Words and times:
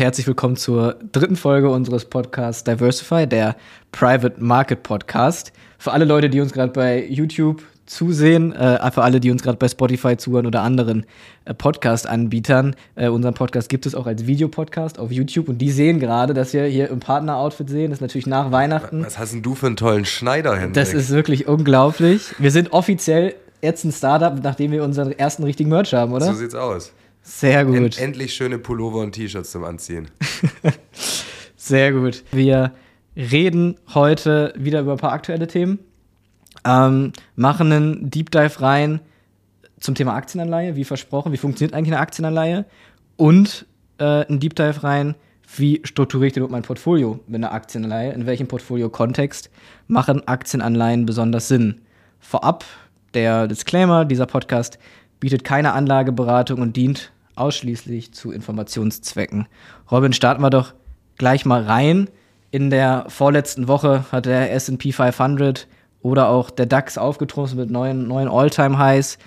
Herzlich 0.00 0.26
willkommen 0.26 0.56
zur 0.56 0.96
dritten 1.12 1.36
Folge 1.36 1.68
unseres 1.68 2.06
Podcasts 2.06 2.64
Diversify, 2.64 3.26
der 3.26 3.54
Private 3.92 4.42
Market 4.42 4.82
Podcast. 4.82 5.52
Für 5.76 5.92
alle 5.92 6.06
Leute, 6.06 6.30
die 6.30 6.40
uns 6.40 6.54
gerade 6.54 6.72
bei 6.72 7.04
YouTube 7.06 7.62
zusehen, 7.84 8.54
äh, 8.54 8.90
für 8.92 9.02
alle, 9.02 9.20
die 9.20 9.30
uns 9.30 9.42
gerade 9.42 9.58
bei 9.58 9.68
Spotify 9.68 10.16
zuhören 10.16 10.46
oder 10.46 10.62
anderen 10.62 11.04
äh, 11.44 11.52
Podcast-Anbietern. 11.52 12.76
Äh, 12.94 13.08
unseren 13.08 13.34
Podcast 13.34 13.68
gibt 13.68 13.84
es 13.84 13.94
auch 13.94 14.06
als 14.06 14.26
Videopodcast 14.26 14.98
auf 14.98 15.12
YouTube 15.12 15.50
und 15.50 15.58
die 15.58 15.70
sehen 15.70 16.00
gerade, 16.00 16.32
dass 16.32 16.54
wir 16.54 16.64
hier 16.64 16.88
im 16.88 17.00
Partner-Outfit 17.00 17.68
sehen. 17.68 17.90
Das 17.90 17.98
ist 17.98 18.00
natürlich 18.00 18.26
nach 18.26 18.50
Weihnachten. 18.50 19.04
Was 19.04 19.18
hast 19.18 19.34
denn 19.34 19.42
du 19.42 19.54
für 19.54 19.66
einen 19.66 19.76
tollen 19.76 20.06
Schneider, 20.06 20.56
Hendrik? 20.56 20.82
Das 20.82 20.94
ist 20.94 21.10
wirklich 21.10 21.46
unglaublich. 21.46 22.34
Wir 22.38 22.52
sind 22.52 22.72
offiziell 22.72 23.34
jetzt 23.60 23.84
ein 23.84 23.92
Startup, 23.92 24.42
nachdem 24.42 24.70
wir 24.70 24.82
unseren 24.82 25.12
ersten 25.12 25.42
richtigen 25.42 25.68
Merch 25.68 25.92
haben, 25.92 26.14
oder? 26.14 26.24
So 26.24 26.32
sieht's 26.32 26.54
aus. 26.54 26.90
Sehr 27.22 27.64
gut. 27.64 27.76
End, 27.76 27.98
endlich 27.98 28.34
schöne 28.34 28.58
Pullover 28.58 29.00
und 29.00 29.12
T-Shirts 29.12 29.50
zum 29.50 29.64
Anziehen. 29.64 30.08
Sehr 31.56 31.92
gut. 31.92 32.24
Wir 32.32 32.72
reden 33.16 33.76
heute 33.94 34.54
wieder 34.56 34.80
über 34.80 34.92
ein 34.92 34.98
paar 34.98 35.12
aktuelle 35.12 35.46
Themen. 35.46 35.78
Ähm, 36.64 37.12
machen 37.36 37.72
einen 37.72 38.10
Deep 38.10 38.30
Dive 38.30 38.60
rein 38.60 39.00
zum 39.78 39.94
Thema 39.94 40.14
Aktienanleihe, 40.14 40.76
wie 40.76 40.84
versprochen. 40.84 41.32
Wie 41.32 41.36
funktioniert 41.36 41.74
eigentlich 41.74 41.94
eine 41.94 42.00
Aktienanleihe? 42.00 42.64
Und 43.16 43.66
äh, 43.98 44.26
einen 44.26 44.40
Deep 44.40 44.54
Dive 44.56 44.82
rein, 44.82 45.14
wie 45.56 45.80
strukturiere 45.84 46.28
ich 46.28 46.32
denn 46.32 46.46
mein 46.50 46.62
Portfolio 46.62 47.20
mit 47.26 47.36
einer 47.36 47.52
Aktienanleihe? 47.52 48.12
In 48.12 48.26
welchem 48.26 48.46
Portfolio-Kontext 48.46 49.50
machen 49.88 50.26
Aktienanleihen 50.26 51.06
besonders 51.06 51.48
Sinn? 51.48 51.80
Vorab 52.20 52.64
der 53.14 53.48
Disclaimer: 53.48 54.04
dieser 54.04 54.26
Podcast 54.26 54.78
bietet 55.20 55.44
keine 55.44 55.72
Anlageberatung 55.74 56.60
und 56.60 56.76
dient 56.76 57.12
ausschließlich 57.36 58.12
zu 58.12 58.32
Informationszwecken. 58.32 59.46
Robin, 59.90 60.12
starten 60.12 60.42
wir 60.42 60.50
doch 60.50 60.74
gleich 61.16 61.44
mal 61.44 61.62
rein. 61.62 62.08
In 62.50 62.70
der 62.70 63.06
vorletzten 63.08 63.68
Woche 63.68 64.06
hat 64.10 64.26
der 64.26 64.52
SP 64.52 64.90
500 64.92 65.68
oder 66.02 66.28
auch 66.28 66.50
der 66.50 66.66
DAX 66.66 66.98
aufgetroffen 66.98 67.58
mit 67.58 67.70
neuen, 67.70 68.08
neuen 68.08 68.28
All-Time-Highs. 68.28 69.18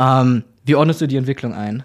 Ähm, 0.00 0.44
wie 0.64 0.74
ordnest 0.74 1.00
du 1.00 1.06
die 1.06 1.16
Entwicklung 1.16 1.54
ein? 1.54 1.84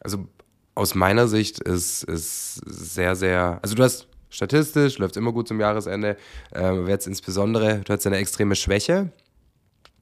Also 0.00 0.26
aus 0.74 0.94
meiner 0.94 1.28
Sicht 1.28 1.60
ist 1.60 2.06
es 2.08 2.56
sehr, 2.66 3.16
sehr, 3.16 3.58
also 3.62 3.74
du 3.74 3.82
hast 3.82 4.08
statistisch, 4.28 4.98
läuft 4.98 5.16
immer 5.16 5.32
gut 5.32 5.48
zum 5.48 5.60
Jahresende, 5.60 6.16
äh, 6.54 6.88
jetzt 6.88 7.06
insbesondere, 7.06 7.80
du 7.84 7.92
hast 7.92 8.06
eine 8.06 8.18
extreme 8.18 8.54
Schwäche, 8.54 9.10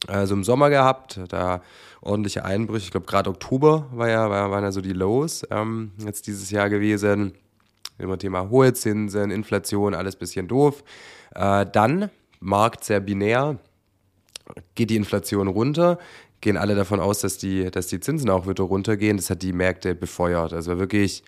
also 0.06 0.34
im 0.34 0.44
Sommer 0.44 0.70
gehabt, 0.70 1.20
da 1.28 1.62
ordentliche 2.00 2.44
Einbrüche. 2.44 2.84
Ich 2.84 2.90
glaube, 2.90 3.06
gerade 3.06 3.30
Oktober 3.30 3.86
war 3.92 4.08
ja, 4.08 4.28
war, 4.30 4.50
waren 4.50 4.64
ja 4.64 4.72
so 4.72 4.80
die 4.80 4.92
Lows 4.92 5.46
ähm, 5.50 5.92
jetzt 5.98 6.26
dieses 6.26 6.50
Jahr 6.50 6.68
gewesen. 6.68 7.32
Immer 7.98 8.18
Thema 8.18 8.50
hohe 8.50 8.72
Zinsen, 8.72 9.30
Inflation, 9.30 9.94
alles 9.94 10.16
bisschen 10.16 10.48
doof. 10.48 10.82
Äh, 11.34 11.66
dann, 11.72 12.10
Markt 12.40 12.84
sehr 12.84 13.00
binär, 13.00 13.58
geht 14.74 14.90
die 14.90 14.96
Inflation 14.96 15.48
runter, 15.48 15.98
gehen 16.40 16.56
alle 16.56 16.74
davon 16.74 17.00
aus, 17.00 17.20
dass 17.20 17.38
die, 17.38 17.70
dass 17.70 17.86
die 17.86 18.00
Zinsen 18.00 18.28
auch 18.30 18.46
wieder 18.46 18.64
runtergehen. 18.64 19.16
Das 19.16 19.30
hat 19.30 19.42
die 19.42 19.52
Märkte 19.52 19.94
befeuert. 19.94 20.52
Also 20.52 20.78
wirklich 20.78 21.22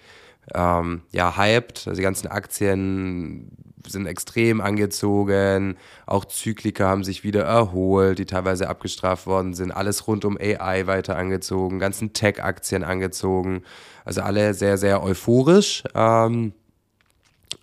ähm, 0.55 1.03
ja, 1.13 1.37
hyped. 1.37 1.87
Also 1.87 1.97
die 1.97 2.03
ganzen 2.03 2.29
Aktien 2.29 3.51
sind 3.87 4.07
extrem 4.07 4.61
angezogen. 4.61 5.77
Auch 6.07 6.25
Zyklika 6.25 6.89
haben 6.89 7.05
sich 7.05 7.25
wieder 7.25 7.45
erholt, 7.45 8.19
die 8.19 8.27
teilweise 8.27 8.69
abgestraft 8.69 9.27
worden 9.27 9.55
sind. 9.55 9.71
Alles 9.71 10.07
rund 10.07 10.25
um 10.25 10.37
AI 10.39 10.87
weiter 10.87 11.17
angezogen, 11.17 11.79
ganzen 11.79 12.13
Tech-Aktien 12.13 12.85
angezogen. 12.85 13.63
Also 14.05 14.23
alle 14.23 14.55
sehr, 14.55 14.79
sehr 14.79 15.03
euphorisch. 15.03 15.85
Ähm, 15.95 16.53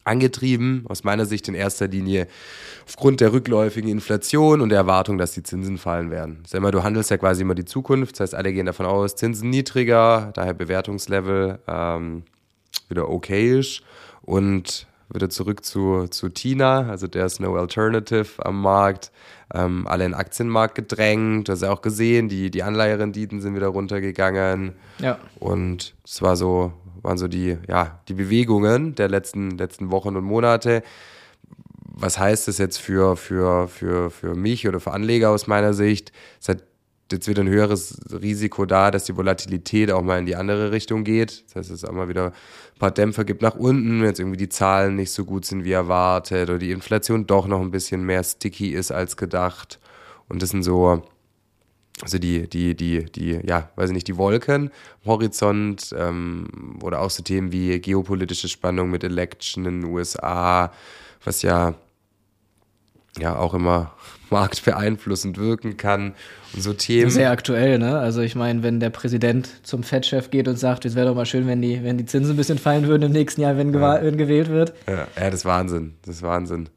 angetrieben, 0.06 0.86
aus 0.90 1.04
meiner 1.04 1.26
Sicht 1.26 1.48
in 1.48 1.56
erster 1.56 1.88
Linie 1.88 2.28
aufgrund 2.86 3.22
der 3.22 3.32
rückläufigen 3.32 3.90
Inflation 3.90 4.62
und 4.62 4.70
der 4.70 4.80
Erwartung, 4.80 5.18
dass 5.18 5.32
die 5.32 5.44
Zinsen 5.44 5.78
fallen 5.78 6.12
werden. 6.12 6.44
Sag 6.46 6.62
mal, 6.62 6.72
du 6.72 6.84
handelst 6.84 7.10
ja 7.10 7.18
quasi 7.18 7.42
immer 7.42 7.56
die 7.56 7.66
Zukunft, 7.66 8.16
das 8.16 8.32
heißt, 8.32 8.36
alle 8.36 8.52
gehen 8.52 8.66
davon 8.66 8.86
aus, 8.86 9.16
Zinsen 9.16 9.50
niedriger, 9.50 10.32
daher 10.34 10.54
Bewertungslevel 10.54 11.60
ähm, 11.68 12.24
wieder 12.90 13.10
okayisch 13.10 13.82
und 14.22 14.88
wieder 15.14 15.30
zurück 15.30 15.64
zu, 15.64 16.08
zu 16.08 16.30
Tina, 16.30 16.90
also 16.90 17.08
der 17.08 17.26
ist 17.26 17.40
no 17.40 17.56
alternative 17.56 18.46
am 18.46 18.62
Markt. 18.62 19.12
Ähm, 19.54 19.86
alle 19.88 20.06
in 20.06 20.12
den 20.12 20.20
Aktienmarkt 20.20 20.74
gedrängt, 20.76 21.48
das 21.48 21.62
hast 21.62 21.68
du 21.68 21.72
auch 21.72 21.82
gesehen, 21.82 22.28
die, 22.28 22.50
die 22.50 22.64
Anleiherenditen 22.64 23.40
sind 23.40 23.56
wieder 23.56 23.68
runtergegangen. 23.68 24.74
Ja. 25.00 25.20
Und 25.40 25.94
es 26.04 26.22
war 26.24 26.36
so, 26.36 26.74
waren 27.04 27.18
so 27.18 27.28
die, 27.28 27.58
ja, 27.68 28.00
die 28.08 28.16
Bewegungen 28.16 28.96
der 28.96 29.10
letzten, 29.10 29.52
letzten 29.52 29.92
Wochen 29.92 30.16
und 30.16 30.24
Monate. 30.24 30.82
Was 31.96 32.18
heißt 32.18 32.48
das 32.48 32.58
jetzt 32.58 32.80
für, 32.80 33.16
für, 33.16 33.68
für, 33.68 34.10
für 34.10 34.34
mich 34.34 34.68
oder 34.68 34.80
für 34.80 34.92
Anleger 34.92 35.30
aus 35.30 35.46
meiner 35.46 35.74
Sicht? 35.74 36.12
Es 36.42 36.50
hat 36.50 36.64
jetzt 37.14 37.28
wieder 37.28 37.42
ein 37.44 37.50
höheres 37.50 37.98
Risiko 38.12 38.66
da, 38.66 38.92
dass 38.92 39.06
die 39.06 39.16
Volatilität 39.16 39.92
auch 39.92 40.02
mal 40.02 40.20
in 40.20 40.26
die 40.26 40.36
andere 40.36 40.72
Richtung 40.72 41.04
geht. 41.04 41.44
Das 41.48 41.56
heißt, 41.56 41.72
es 41.72 41.86
auch 41.86 41.94
mal 41.94 42.10
wieder 42.10 42.28
ein 42.28 42.80
paar 42.80 42.92
Dämpfer 42.92 43.24
gibt 43.24 43.42
nach 43.42 43.56
unten, 43.56 44.02
wenn 44.02 44.08
jetzt 44.08 44.20
irgendwie 44.20 44.38
die 44.38 44.50
Zahlen 44.50 44.96
nicht 44.96 45.12
so 45.12 45.24
gut 45.26 45.46
sind 45.46 45.64
wie 45.64 45.72
erwartet 45.72 46.50
oder 46.50 46.60
die 46.60 46.72
Inflation 46.72 47.26
doch 47.26 47.48
noch 47.48 47.62
ein 47.62 47.72
bisschen 47.72 48.04
mehr 48.04 48.24
sticky 48.24 48.74
ist 48.74 48.92
als 48.92 49.16
gedacht. 49.16 49.80
Und 50.28 50.42
das 50.42 50.50
sind 50.50 50.64
so, 50.64 51.04
also 52.02 52.18
die, 52.18 52.50
die, 52.50 52.76
die, 52.76 53.06
die, 53.06 53.40
ja, 53.46 53.70
weiß 53.76 53.90
ich 53.90 53.94
nicht, 53.94 54.08
die 54.08 54.18
Wolken 54.18 54.72
Horizont 55.06 55.96
ähm, 55.98 56.80
oder 56.82 57.02
auch 57.02 57.10
so 57.10 57.24
Themen 57.24 57.52
wie 57.52 57.80
geopolitische 57.80 58.50
Spannung 58.50 58.90
mit 58.90 59.04
Election 59.04 59.66
in 59.66 59.82
den 59.82 59.92
USA, 59.92 60.74
was 61.24 61.42
ja 61.44 61.76
ja 63.20 63.36
auch 63.38 63.54
immer 63.54 63.94
marktbeeinflussend 64.34 65.38
wirken 65.38 65.78
kann 65.78 66.14
und 66.54 66.62
so 66.62 66.74
Themen. 66.74 67.12
Sehr 67.12 67.32
aktuell, 67.32 67.78
ne? 67.78 68.00
Also 68.00 68.22
ich 68.22 68.36
meine, 68.36 68.64
wenn 68.64 68.80
der 68.80 68.90
Präsident 68.90 69.48
zum 69.64 69.84
Fed-Chef 69.84 70.32
geht 70.32 70.48
und 70.48 70.58
sagt, 70.58 70.86
es 70.86 70.96
wäre 70.96 71.08
doch 71.08 71.16
mal 71.16 71.26
schön, 71.26 71.48
wenn 71.48 71.62
die, 71.62 71.84
wenn 71.84 71.98
die 71.98 72.06
Zinsen 72.06 72.34
ein 72.34 72.38
bisschen 72.38 72.58
fallen 72.58 72.88
würden 72.88 73.04
im 73.04 73.12
nächsten 73.12 73.42
Jahr, 73.42 73.58
wenn, 73.58 73.74
ja. 73.74 74.04
wenn 74.04 74.18
gewählt 74.18 74.50
wird. 74.50 74.74
Ja, 74.88 75.08
ja, 75.16 75.26
das 75.30 75.36
ist 75.36 75.46
Wahnsinn. 75.46 75.94
Das 76.04 76.16
ist 76.16 76.24
Wahnsinn. 76.24 76.70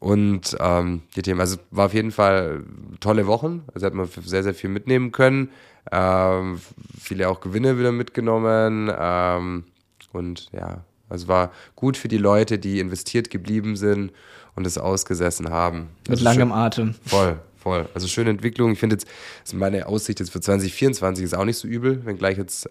Und 0.00 0.56
ähm, 0.60 1.02
die 1.16 1.22
Themen, 1.22 1.40
also 1.40 1.56
war 1.70 1.86
auf 1.86 1.94
jeden 1.94 2.12
Fall 2.12 2.64
tolle 3.00 3.26
Wochen. 3.26 3.62
Also 3.72 3.86
hat 3.86 3.94
man 3.94 4.08
sehr, 4.24 4.42
sehr 4.42 4.54
viel 4.54 4.70
mitnehmen 4.70 5.12
können. 5.12 5.50
Ähm, 5.90 6.60
viele 7.00 7.28
auch 7.28 7.40
Gewinne 7.40 7.78
wieder 7.78 7.92
mitgenommen. 7.92 8.92
Ähm, 8.96 9.64
und 10.12 10.48
ja, 10.52 10.82
also 11.08 11.28
war 11.28 11.52
gut 11.76 11.96
für 11.96 12.08
die 12.08 12.18
Leute, 12.18 12.58
die 12.58 12.80
investiert 12.80 13.30
geblieben 13.30 13.76
sind 13.76 14.12
und 14.58 14.66
es 14.66 14.76
ausgesessen 14.76 15.48
haben. 15.50 15.88
Mit 16.00 16.10
also 16.10 16.24
langem 16.24 16.48
schön, 16.48 16.52
Atem. 16.52 16.94
Voll, 17.06 17.38
voll. 17.56 17.88
Also 17.94 18.08
schöne 18.08 18.30
Entwicklung. 18.30 18.72
Ich 18.72 18.80
finde 18.80 18.94
jetzt, 18.94 19.06
also 19.42 19.56
meine 19.56 19.86
Aussicht 19.86 20.18
jetzt 20.18 20.30
für 20.30 20.40
2024 20.40 21.24
ist 21.24 21.34
auch 21.34 21.44
nicht 21.44 21.56
so 21.56 21.68
übel, 21.68 22.04
wenngleich 22.04 22.36
jetzt 22.36 22.66
äh, 22.66 22.70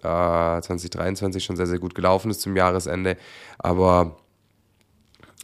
2023 0.62 1.44
schon 1.44 1.56
sehr, 1.56 1.66
sehr 1.66 1.80
gut 1.80 1.96
gelaufen 1.96 2.30
ist 2.30 2.42
zum 2.42 2.56
Jahresende. 2.56 3.16
Aber 3.58 4.18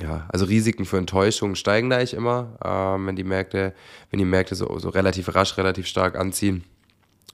ja, 0.02 0.26
also 0.28 0.46
Risiken 0.46 0.86
für 0.86 0.98
Enttäuschungen 0.98 1.56
steigen 1.56 1.90
da 1.90 1.98
eigentlich 1.98 2.14
immer, 2.14 2.58
äh, 2.62 3.06
wenn 3.08 3.16
die 3.16 3.24
Märkte, 3.24 3.74
wenn 4.12 4.20
die 4.20 4.26
Märkte 4.26 4.56
so, 4.56 4.78
so 4.80 4.90
relativ 4.90 5.34
rasch, 5.34 5.58
relativ 5.58 5.88
stark 5.88 6.20
anziehen. 6.20 6.66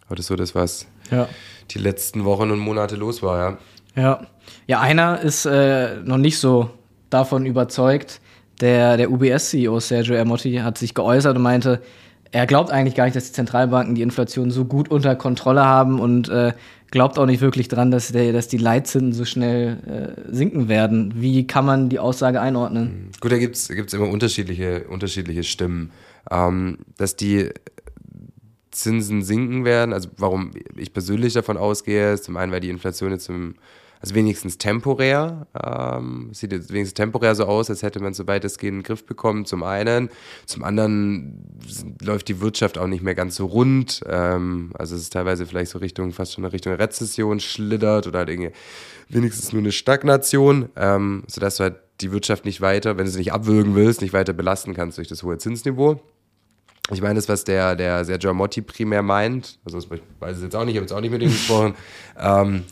Aber 0.05 0.15
das 0.15 0.25
ist 0.25 0.27
so 0.27 0.35
das, 0.35 0.53
was 0.53 0.85
ja. 1.09 1.27
die 1.71 1.79
letzten 1.79 2.25
Wochen 2.25 2.51
und 2.51 2.59
Monate 2.59 2.95
los 2.95 3.23
war, 3.23 3.39
ja. 3.39 3.57
Ja. 3.95 4.27
Ja, 4.67 4.81
einer 4.81 5.19
ist 5.19 5.45
äh, 5.45 5.95
noch 6.03 6.17
nicht 6.17 6.37
so 6.37 6.69
davon 7.09 7.47
überzeugt, 7.47 8.21
der, 8.59 8.97
der 8.97 9.11
UBS-CEO 9.11 9.79
Sergio 9.79 10.15
Ermotti 10.15 10.55
hat 10.55 10.77
sich 10.77 10.93
geäußert 10.93 11.35
und 11.35 11.43
meinte, 11.43 11.81
er 12.31 12.45
glaubt 12.45 12.71
eigentlich 12.71 12.95
gar 12.95 13.05
nicht, 13.05 13.15
dass 13.15 13.27
die 13.27 13.33
Zentralbanken 13.33 13.95
die 13.95 14.01
Inflation 14.01 14.51
so 14.51 14.65
gut 14.65 14.89
unter 14.89 15.15
Kontrolle 15.15 15.65
haben 15.65 15.99
und 15.99 16.29
äh, 16.29 16.53
glaubt 16.91 17.17
auch 17.17 17.25
nicht 17.25 17.41
wirklich 17.41 17.67
dran, 17.67 17.91
dass, 17.91 18.11
der, 18.11 18.33
dass 18.33 18.47
die 18.47 18.57
Leitzinsen 18.57 19.13
so 19.13 19.25
schnell 19.25 20.15
äh, 20.27 20.33
sinken 20.33 20.67
werden. 20.67 21.13
Wie 21.15 21.47
kann 21.47 21.65
man 21.65 21.89
die 21.89 21.99
Aussage 21.99 22.39
einordnen? 22.39 22.87
Hm. 22.87 23.11
Gut, 23.19 23.31
da 23.31 23.37
gibt 23.37 23.55
es 23.55 23.69
immer 23.69 24.09
unterschiedliche, 24.09 24.85
unterschiedliche 24.89 25.43
Stimmen. 25.43 25.91
Ähm, 26.29 26.79
dass 26.97 27.15
die 27.15 27.49
Zinsen 28.71 29.23
sinken 29.23 29.65
werden, 29.65 29.93
also 29.93 30.09
warum 30.17 30.51
ich 30.75 30.93
persönlich 30.93 31.33
davon 31.33 31.57
ausgehe, 31.57 32.13
ist 32.13 32.25
zum 32.25 32.37
einen, 32.37 32.51
weil 32.51 32.59
die 32.59 32.69
Inflation 32.69 33.11
jetzt 33.11 33.29
im 33.29 33.55
also 34.01 34.15
wenigstens 34.15 34.57
temporär. 34.57 35.47
Ähm, 35.61 36.29
sieht 36.31 36.51
jetzt 36.51 36.71
wenigstens 36.71 36.95
temporär 36.95 37.35
so 37.35 37.45
aus, 37.45 37.69
als 37.69 37.83
hätte 37.83 37.99
man 37.99 38.13
so 38.13 38.27
weitestgehend 38.27 38.75
einen 38.75 38.83
Griff 38.83 39.05
bekommen, 39.05 39.45
zum 39.45 39.63
einen. 39.63 40.09
Zum 40.45 40.63
anderen 40.63 41.43
läuft 42.01 42.29
die 42.29 42.39
Wirtschaft 42.39 42.77
auch 42.77 42.87
nicht 42.87 43.03
mehr 43.03 43.15
ganz 43.15 43.35
so 43.35 43.45
rund. 43.45 44.01
Ähm, 44.07 44.71
also 44.77 44.95
es 44.95 45.01
ist 45.01 45.13
teilweise 45.13 45.45
vielleicht 45.45 45.71
so 45.71 45.79
Richtung, 45.79 46.11
fast 46.13 46.33
schon 46.33 46.45
eine 46.45 46.53
Richtung 46.53 46.73
Rezession 46.73 47.39
schlittert 47.39 48.07
oder 48.07 48.19
halt 48.19 48.29
irgendwie 48.29 48.51
wenigstens 49.09 49.51
nur 49.51 49.61
eine 49.61 49.71
Stagnation, 49.71 50.69
ähm, 50.75 51.23
sodass 51.27 51.57
du 51.57 51.63
halt 51.63 51.75
die 51.99 52.11
Wirtschaft 52.11 52.45
nicht 52.45 52.61
weiter, 52.61 52.97
wenn 52.97 53.05
du 53.05 53.11
sie 53.11 53.19
nicht 53.19 53.33
abwürgen 53.33 53.75
willst, 53.75 54.01
nicht 54.01 54.13
weiter 54.13 54.31
belasten 54.31 54.73
kannst 54.73 54.97
durch 54.97 55.09
das 55.09 55.23
hohe 55.23 55.37
Zinsniveau. 55.37 55.99
Ich 56.91 57.01
meine, 57.01 57.15
das, 57.15 57.29
was 57.29 57.43
der, 57.43 57.75
der 57.75 58.03
Sergio 58.05 58.33
Motti 58.33 58.61
primär 58.61 59.03
meint, 59.03 59.59
also 59.63 59.77
ich 59.77 59.89
weiß 60.19 60.37
es 60.37 60.43
jetzt 60.43 60.55
auch 60.55 60.65
nicht, 60.65 60.73
ich 60.73 60.77
habe 60.77 60.85
jetzt 60.85 60.93
auch 60.93 61.01
nicht 61.01 61.11
mit 61.11 61.21
ihm 61.21 61.29
gesprochen, 61.29 61.75
ähm, 62.19 62.63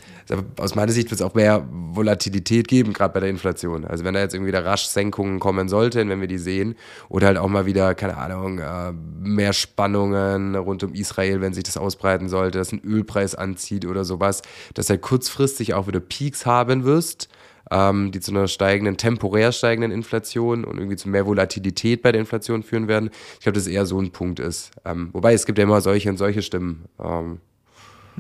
aus 0.58 0.76
meiner 0.76 0.92
Sicht 0.92 1.10
wird 1.10 1.22
es 1.22 1.26
auch 1.26 1.36
mehr 1.36 1.66
Volatilität 1.72 2.68
geben, 2.68 2.94
gerade 2.94 3.14
bei 3.14 3.20
der 3.20 3.30
Inflation. 3.30 3.86
Also 3.86 4.04
wenn 4.04 4.14
da 4.14 4.20
jetzt 4.20 4.34
irgendwie 4.34 4.50
wieder 4.50 4.66
rasch 4.66 4.86
Senkungen 4.86 5.40
kommen 5.40 5.70
sollten, 5.70 6.10
wenn 6.10 6.20
wir 6.20 6.28
die 6.28 6.38
sehen, 6.38 6.76
oder 7.10 7.28
halt 7.28 7.38
auch 7.38 7.48
mal 7.48 7.66
wieder, 7.66 7.96
keine 7.96 8.18
Ahnung, 8.18 8.60
äh, 8.60 8.92
mehr 9.20 9.54
Spannungen 9.54 10.56
rund 10.56 10.84
um 10.84 10.94
Israel, 10.94 11.40
wenn 11.42 11.54
sich 11.54 11.64
das 11.64 11.78
ausbreiten 11.78 12.28
sollte, 12.28 12.58
dass 12.58 12.72
ein 12.72 12.82
Ölpreis 12.84 13.36
anzieht 13.36 13.86
oder 13.86 14.04
sowas, 14.04 14.42
dass 14.74 14.90
halt 14.90 15.02
kurzfristig 15.02 15.74
auch 15.74 15.88
wieder 15.88 16.00
Peaks 16.00 16.46
haben 16.46 16.84
wirst 16.84 17.30
ähm, 17.72 18.12
die 18.12 18.20
zu 18.20 18.32
einer 18.32 18.48
steigenden, 18.48 18.98
temporär 18.98 19.52
steigenden 19.52 19.92
Inflation 19.92 20.64
und 20.64 20.78
irgendwie 20.78 20.96
zu 20.96 21.10
mehr 21.10 21.26
Volatilität 21.26 22.02
bei 22.02 22.12
der 22.12 22.22
Inflation 22.22 22.64
führen 22.64 22.88
werden. 22.88 23.10
Ich 23.36 23.42
glaube, 23.42 23.58
dass 23.58 23.68
eher 23.68 23.86
so 23.86 24.00
ein 24.00 24.12
Punkt 24.12 24.40
ist. 24.40 24.72
Ähm, 24.86 25.10
wobei 25.14 25.34
es 25.34 25.46
gibt 25.46 25.58
ja 25.58 25.64
immer 25.64 25.82
solche 25.82 26.10
und 26.10 26.18
solche 26.18 26.42
Stimmen. 26.42 26.86
Ähm, 27.04 27.40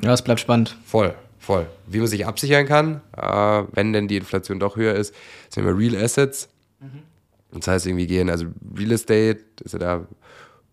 ja, 0.02 0.14
es 0.14 0.22
bleibt 0.22 0.40
spannend. 0.40 0.78
Voll, 0.86 1.16
voll. 1.40 1.68
Wie 1.88 2.00
man 2.00 2.08
sich 2.08 2.26
absichern 2.26 2.66
kann, 2.66 3.02
äh, 3.16 3.64
wenn 3.74 3.94
denn 3.94 4.08
die 4.08 4.18
Inflation 4.18 4.60
doch 4.60 4.76
höher 4.76 4.96
ist, 4.96 5.14
sind 5.50 5.64
immer 5.64 5.78
Real 5.78 5.96
Assets. 5.96 6.50
Mhm. 6.80 7.04
Das 7.52 7.68
heißt, 7.68 7.88
irgendwie 7.88 8.08
gehen, 8.08 8.30
also 8.30 8.46
Real 8.78 8.92
Estate 8.92 9.40
ist 9.64 9.74
ja 9.74 9.80
da 9.80 10.08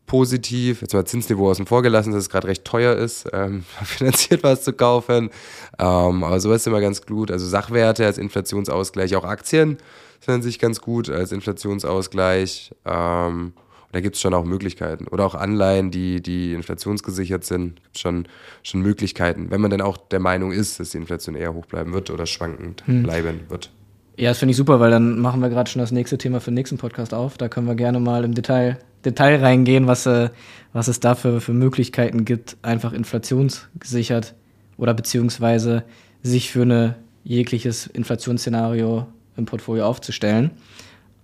positiv. 0.06 0.80
Jetzt 0.80 0.94
mal 0.94 1.04
Zinsniveau 1.04 1.50
außen 1.50 1.66
vor 1.66 1.82
gelassen, 1.82 2.12
dass 2.12 2.24
es 2.24 2.30
gerade 2.30 2.48
recht 2.48 2.64
teuer 2.64 2.94
ist, 2.96 3.26
ähm, 3.32 3.64
finanziert 3.84 4.42
was 4.42 4.62
zu 4.62 4.72
kaufen. 4.72 5.30
Ähm, 5.78 6.24
aber 6.24 6.40
sowas 6.40 6.62
ist 6.62 6.66
immer 6.66 6.80
ganz 6.80 7.04
gut. 7.04 7.30
Also 7.30 7.46
Sachwerte 7.46 8.04
als 8.04 8.18
Inflationsausgleich, 8.18 9.16
auch 9.16 9.24
Aktien 9.24 9.78
sind 10.20 10.34
an 10.34 10.42
sich 10.42 10.58
ganz 10.58 10.80
gut 10.80 11.10
als 11.10 11.32
Inflationsausgleich. 11.32 12.74
Ähm, 12.84 13.52
da 13.92 14.00
gibt 14.00 14.16
es 14.16 14.22
schon 14.22 14.34
auch 14.34 14.44
Möglichkeiten. 14.44 15.06
Oder 15.06 15.24
auch 15.24 15.36
Anleihen, 15.36 15.92
die, 15.92 16.20
die 16.20 16.52
inflationsgesichert 16.52 17.44
sind, 17.44 17.80
gibt 17.82 17.98
schon, 17.98 18.26
schon 18.64 18.80
Möglichkeiten, 18.80 19.50
wenn 19.50 19.60
man 19.60 19.70
dann 19.70 19.80
auch 19.80 19.96
der 19.96 20.18
Meinung 20.18 20.50
ist, 20.50 20.80
dass 20.80 20.90
die 20.90 20.98
Inflation 20.98 21.36
eher 21.36 21.54
hoch 21.54 21.66
bleiben 21.66 21.92
wird 21.92 22.10
oder 22.10 22.26
schwankend 22.26 22.84
hm. 22.86 23.04
bleiben 23.04 23.40
wird. 23.48 23.70
Ja, 24.16 24.30
das 24.30 24.38
finde 24.38 24.50
ich 24.52 24.56
super, 24.56 24.78
weil 24.80 24.90
dann 24.90 25.18
machen 25.18 25.40
wir 25.40 25.48
gerade 25.48 25.68
schon 25.68 25.80
das 25.80 25.90
nächste 25.90 26.18
Thema 26.18 26.40
für 26.40 26.50
den 26.50 26.54
nächsten 26.54 26.78
Podcast 26.78 27.12
auf. 27.12 27.36
Da 27.36 27.48
können 27.48 27.66
wir 27.66 27.74
gerne 27.74 27.98
mal 27.98 28.24
im 28.24 28.34
Detail 28.34 28.78
Detail 29.04 29.40
reingehen, 29.40 29.86
was, 29.86 30.06
äh, 30.06 30.30
was 30.72 30.88
es 30.88 31.00
da 31.00 31.14
für, 31.14 31.40
Möglichkeiten 31.52 32.24
gibt, 32.24 32.56
einfach 32.62 32.92
inflationsgesichert 32.92 34.34
oder 34.76 34.94
beziehungsweise 34.94 35.84
sich 36.22 36.50
für 36.50 36.62
ein 36.62 36.94
jegliches 37.22 37.86
Inflationsszenario 37.86 39.06
im 39.36 39.46
Portfolio 39.46 39.86
aufzustellen. 39.86 40.50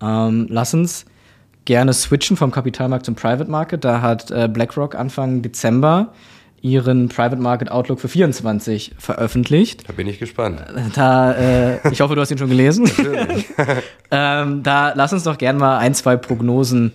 Ähm, 0.01 0.47
lass 0.49 0.73
uns 0.73 1.05
gerne 1.65 1.93
switchen 1.93 2.37
vom 2.37 2.51
Kapitalmarkt 2.51 3.05
zum 3.05 3.15
Private 3.15 3.49
Market. 3.49 3.83
Da 3.83 4.01
hat 4.01 4.31
äh, 4.31 4.47
BlackRock 4.47 4.95
Anfang 4.95 5.41
Dezember 5.41 6.13
ihren 6.61 7.09
Private 7.09 7.41
Market 7.41 7.71
Outlook 7.71 7.99
für 7.99 8.07
24 8.07 8.93
veröffentlicht. 8.97 9.87
Da 9.87 9.93
bin 9.93 10.07
ich 10.07 10.19
gespannt. 10.19 10.63
Da, 10.95 11.33
äh, 11.33 11.91
ich 11.91 12.01
hoffe, 12.01 12.15
du 12.15 12.21
hast 12.21 12.31
ihn 12.31 12.37
schon 12.37 12.49
gelesen. 12.49 12.89
Ähm, 14.13 14.61
da 14.61 14.91
lass 14.93 15.13
uns 15.13 15.23
doch 15.23 15.37
gerne 15.37 15.57
mal 15.57 15.77
ein, 15.77 15.93
zwei 15.93 16.17
Prognosen 16.17 16.91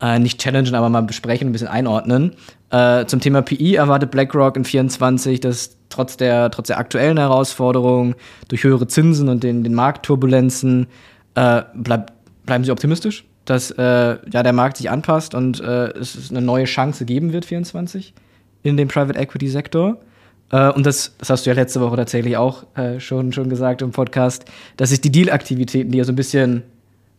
äh, 0.00 0.18
nicht 0.18 0.40
challengen, 0.40 0.74
aber 0.74 0.88
mal 0.88 1.02
besprechen, 1.02 1.48
ein 1.48 1.52
bisschen 1.52 1.68
einordnen. 1.68 2.34
Äh, 2.70 3.06
zum 3.06 3.20
Thema 3.20 3.42
PI 3.42 3.76
erwartet 3.76 4.10
BlackRock 4.10 4.56
in 4.56 4.64
24, 4.64 5.40
dass 5.40 5.76
trotz 5.88 6.16
der, 6.16 6.50
trotz 6.50 6.66
der 6.66 6.78
aktuellen 6.78 7.18
Herausforderungen 7.18 8.16
durch 8.48 8.64
höhere 8.64 8.88
Zinsen 8.88 9.28
und 9.28 9.44
den, 9.44 9.62
den 9.62 9.74
Marktturbulenzen 9.74 10.88
äh, 11.36 11.62
bleib, 11.74 12.12
bleiben 12.44 12.64
Sie 12.64 12.72
optimistisch, 12.72 13.24
dass 13.44 13.70
äh, 13.70 13.82
ja, 14.30 14.42
der 14.42 14.52
Markt 14.52 14.78
sich 14.78 14.90
anpasst 14.90 15.34
und 15.34 15.60
äh, 15.60 15.90
es 15.90 16.30
eine 16.30 16.42
neue 16.42 16.64
Chance 16.64 17.04
geben 17.04 17.32
wird, 17.32 17.44
24, 17.44 18.12
in 18.62 18.76
dem 18.76 18.88
Private 18.88 19.18
Equity 19.18 19.48
Sektor. 19.48 19.98
Uh, 20.52 20.70
und 20.76 20.86
das, 20.86 21.12
das 21.18 21.28
hast 21.28 21.44
du 21.44 21.50
ja 21.50 21.56
letzte 21.56 21.80
Woche 21.80 21.96
tatsächlich 21.96 22.36
auch 22.36 22.64
uh, 22.78 23.00
schon, 23.00 23.32
schon 23.32 23.48
gesagt 23.48 23.82
im 23.82 23.90
Podcast, 23.90 24.44
dass 24.76 24.90
sich 24.90 25.00
die 25.00 25.10
Deal-Aktivitäten, 25.10 25.90
die 25.90 25.98
ja 25.98 26.04
so 26.04 26.12
ein 26.12 26.16
bisschen 26.16 26.62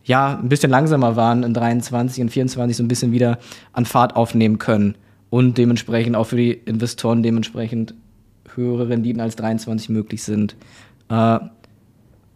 ja, 0.08 0.38
ein 0.38 0.48
bisschen 0.48 0.70
langsamer 0.70 1.16
waren 1.16 1.42
in 1.42 1.52
23 1.52 2.22
und 2.22 2.30
24 2.30 2.78
so 2.78 2.82
ein 2.82 2.88
bisschen 2.88 3.12
wieder 3.12 3.38
an 3.74 3.84
Fahrt 3.84 4.16
aufnehmen 4.16 4.58
können 4.58 4.94
und 5.28 5.58
dementsprechend 5.58 6.16
auch 6.16 6.24
für 6.24 6.36
die 6.36 6.52
Investoren 6.52 7.22
dementsprechend 7.22 7.94
höhere 8.54 8.88
Renditen 8.88 9.20
als 9.20 9.36
23 9.36 9.90
möglich 9.90 10.22
sind. 10.22 10.56
Äh, 11.10 11.38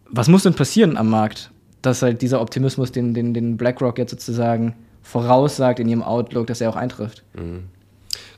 was 0.05 0.27
muss 0.27 0.43
denn 0.43 0.53
passieren 0.53 0.97
am 0.97 1.09
Markt, 1.09 1.49
dass 1.81 2.03
halt 2.03 2.21
dieser 2.21 2.41
Optimismus, 2.41 2.91
den, 2.91 3.15
den, 3.15 3.33
den 3.33 3.57
BlackRock 3.57 3.97
jetzt 3.97 4.11
sozusagen 4.11 4.75
voraussagt 5.01 5.79
in 5.79 5.89
ihrem 5.89 6.03
Outlook, 6.03 6.45
dass 6.45 6.61
er 6.61 6.69
auch 6.69 6.75
eintrifft? 6.75 7.23
Mhm. 7.33 7.63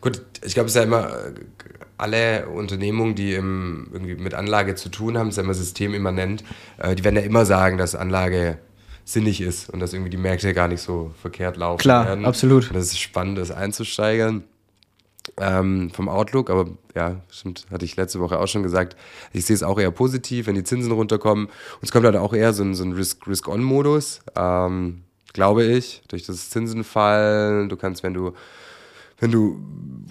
Gut, 0.05 0.21
ich 0.43 0.53
glaube, 0.53 0.67
es 0.67 0.73
ist 0.73 0.75
ja 0.75 0.83
immer 0.83 1.09
alle 1.97 2.47
Unternehmungen, 2.47 3.15
die 3.15 3.33
im, 3.33 3.87
irgendwie 3.91 4.13
mit 4.13 4.35
Anlage 4.35 4.75
zu 4.75 4.89
tun 4.89 5.17
haben, 5.17 5.29
ist 5.29 5.37
ja 5.37 5.43
immer 5.43 5.55
systemimmanent, 5.55 6.43
äh, 6.77 6.93
die 6.93 7.03
werden 7.03 7.15
ja 7.15 7.23
immer 7.23 7.43
sagen, 7.43 7.79
dass 7.79 7.95
Anlage 7.95 8.59
sinnig 9.03 9.41
ist 9.41 9.67
und 9.71 9.79
dass 9.79 9.93
irgendwie 9.93 10.11
die 10.11 10.17
Märkte 10.17 10.53
gar 10.53 10.67
nicht 10.67 10.81
so 10.81 11.11
verkehrt 11.19 11.57
laufen 11.57 11.79
Klar, 11.79 12.05
werden. 12.05 12.23
absolut. 12.23 12.67
Und 12.67 12.75
dass 12.75 12.85
es 12.85 12.99
spannend 12.99 13.39
ist, 13.39 13.49
einzusteigern. 13.49 14.43
Ähm, 15.37 15.89
vom 15.89 16.07
Outlook, 16.07 16.51
aber 16.51 16.69
ja, 16.93 17.19
stimmt, 17.31 17.65
hatte 17.71 17.83
ich 17.83 17.95
letzte 17.95 18.19
Woche 18.19 18.37
auch 18.37 18.47
schon 18.47 18.61
gesagt. 18.61 18.95
Ich 19.33 19.45
sehe 19.45 19.55
es 19.55 19.63
auch 19.63 19.79
eher 19.79 19.89
positiv, 19.89 20.45
wenn 20.45 20.53
die 20.53 20.63
Zinsen 20.63 20.91
runterkommen. 20.91 21.47
Und 21.47 21.81
es 21.81 21.91
kommt 21.91 22.05
halt 22.05 22.15
auch 22.15 22.35
eher 22.35 22.53
so 22.53 22.61
ein, 22.61 22.75
so 22.75 22.83
ein 22.83 22.91
Risk-On-Modus, 22.91 24.19
Risk 24.19 24.37
ähm, 24.37 25.01
glaube 25.33 25.63
ich, 25.63 26.03
durch 26.09 26.27
das 26.27 26.51
Zinsen 26.51 26.83
fallen. 26.83 27.69
Du 27.69 27.75
kannst, 27.75 28.03
wenn 28.03 28.13
du 28.13 28.33
wenn 29.17 29.31
du 29.31 29.59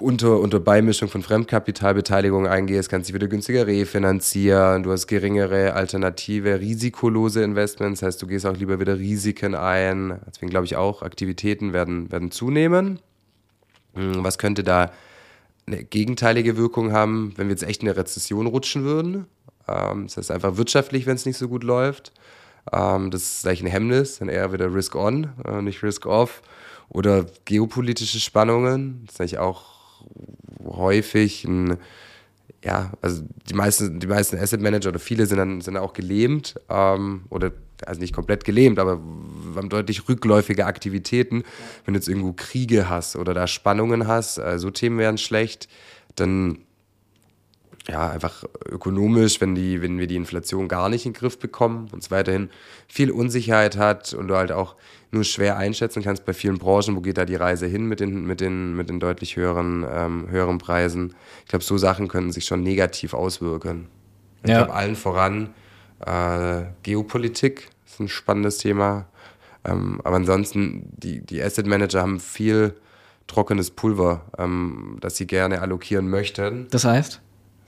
unter, 0.00 0.40
unter 0.40 0.60
Beimischung 0.60 1.08
von 1.08 1.22
Fremdkapitalbeteiligung 1.22 2.46
eingehst, 2.46 2.88
kannst 2.88 3.08
du 3.08 3.12
dich 3.12 3.20
wieder 3.20 3.28
günstiger 3.28 3.66
refinanzieren, 3.66 4.82
du 4.82 4.92
hast 4.92 5.06
geringere 5.06 5.74
alternative, 5.74 6.60
risikolose 6.60 7.42
Investments, 7.42 8.00
das 8.00 8.06
heißt, 8.08 8.22
du 8.22 8.26
gehst 8.26 8.46
auch 8.46 8.56
lieber 8.56 8.80
wieder 8.80 8.98
Risiken 8.98 9.54
ein. 9.54 10.20
Deswegen 10.26 10.50
glaube 10.50 10.66
ich 10.66 10.76
auch, 10.76 11.02
Aktivitäten 11.02 11.72
werden, 11.72 12.10
werden 12.10 12.30
zunehmen. 12.30 12.98
Hm, 13.94 14.24
was 14.24 14.38
könnte 14.38 14.64
da 14.64 14.90
eine 15.66 15.84
gegenteilige 15.84 16.56
Wirkung 16.56 16.92
haben, 16.92 17.32
wenn 17.36 17.46
wir 17.46 17.54
jetzt 17.54 17.62
echt 17.62 17.82
in 17.82 17.88
eine 17.88 17.96
Rezession 17.96 18.46
rutschen 18.46 18.84
würden? 18.84 19.26
Ähm, 19.68 20.04
das 20.06 20.16
heißt 20.16 20.30
einfach 20.30 20.56
wirtschaftlich, 20.56 21.06
wenn 21.06 21.16
es 21.16 21.26
nicht 21.26 21.38
so 21.38 21.48
gut 21.48 21.62
läuft. 21.62 22.12
Ähm, 22.72 23.10
das 23.10 23.22
ist 23.22 23.42
gleich 23.42 23.62
ein 23.62 23.66
Hemmnis, 23.66 24.18
dann 24.18 24.28
eher 24.28 24.52
wieder 24.52 24.74
Risk-On, 24.74 25.28
äh, 25.46 25.62
nicht 25.62 25.82
Risk-Off. 25.82 26.42
Oder 26.88 27.26
geopolitische 27.44 28.20
Spannungen, 28.20 29.02
das 29.06 29.14
ist 29.14 29.20
eigentlich 29.20 29.38
auch 29.38 29.64
häufig 30.64 31.44
ein, 31.44 31.78
ja, 32.64 32.92
also 33.02 33.22
die 33.48 33.54
meisten, 33.54 34.00
die 34.00 34.06
meisten 34.06 34.38
Asset 34.38 34.60
Manager 34.60 34.90
oder 34.90 34.98
viele 34.98 35.26
sind 35.26 35.38
dann, 35.38 35.60
sind 35.60 35.74
dann 35.74 35.82
auch 35.82 35.92
gelähmt 35.92 36.54
ähm, 36.68 37.24
oder 37.30 37.52
also 37.84 38.00
nicht 38.00 38.14
komplett 38.14 38.44
gelähmt, 38.44 38.78
aber 38.78 39.00
haben 39.56 39.68
deutlich 39.68 40.08
rückläufige 40.08 40.66
Aktivitäten. 40.66 41.42
Wenn 41.84 41.94
du 41.94 41.98
jetzt 41.98 42.08
irgendwo 42.08 42.32
Kriege 42.32 42.88
hast 42.88 43.16
oder 43.16 43.34
da 43.34 43.46
Spannungen 43.46 44.06
hast, 44.06 44.38
äh, 44.38 44.58
so 44.58 44.70
Themen 44.70 44.98
wären 44.98 45.18
schlecht, 45.18 45.68
dann 46.14 46.58
ja, 47.88 48.08
einfach 48.10 48.44
ökonomisch, 48.66 49.40
wenn, 49.40 49.54
die, 49.54 49.82
wenn 49.82 49.98
wir 49.98 50.06
die 50.06 50.16
Inflation 50.16 50.68
gar 50.68 50.88
nicht 50.88 51.04
in 51.04 51.12
den 51.12 51.18
Griff 51.18 51.38
bekommen 51.38 51.88
und 51.92 52.02
es 52.02 52.10
weiterhin 52.10 52.48
viel 52.88 53.10
Unsicherheit 53.10 53.76
hat 53.76 54.14
und 54.14 54.28
du 54.28 54.36
halt 54.36 54.52
auch 54.52 54.76
nur 55.10 55.24
schwer 55.24 55.58
einschätzen 55.58 56.02
kannst 56.02 56.24
bei 56.24 56.32
vielen 56.32 56.58
Branchen, 56.58 56.96
wo 56.96 57.00
geht 57.00 57.18
da 57.18 57.24
die 57.24 57.36
Reise 57.36 57.66
hin 57.66 57.86
mit 57.86 58.00
den, 58.00 58.24
mit 58.26 58.40
den, 58.40 58.74
mit 58.74 58.88
den 58.88 59.00
deutlich 59.00 59.36
höheren, 59.36 59.86
ähm, 59.88 60.28
höheren 60.30 60.58
Preisen. 60.58 61.14
Ich 61.42 61.48
glaube, 61.48 61.64
so 61.64 61.76
Sachen 61.76 62.08
könnten 62.08 62.32
sich 62.32 62.46
schon 62.46 62.62
negativ 62.62 63.14
auswirken. 63.14 63.88
Ich 64.42 64.50
ja. 64.50 64.58
glaube, 64.58 64.74
allen 64.74 64.96
voran 64.96 65.50
äh, 66.04 66.62
Geopolitik 66.82 67.68
ist 67.86 68.00
ein 68.00 68.08
spannendes 68.08 68.58
Thema. 68.58 69.06
Ähm, 69.64 70.00
aber 70.04 70.16
ansonsten, 70.16 70.90
die, 70.96 71.20
die 71.20 71.42
Asset 71.42 71.66
Manager 71.66 72.00
haben 72.00 72.18
viel 72.18 72.74
trockenes 73.26 73.70
Pulver, 73.70 74.22
ähm, 74.38 74.98
das 75.00 75.16
sie 75.16 75.26
gerne 75.26 75.60
allokieren 75.60 76.08
möchten. 76.08 76.66
Das 76.70 76.84
heißt? 76.84 77.20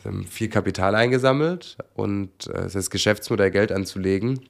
Haben 0.07 0.25
viel 0.25 0.49
Kapital 0.49 0.95
eingesammelt 0.95 1.77
und 1.95 2.31
äh, 2.49 2.59
es 2.61 2.67
ist 2.67 2.75
das 2.75 2.91
Geschäftsmodell 2.91 3.51
Geld 3.51 3.73
anzulegen 3.73 4.41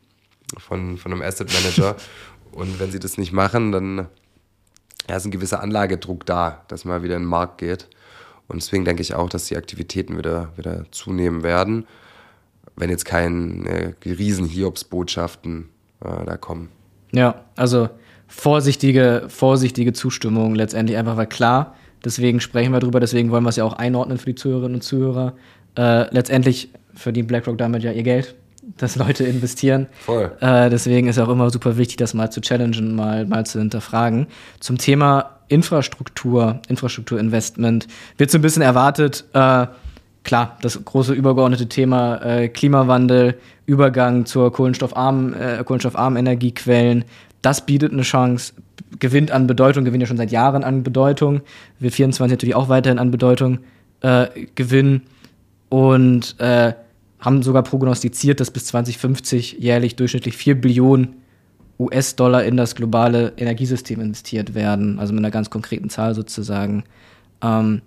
von, 0.58 0.96
von 0.98 1.12
einem 1.12 1.22
Asset 1.22 1.52
Manager. 1.52 1.96
und 2.52 2.78
wenn 2.80 2.90
sie 2.90 3.00
das 3.00 3.18
nicht 3.18 3.32
machen, 3.32 3.72
dann 3.72 4.08
ja, 5.08 5.16
ist 5.16 5.25
ein 5.25 5.30
gewisser 5.30 5.62
Anlagedruck 5.62 6.26
da, 6.26 6.64
dass 6.68 6.84
man 6.84 7.02
wieder 7.02 7.16
in 7.16 7.22
den 7.22 7.28
Markt 7.28 7.58
geht. 7.58 7.88
Und 8.48 8.62
deswegen 8.62 8.84
denke 8.84 9.02
ich 9.02 9.14
auch, 9.14 9.28
dass 9.28 9.46
die 9.46 9.56
Aktivitäten 9.56 10.16
wieder, 10.18 10.52
wieder 10.56 10.84
zunehmen 10.92 11.42
werden, 11.42 11.86
wenn 12.76 12.90
jetzt 12.90 13.04
keine 13.04 13.68
äh, 13.68 13.94
riesen 14.04 14.46
Hiobsbotschaften 14.46 15.68
äh, 16.00 16.25
da 16.25 16.36
kommen. 16.36 16.70
Ja, 17.12 17.44
also 17.56 17.88
vorsichtige, 18.28 19.26
vorsichtige 19.28 19.92
Zustimmung 19.92 20.54
letztendlich 20.54 20.98
einfach, 20.98 21.16
weil 21.16 21.26
klar, 21.26 21.75
Deswegen 22.06 22.40
sprechen 22.40 22.72
wir 22.72 22.80
darüber, 22.80 23.00
deswegen 23.00 23.30
wollen 23.30 23.44
wir 23.44 23.50
es 23.50 23.56
ja 23.56 23.64
auch 23.64 23.75
einordnen 23.75 24.16
für 24.16 24.26
die 24.26 24.34
Zuhörerinnen 24.34 24.76
und 24.76 24.82
Zuhörer. 24.82 25.34
Äh, 25.76 26.14
letztendlich 26.14 26.70
verdient 26.94 27.28
BlackRock 27.28 27.58
damit 27.58 27.82
ja 27.82 27.92
ihr 27.92 28.02
Geld. 28.02 28.34
dass 28.76 28.96
Leute 28.96 29.25
investieren. 29.25 29.86
Voll. 30.04 30.32
Äh, 30.40 30.70
deswegen 30.70 31.08
ist 31.08 31.18
auch 31.18 31.28
immer 31.28 31.50
super 31.50 31.76
wichtig, 31.76 31.96
das 31.96 32.14
mal 32.14 32.30
zu 32.30 32.40
challengen, 32.40 32.94
mal, 32.94 33.26
mal 33.26 33.46
zu 33.46 33.58
hinterfragen. 33.58 34.26
Zum 34.60 34.78
Thema 34.78 35.30
Infrastruktur, 35.48 36.60
Infrastrukturinvestment 36.68 37.86
wird 38.18 38.30
so 38.30 38.38
ein 38.38 38.42
bisschen 38.42 38.62
erwartet, 38.62 39.25
äh, 39.32 39.66
klar, 40.25 40.58
das 40.60 40.84
große 40.84 41.12
übergeordnete 41.12 41.68
Thema 41.68 42.16
äh, 42.22 42.48
Klimawandel, 42.48 43.38
Übergang 43.66 44.26
zur 44.26 44.52
kohlenstoffarmen, 44.52 45.34
äh, 45.34 45.62
kohlenstoffarmen 45.64 46.18
Energiequellen, 46.18 47.04
das 47.42 47.64
bietet 47.64 47.92
eine 47.92 48.02
Chance, 48.02 48.54
gewinnt 48.99 49.30
an 49.30 49.47
Bedeutung, 49.47 49.85
gewinnt 49.85 50.02
ja 50.02 50.06
schon 50.06 50.16
seit 50.16 50.30
Jahren 50.30 50.64
an 50.64 50.83
Bedeutung, 50.83 51.40
wird 51.78 51.95
24 51.95 52.33
natürlich 52.33 52.54
auch 52.54 52.68
weiterhin 52.68 52.99
an 52.99 53.11
Bedeutung 53.11 53.59
äh, 54.00 54.26
gewinnen 54.54 55.02
und 55.68 56.38
äh, 56.38 56.75
haben 57.21 57.42
sogar 57.42 57.62
prognostiziert, 57.62 58.40
dass 58.40 58.50
bis 58.50 58.66
2050 58.66 59.54
jährlich 59.59 59.97
durchschnittlich 59.97 60.37
4 60.37 60.61
Billionen 60.61 61.16
US-Dollar 61.78 62.45
in 62.45 62.56
das 62.56 62.75
globale 62.75 63.33
Energiesystem 63.37 64.00
investiert 64.00 64.54
werden, 64.54 64.99
also 64.99 65.12
mit 65.12 65.21
einer 65.21 65.30
ganz 65.30 65.50
konkreten 65.50 65.90
Zahl 65.90 66.14
sozusagen. 66.14 66.85
Ähm, 67.42 67.83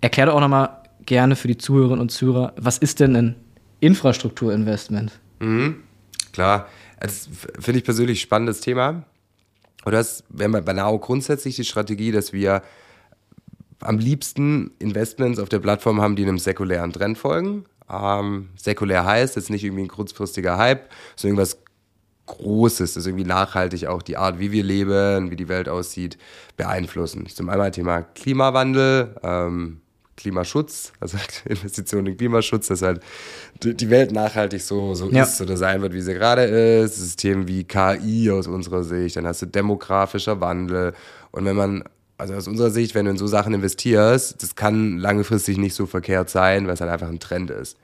erklär 0.00 0.26
doch 0.26 0.34
auch 0.34 0.40
nochmal 0.40 0.82
gerne 1.04 1.36
für 1.36 1.48
die 1.48 1.58
Zuhörerinnen 1.58 2.00
und 2.00 2.10
Zuhörer, 2.10 2.52
was 2.56 2.78
ist 2.78 3.00
denn 3.00 3.16
ein 3.16 3.34
Infrastrukturinvestment? 3.80 5.12
Mhm, 5.40 5.76
klar, 6.32 6.68
das 7.00 7.28
finde 7.58 7.78
ich 7.78 7.84
persönlich 7.84 8.20
spannendes 8.20 8.60
Thema. 8.60 9.04
Und 9.86 9.92
das 9.92 10.24
wäre 10.28 10.62
bei 10.62 10.72
Now 10.72 10.98
grundsätzlich 10.98 11.54
die 11.54 11.64
Strategie, 11.64 12.10
dass 12.10 12.32
wir 12.32 12.62
am 13.78 13.98
liebsten 13.98 14.72
Investments 14.80 15.38
auf 15.38 15.48
der 15.48 15.60
Plattform 15.60 16.00
haben, 16.00 16.16
die 16.16 16.24
einem 16.24 16.40
säkulären 16.40 16.92
Trend 16.92 17.16
folgen. 17.16 17.66
Ähm, 17.88 18.48
säkulär 18.56 19.04
heißt 19.04 19.36
jetzt 19.36 19.48
nicht 19.48 19.62
irgendwie 19.62 19.84
ein 19.84 19.88
kurzfristiger 19.88 20.58
Hype, 20.58 20.90
sondern 21.14 21.38
irgendwas 21.38 21.62
Großes, 22.26 22.94
das 22.94 23.06
irgendwie 23.06 23.26
nachhaltig 23.26 23.86
auch 23.86 24.02
die 24.02 24.16
Art, 24.16 24.40
wie 24.40 24.50
wir 24.50 24.64
leben, 24.64 25.30
wie 25.30 25.36
die 25.36 25.46
Welt 25.48 25.68
aussieht, 25.68 26.18
beeinflussen. 26.56 27.24
Zum 27.28 27.48
einen 27.48 27.70
Thema 27.70 28.02
Klimawandel, 28.02 29.14
ähm, 29.22 29.82
Klimaschutz, 30.16 30.92
also 31.00 31.18
Investitionen 31.44 32.08
in 32.08 32.16
Klimaschutz, 32.16 32.68
dass 32.68 32.82
halt 32.82 33.00
die 33.62 33.90
Welt 33.90 34.12
nachhaltig 34.12 34.62
so, 34.62 34.94
so 34.94 35.10
ja. 35.10 35.22
ist 35.22 35.40
oder 35.40 35.56
sein 35.56 35.82
wird, 35.82 35.92
wie 35.92 36.00
sie 36.00 36.14
gerade 36.14 36.42
ist. 36.42 36.96
System 36.96 37.46
wie 37.48 37.64
KI 37.64 38.30
aus 38.30 38.46
unserer 38.46 38.82
Sicht, 38.82 39.16
dann 39.16 39.26
hast 39.26 39.42
du 39.42 39.46
demografischer 39.46 40.40
Wandel. 40.40 40.94
Und 41.30 41.44
wenn 41.44 41.56
man, 41.56 41.84
also 42.18 42.34
aus 42.34 42.48
unserer 42.48 42.70
Sicht, 42.70 42.94
wenn 42.94 43.04
du 43.04 43.12
in 43.12 43.18
so 43.18 43.26
Sachen 43.26 43.52
investierst, 43.54 44.42
das 44.42 44.54
kann 44.54 44.98
langfristig 44.98 45.58
nicht 45.58 45.74
so 45.74 45.86
verkehrt 45.86 46.30
sein, 46.30 46.66
weil 46.66 46.74
es 46.74 46.80
halt 46.80 46.90
einfach 46.90 47.08
ein 47.08 47.20
Trend 47.20 47.50
ist. 47.50 47.76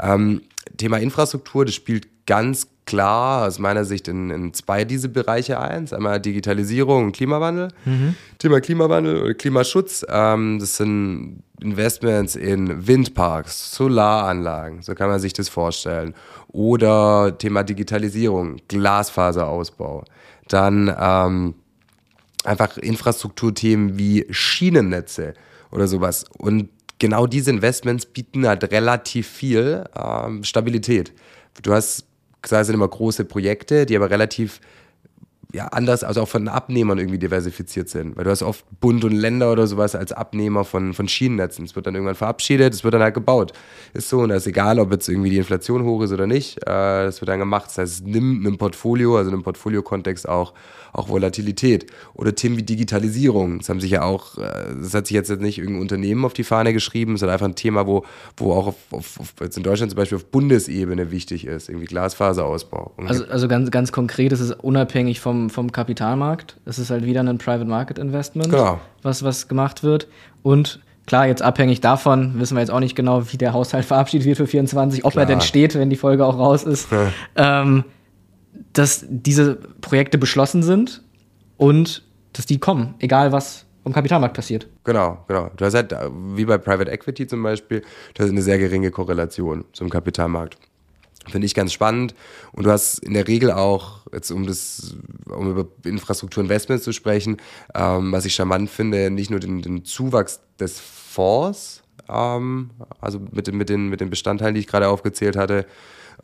Ähm, 0.00 0.42
Thema 0.76 0.98
Infrastruktur, 0.98 1.64
das 1.64 1.74
spielt 1.74 2.06
ganz 2.26 2.68
klar 2.84 3.46
aus 3.46 3.58
meiner 3.58 3.84
Sicht 3.84 4.08
in, 4.08 4.30
in 4.30 4.54
zwei 4.54 4.84
diese 4.84 5.08
Bereiche 5.08 5.60
ein. 5.60 5.90
Einmal 5.92 6.20
Digitalisierung 6.20 7.06
und 7.06 7.12
Klimawandel. 7.12 7.68
Mhm. 7.84 8.14
Thema 8.38 8.60
Klimawandel 8.60 9.22
oder 9.22 9.34
Klimaschutz, 9.34 10.04
ähm, 10.08 10.58
das 10.58 10.76
sind 10.76 11.42
Investments 11.60 12.36
in 12.36 12.86
Windparks, 12.86 13.74
Solaranlagen, 13.74 14.82
so 14.82 14.94
kann 14.94 15.08
man 15.08 15.20
sich 15.20 15.32
das 15.32 15.48
vorstellen. 15.48 16.14
Oder 16.48 17.36
Thema 17.36 17.62
Digitalisierung, 17.62 18.56
Glasfaserausbau. 18.68 20.04
Dann 20.48 20.94
ähm, 20.98 21.54
einfach 22.44 22.76
Infrastrukturthemen 22.76 23.98
wie 23.98 24.26
Schienennetze 24.30 25.34
oder 25.70 25.88
sowas. 25.88 26.24
Und 26.36 26.70
genau 26.98 27.26
diese 27.26 27.50
Investments 27.50 28.06
bieten 28.06 28.46
halt 28.46 28.70
relativ 28.70 29.28
viel 29.28 29.84
ähm, 29.94 30.44
Stabilität. 30.44 31.12
Du 31.62 31.72
hast 31.72 32.04
klar 32.42 32.64
sind 32.64 32.74
immer 32.74 32.88
große 32.88 33.24
Projekte, 33.24 33.86
die 33.86 33.96
aber 33.96 34.10
relativ 34.10 34.60
ja, 35.54 35.66
anders, 35.68 36.04
also 36.04 36.22
auch 36.22 36.28
von 36.28 36.46
Abnehmern 36.46 36.98
irgendwie 36.98 37.18
diversifiziert 37.18 37.88
sind. 37.88 38.16
Weil 38.16 38.24
du 38.24 38.30
hast 38.30 38.42
oft 38.42 38.66
Bund 38.80 39.02
und 39.04 39.12
Länder 39.12 39.50
oder 39.50 39.66
sowas 39.66 39.94
als 39.94 40.12
Abnehmer 40.12 40.64
von, 40.64 40.92
von 40.92 41.08
Schienennetzen. 41.08 41.64
Es 41.64 41.74
wird 41.74 41.86
dann 41.86 41.94
irgendwann 41.94 42.16
verabschiedet, 42.16 42.74
es 42.74 42.84
wird 42.84 42.92
dann 42.92 43.02
halt 43.02 43.14
gebaut. 43.14 43.52
Ist 43.94 44.10
so 44.10 44.18
und 44.20 44.28
da 44.28 44.34
ist 44.34 44.46
egal, 44.46 44.78
ob 44.78 44.92
jetzt 44.92 45.08
irgendwie 45.08 45.30
die 45.30 45.38
Inflation 45.38 45.84
hoch 45.84 46.02
ist 46.02 46.12
oder 46.12 46.26
nicht. 46.26 46.58
Äh, 46.58 47.04
das 47.06 47.22
wird 47.22 47.30
dann 47.30 47.38
gemacht. 47.38 47.68
Das 47.68 47.78
heißt, 47.78 47.92
es 47.94 48.02
nimmt 48.02 48.46
einem 48.46 48.58
Portfolio, 48.58 49.16
also 49.16 49.30
einem 49.30 49.42
Portfolio-Kontext 49.42 50.28
auch 50.28 50.52
auch 50.92 51.08
Volatilität. 51.08 51.86
Oder 52.14 52.34
Themen 52.34 52.56
wie 52.56 52.62
Digitalisierung. 52.62 53.58
Das 53.58 53.68
haben 53.68 53.80
sich 53.80 53.90
ja 53.90 54.02
auch, 54.02 54.38
äh, 54.38 54.74
das 54.80 54.94
hat 54.94 55.06
sich 55.06 55.14
jetzt 55.14 55.30
nicht 55.40 55.58
irgendein 55.58 55.82
Unternehmen 55.82 56.24
auf 56.24 56.32
die 56.32 56.44
Fahne 56.44 56.72
geschrieben, 56.72 57.16
sondern 57.16 57.34
einfach 57.34 57.46
ein 57.46 57.54
Thema, 57.54 57.86
wo, 57.86 58.04
wo 58.36 58.52
auch 58.52 58.68
auf, 58.68 58.76
auf, 58.90 59.20
auf 59.20 59.34
jetzt 59.40 59.56
in 59.56 59.62
Deutschland 59.62 59.90
zum 59.90 59.96
Beispiel 59.96 60.16
auf 60.16 60.26
Bundesebene 60.26 61.10
wichtig 61.10 61.46
ist, 61.46 61.68
irgendwie 61.68 61.86
Glasfaserausbau. 61.86 62.92
Also, 63.06 63.24
also 63.26 63.48
ganz, 63.48 63.70
ganz 63.70 63.92
konkret, 63.92 64.32
es 64.32 64.40
ist 64.40 64.52
unabhängig 64.52 65.20
vom, 65.20 65.50
vom 65.50 65.72
Kapitalmarkt. 65.72 66.56
Es 66.64 66.78
ist 66.78 66.90
halt 66.90 67.04
wieder 67.04 67.20
ein 67.20 67.38
Private 67.38 67.64
Market 67.64 67.98
Investment, 67.98 68.50
genau. 68.50 68.80
was, 69.02 69.22
was 69.22 69.48
gemacht 69.48 69.82
wird. 69.82 70.08
Und 70.42 70.80
Klar, 71.08 71.26
jetzt 71.26 71.40
abhängig 71.40 71.80
davon 71.80 72.38
wissen 72.38 72.54
wir 72.54 72.60
jetzt 72.60 72.70
auch 72.70 72.80
nicht 72.80 72.94
genau, 72.94 73.32
wie 73.32 73.38
der 73.38 73.54
Haushalt 73.54 73.84
verabschiedet 73.86 74.26
wird 74.26 74.36
für 74.36 74.46
24, 74.46 75.06
ob 75.06 75.12
Klar. 75.12 75.24
er 75.24 75.26
denn 75.26 75.40
steht, 75.40 75.74
wenn 75.74 75.88
die 75.88 75.96
Folge 75.96 76.26
auch 76.26 76.38
raus 76.38 76.64
ist. 76.64 76.88
ähm, 77.36 77.84
dass 78.72 79.04
diese 79.08 79.56
Projekte 79.80 80.18
beschlossen 80.18 80.62
sind 80.62 81.02
und 81.56 82.04
dass 82.32 82.46
die 82.46 82.58
kommen, 82.58 82.94
egal 82.98 83.32
was 83.32 83.64
vom 83.82 83.92
Kapitalmarkt 83.92 84.34
passiert. 84.34 84.68
Genau, 84.84 85.24
genau. 85.28 85.50
Du 85.56 85.64
hast 85.64 85.74
halt, 85.74 85.94
wie 86.34 86.44
bei 86.44 86.58
Private 86.58 86.90
Equity 86.90 87.26
zum 87.26 87.42
Beispiel, 87.42 87.82
du 88.14 88.22
hast 88.22 88.30
eine 88.30 88.42
sehr 88.42 88.58
geringe 88.58 88.90
Korrelation 88.90 89.64
zum 89.72 89.88
Kapitalmarkt. 89.88 90.58
Finde 91.26 91.46
ich 91.46 91.54
ganz 91.54 91.72
spannend. 91.72 92.14
Und 92.52 92.64
du 92.64 92.70
hast 92.70 92.98
in 92.98 93.14
der 93.14 93.26
Regel 93.26 93.50
auch, 93.50 94.06
jetzt 94.12 94.30
um 94.30 94.46
das, 94.46 94.96
um 95.28 95.50
über 95.50 95.66
Infrastrukturinvestments 95.84 96.84
zu 96.84 96.92
sprechen, 96.92 97.38
ähm, 97.74 98.12
was 98.12 98.24
ich 98.24 98.34
charmant 98.34 98.70
finde, 98.70 99.10
nicht 99.10 99.30
nur 99.30 99.40
den, 99.40 99.62
den 99.62 99.84
Zuwachs 99.84 100.40
des 100.58 100.80
Fonds, 100.80 101.82
ähm, 102.08 102.70
also 103.00 103.20
mit, 103.32 103.52
mit, 103.52 103.68
den, 103.68 103.88
mit 103.88 104.00
den 104.00 104.10
Bestandteilen, 104.10 104.54
die 104.54 104.60
ich 104.60 104.66
gerade 104.66 104.88
aufgezählt 104.88 105.36
hatte, 105.36 105.66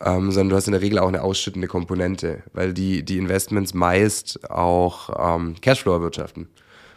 ähm, 0.01 0.31
sondern 0.31 0.51
du 0.51 0.57
hast 0.57 0.67
in 0.67 0.73
der 0.73 0.81
Regel 0.81 0.99
auch 0.99 1.09
eine 1.09 1.23
ausschüttende 1.23 1.69
Komponente, 1.69 2.43
weil 2.53 2.75
die, 2.75 3.05
die 3.05 3.19
Investments 3.19 3.75
meist 3.75 4.51
auch 4.51 5.37
ähm, 5.37 5.57
Cashflow 5.61 5.93
erwirtschaften. 5.93 6.49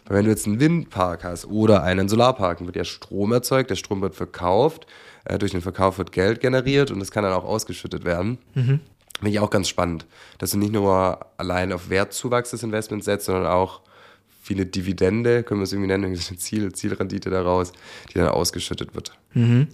Weil 0.06 0.18
wenn 0.18 0.24
du 0.24 0.30
jetzt 0.30 0.46
einen 0.46 0.60
Windpark 0.60 1.24
hast 1.24 1.46
oder 1.46 1.82
einen 1.82 2.08
Solarpark, 2.08 2.58
dann 2.58 2.66
wird 2.66 2.76
ja 2.76 2.84
Strom 2.84 3.32
erzeugt, 3.32 3.70
der 3.70 3.76
Strom 3.76 4.00
wird 4.00 4.14
verkauft, 4.14 4.86
äh, 5.24 5.38
durch 5.38 5.52
den 5.52 5.60
Verkauf 5.60 5.98
wird 5.98 6.12
Geld 6.12 6.40
generiert 6.40 6.90
und 6.90 6.98
das 6.98 7.10
kann 7.10 7.24
dann 7.24 7.32
auch 7.32 7.44
ausgeschüttet 7.44 8.04
werden. 8.04 8.38
Mhm. 8.54 8.80
Finde 9.18 9.30
ich 9.30 9.40
auch 9.40 9.50
ganz 9.50 9.68
spannend, 9.68 10.06
dass 10.38 10.52
du 10.52 10.58
nicht 10.58 10.72
nur 10.72 11.18
allein 11.36 11.72
auf 11.72 11.90
Wertzuwachs 11.90 12.50
des 12.50 12.62
Investments 12.62 13.04
setzt, 13.04 13.26
sondern 13.26 13.46
auch 13.46 13.82
wie 14.44 14.54
eine 14.54 14.64
Dividende, 14.64 15.42
können 15.42 15.60
wir 15.60 15.64
es 15.64 15.72
irgendwie 15.72 15.88
nennen, 15.88 16.04
eine 16.04 16.16
Ziel, 16.16 16.72
Zielrendite 16.72 17.28
daraus, 17.28 17.72
die 18.08 18.14
dann 18.14 18.28
ausgeschüttet 18.28 18.94
wird. 18.94 19.12
Mhm. 19.34 19.68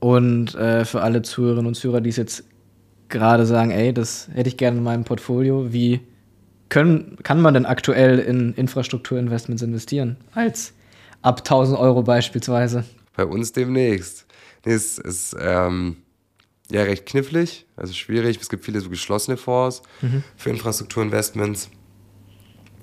Und 0.00 0.54
äh, 0.54 0.84
für 0.84 1.02
alle 1.02 1.22
Zuhörerinnen 1.22 1.66
und 1.66 1.74
Zuhörer, 1.74 2.00
die 2.00 2.10
es 2.10 2.16
jetzt 2.16 2.44
gerade 3.08 3.46
sagen, 3.46 3.70
ey, 3.70 3.92
das 3.92 4.28
hätte 4.32 4.48
ich 4.48 4.56
gerne 4.56 4.78
in 4.78 4.84
meinem 4.84 5.04
Portfolio. 5.04 5.72
Wie 5.72 6.00
können, 6.68 7.16
kann 7.22 7.40
man 7.40 7.54
denn 7.54 7.66
aktuell 7.66 8.18
in 8.18 8.54
Infrastrukturinvestments 8.54 9.62
investieren? 9.62 10.16
Als 10.32 10.74
ab 11.22 11.38
1000 11.40 11.78
Euro 11.78 12.02
beispielsweise. 12.02 12.84
Bei 13.16 13.24
uns 13.24 13.52
demnächst. 13.52 14.26
Nee, 14.64 14.74
es 14.74 14.98
ist 14.98 15.36
ähm, 15.40 15.96
ja 16.70 16.82
recht 16.82 17.06
knifflig, 17.06 17.66
also 17.76 17.92
schwierig. 17.92 18.38
Es 18.40 18.48
gibt 18.48 18.64
viele 18.64 18.80
so 18.80 18.90
geschlossene 18.90 19.36
Fonds 19.36 19.82
mhm. 20.02 20.22
für 20.36 20.50
Infrastrukturinvestments. 20.50 21.70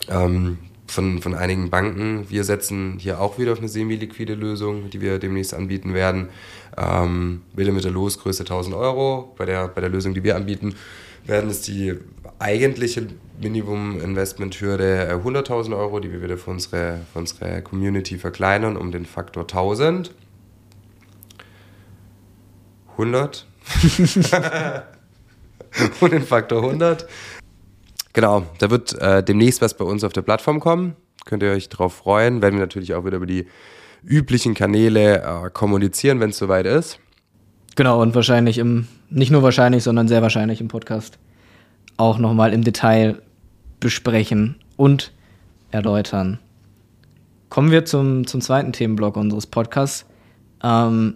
Ähm, 0.08 0.58
von, 0.88 1.22
von 1.22 1.34
einigen 1.34 1.70
Banken. 1.70 2.30
Wir 2.30 2.44
setzen 2.44 2.98
hier 3.00 3.20
auch 3.20 3.40
wieder 3.40 3.54
auf 3.54 3.60
eine 3.60 3.70
semi-liquide 3.70 4.36
Lösung, 4.36 4.90
die 4.90 5.02
wir 5.02 5.20
demnächst 5.20 5.54
anbieten 5.54 5.94
werden. 5.94 6.30
Ähm, 6.78 7.44
wieder 7.54 7.72
mit 7.72 7.84
der 7.84 7.92
Losgröße 7.92 8.44
1000 8.44 8.76
Euro. 8.76 9.34
Bei 9.38 9.46
der, 9.46 9.68
bei 9.68 9.82
der 9.82 9.90
Lösung, 9.90 10.14
die 10.14 10.24
wir 10.24 10.36
anbieten, 10.36 10.76
werden 11.26 11.50
es 11.50 11.62
die 11.62 11.94
eigentliche 12.40 13.08
Minimum-Investment-Hürde 13.42 15.22
100.000 15.24 15.72
äh, 15.72 15.76
Euro, 15.76 16.00
die 16.00 16.12
wir 16.12 16.22
wieder 16.22 16.38
für 16.38 16.52
unsere, 16.52 17.00
für 17.12 17.20
unsere 17.20 17.62
Community 17.62 18.18
verkleinern, 18.18 18.78
um 18.78 18.92
den 18.92 19.06
Faktor 19.06 19.44
1000. 19.44 20.14
100. 22.98 23.46
und 26.00 26.14
den 26.14 26.24
Faktor 26.24 26.64
100. 26.64 27.08
Genau, 28.14 28.46
da 28.60 28.70
wird 28.70 28.94
äh, 29.02 29.24
demnächst 29.24 29.62
was 29.62 29.76
bei 29.76 29.84
uns 29.84 30.04
auf 30.06 30.14
der 30.14 30.22
Plattform 30.22 30.62
kommen. 30.62 30.96
Könnt 31.26 31.44
ihr 31.44 31.52
euch 31.52 31.68
darauf 31.68 31.94
freuen. 31.96 32.42
Werden 32.42 32.56
wir 32.56 32.62
natürlich 32.62 32.94
auch 32.94 33.04
wieder 33.04 33.18
über 33.18 33.26
die 33.26 33.48
üblichen 34.06 34.54
Kanäle 34.54 35.22
äh, 35.22 35.50
kommunizieren, 35.50 36.20
wenn 36.20 36.30
es 36.30 36.38
soweit 36.38 36.66
ist. 36.66 37.00
Genau, 37.76 38.02
und 38.02 38.16
wahrscheinlich 38.16 38.58
im, 38.58 38.88
nicht 39.10 39.32
nur 39.32 39.44
wahrscheinlich, 39.44 39.84
sondern 39.84 40.08
sehr 40.08 40.22
wahrscheinlich 40.22 40.62
im 40.62 40.68
Podcast 40.68 41.20
auch 41.98 42.18
nochmal 42.18 42.54
im 42.54 42.64
Detail 42.64 43.22
besprechen 43.80 44.56
und 44.78 45.12
erläutern. 45.72 46.40
Kommen 47.50 47.72
wir 47.72 47.86
zum, 47.86 48.28
zum 48.28 48.42
zweiten 48.42 48.74
Themenblock 48.74 49.18
unseres 49.18 49.48
Podcasts. 49.48 50.06
Ähm, 50.64 51.16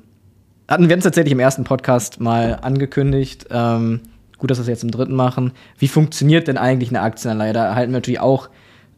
hatten 0.67 0.88
wir 0.88 0.96
uns 0.96 1.03
tatsächlich 1.03 1.31
im 1.31 1.39
ersten 1.39 1.63
Podcast 1.63 2.19
mal 2.19 2.60
angekündigt, 2.62 3.48
ähm, 3.50 4.01
gut, 4.38 4.51
dass 4.51 4.58
wir 4.58 4.63
es 4.63 4.67
jetzt 4.67 4.84
im 4.84 4.91
dritten 4.91 5.15
machen. 5.15 5.53
Wie 5.77 5.88
funktioniert 5.88 6.48
denn 6.48 6.58
eigentlich 6.58 6.89
eine 6.89 7.01
Aktienanleihe? 7.01 7.53
Da 7.53 7.65
erhalten 7.65 7.91
wir 7.91 7.98
natürlich 7.98 8.19
auch 8.19 8.50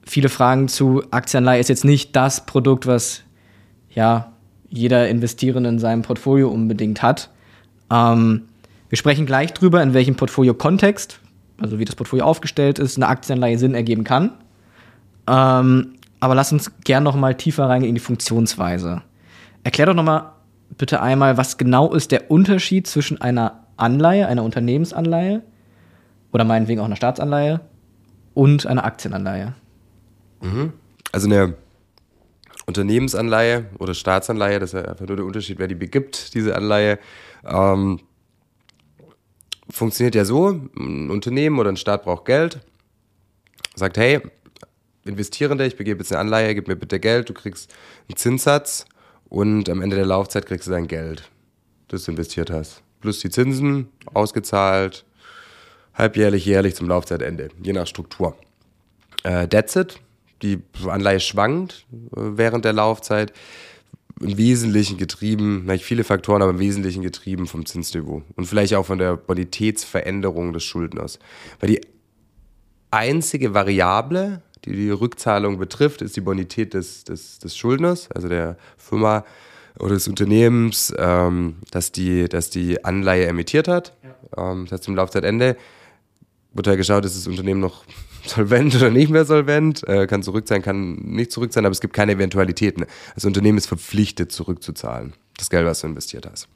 viele 0.05 0.29
Fragen 0.29 0.67
zu. 0.67 1.03
Aktienanleihe 1.11 1.59
ist 1.59 1.69
jetzt 1.69 1.85
nicht 1.85 2.15
das 2.15 2.45
Produkt, 2.45 2.87
was 2.87 3.23
ja 3.93 4.31
jeder 4.69 5.09
Investierende 5.09 5.69
in 5.69 5.79
seinem 5.79 6.01
Portfolio 6.01 6.49
unbedingt 6.49 7.01
hat. 7.01 7.29
Ähm, 7.91 8.43
wir 8.89 8.97
sprechen 8.97 9.25
gleich 9.25 9.53
drüber, 9.53 9.83
in 9.83 9.93
welchem 9.93 10.15
Portfolio-Kontext, 10.15 11.19
also 11.59 11.79
wie 11.79 11.85
das 11.85 11.95
Portfolio 11.95 12.25
aufgestellt 12.25 12.79
ist, 12.79 12.97
eine 12.97 13.07
Aktienanleihe 13.07 13.57
Sinn 13.57 13.73
ergeben 13.73 14.03
kann. 14.03 14.31
Ähm, 15.27 15.93
aber 16.19 16.35
lass 16.35 16.51
uns 16.51 16.71
gern 16.83 17.03
noch 17.03 17.15
mal 17.15 17.35
tiefer 17.35 17.67
reingehen 17.67 17.89
in 17.89 17.95
die 17.95 18.01
Funktionsweise. 18.01 19.01
Erklär 19.63 19.87
doch 19.87 19.93
noch 19.93 20.03
mal 20.03 20.33
bitte 20.77 21.01
einmal, 21.01 21.37
was 21.37 21.57
genau 21.57 21.93
ist 21.93 22.11
der 22.11 22.31
Unterschied 22.31 22.87
zwischen 22.87 23.21
einer 23.21 23.65
Anleihe, 23.77 24.27
einer 24.27 24.43
Unternehmensanleihe 24.43 25.41
oder 26.31 26.43
meinetwegen 26.43 26.79
auch 26.79 26.85
einer 26.85 26.95
Staatsanleihe 26.95 27.61
und 28.33 28.65
einer 28.65 28.85
Aktienanleihe? 28.85 29.53
Mhm. 30.41 30.73
Also 31.11 31.27
eine 31.27 31.55
Unternehmensanleihe 32.65 33.65
oder 33.79 33.93
Staatsanleihe, 33.93 34.59
das 34.59 34.73
ist 34.73 34.87
einfach 34.87 35.07
nur 35.07 35.17
der 35.17 35.25
Unterschied, 35.25 35.59
wer 35.59 35.67
die 35.67 35.75
begibt, 35.75 36.33
diese 36.33 36.55
Anleihe, 36.55 36.99
ähm, 37.45 37.99
funktioniert 39.69 40.15
ja 40.15 40.25
so, 40.25 40.49
ein 40.49 41.09
Unternehmen 41.09 41.59
oder 41.59 41.69
ein 41.69 41.77
Staat 41.77 42.03
braucht 42.03 42.25
Geld, 42.25 42.59
sagt, 43.75 43.97
hey, 43.97 44.21
Investierende, 45.03 45.65
ich 45.65 45.77
begebe 45.77 45.99
jetzt 45.99 46.11
eine 46.11 46.19
Anleihe, 46.21 46.53
gib 46.53 46.67
mir 46.67 46.75
bitte 46.75 46.99
Geld, 46.99 47.29
du 47.29 47.33
kriegst 47.33 47.73
einen 48.07 48.17
Zinssatz 48.17 48.85
und 49.29 49.67
am 49.69 49.81
Ende 49.81 49.95
der 49.95 50.05
Laufzeit 50.05 50.45
kriegst 50.45 50.67
du 50.67 50.71
dein 50.71 50.87
Geld, 50.87 51.29
das 51.87 52.03
du 52.03 52.11
investiert 52.11 52.51
hast. 52.51 52.83
Plus 52.99 53.19
die 53.19 53.31
Zinsen, 53.31 53.89
ausgezahlt, 54.13 55.05
halbjährlich, 55.95 56.45
jährlich 56.45 56.75
zum 56.75 56.87
Laufzeitende, 56.87 57.49
je 57.63 57.73
nach 57.73 57.87
Struktur. 57.87 58.37
Äh, 59.23 59.47
that's 59.47 59.75
it. 59.75 59.99
Die 60.41 60.59
Anleihe 60.87 61.19
schwankt 61.19 61.85
äh, 62.15 62.19
während 62.37 62.65
der 62.65 62.73
Laufzeit. 62.73 63.33
Im 64.19 64.37
Wesentlichen 64.37 64.97
getrieben, 64.97 65.63
vielleicht 65.63 65.83
viele 65.83 66.03
Faktoren, 66.03 66.43
aber 66.43 66.51
im 66.51 66.59
Wesentlichen 66.59 67.01
getrieben 67.01 67.47
vom 67.47 67.65
Zinsniveau 67.65 68.21
und 68.35 68.45
vielleicht 68.45 68.75
auch 68.75 68.85
von 68.85 68.99
der 68.99 69.17
Bonitätsveränderung 69.17 70.53
des 70.53 70.63
Schuldners. 70.63 71.17
Weil 71.59 71.69
die 71.69 71.81
einzige 72.91 73.55
Variable, 73.55 74.43
die 74.65 74.73
die 74.73 74.91
Rückzahlung 74.91 75.57
betrifft, 75.57 76.03
ist 76.03 76.15
die 76.17 76.21
Bonität 76.21 76.75
des, 76.75 77.03
des, 77.03 77.39
des 77.39 77.57
Schuldners, 77.57 78.11
also 78.11 78.29
der 78.29 78.57
Firma 78.77 79.25
oder 79.79 79.95
des 79.95 80.07
Unternehmens, 80.07 80.93
ähm, 80.97 81.55
das, 81.71 81.91
die, 81.91 82.27
das 82.29 82.49
die 82.51 82.83
Anleihe 82.83 83.25
emittiert 83.25 83.67
hat. 83.67 83.93
Ja. 84.03 84.51
Ähm, 84.51 84.65
das 84.65 84.73
heißt, 84.73 84.83
zum 84.83 84.95
Laufzeitende 84.95 85.57
wird 86.53 86.67
ja 86.67 86.75
geschaut, 86.75 87.05
ist 87.05 87.15
das 87.15 87.27
Unternehmen 87.27 87.61
noch 87.61 87.85
solvent 88.25 88.75
oder 88.75 88.89
nicht 88.89 89.09
mehr 89.09 89.25
solvent, 89.25 89.87
äh, 89.87 90.07
kann 90.07 90.23
zurück 90.23 90.47
sein, 90.47 90.61
kann 90.61 90.95
nicht 90.95 91.31
zurück 91.31 91.53
sein, 91.53 91.65
aber 91.65 91.71
es 91.71 91.81
gibt 91.81 91.93
keine 91.93 92.13
Eventualitäten. 92.13 92.85
Das 93.15 93.25
Unternehmen 93.25 93.57
ist 93.57 93.67
verpflichtet, 93.67 94.31
zurückzuzahlen, 94.31 95.13
das 95.37 95.49
Geld, 95.49 95.65
was 95.65 95.81
du 95.81 95.87
investiert 95.87 96.27
hast. 96.29 96.47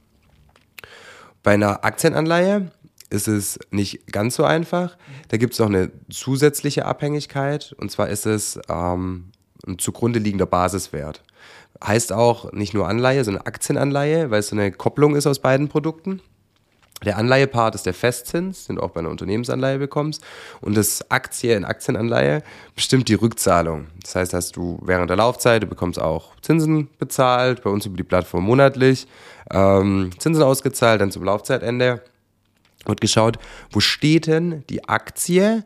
Bei 1.44 1.54
einer 1.54 1.86
Aktienanleihe 1.86 2.72
ist 3.10 3.28
es 3.28 3.60
nicht 3.72 4.12
ganz 4.12 4.36
so 4.36 4.44
einfach. 4.44 4.98
Da 5.28 5.38
gibt 5.38 5.54
es 5.54 5.60
noch 5.60 5.68
eine 5.68 5.92
zusätzliche 6.10 6.86
Abhängigkeit 6.86 7.76
und 7.78 7.92
zwar 7.92 8.10
ist 8.10 8.26
es 8.26 8.60
ähm, 8.70 9.32
ein 9.68 9.80
zugrunde 9.80 10.20
liegender 10.20 10.46
Basiswert. 10.46 11.24
Heißt 11.84 12.14
auch 12.14 12.52
nicht 12.54 12.74
nur 12.74 12.88
Anleihe, 12.88 13.24
sondern 13.24 13.46
Aktienanleihe, 13.46 14.32
weil 14.32 14.40
es 14.40 14.48
so 14.48 14.56
eine 14.56 14.72
Kopplung 14.72 15.16
ist 15.16 15.28
aus 15.28 15.40
beiden 15.40 15.68
Produkten. 15.68 16.22
Der 17.04 17.18
Anleihepart 17.18 17.76
ist 17.76 17.86
der 17.86 17.94
Festzins, 17.94 18.66
den 18.66 18.78
du 18.78 18.82
auch 18.82 18.92
bei 18.92 19.02
einer 19.02 19.10
Unternehmensanleihe 19.10 19.80
bekommst. 19.80 20.24
Und 20.62 20.78
das 20.78 21.12
Aktie 21.12 21.56
in 21.56 21.66
Aktienanleihe 21.66 22.42
bestimmt 22.74 23.10
die 23.10 23.16
Rückzahlung. 23.16 23.88
Das 24.02 24.16
heißt, 24.16 24.34
hast 24.34 24.56
du 24.56 24.80
während 24.82 25.10
der 25.10 25.18
Laufzeit, 25.18 25.64
du 25.64 25.68
bekommst 25.68 26.00
auch 26.00 26.32
Zinsen 26.42 26.90
bezahlt, 26.98 27.64
bei 27.64 27.70
uns 27.70 27.86
über 27.86 27.98
die 27.98 28.04
Plattform 28.04 28.46
monatlich, 28.46 29.08
ähm, 29.52 30.12
Zinsen 30.18 30.42
ausgezahlt, 30.42 31.02
dann 31.02 31.12
zum 31.12 31.24
Laufzeitende 31.24 32.02
wird 32.86 33.02
geschaut, 33.02 33.40
wo 33.72 33.80
steht 33.80 34.28
denn 34.28 34.64
die 34.70 34.88
Aktie, 34.88 35.66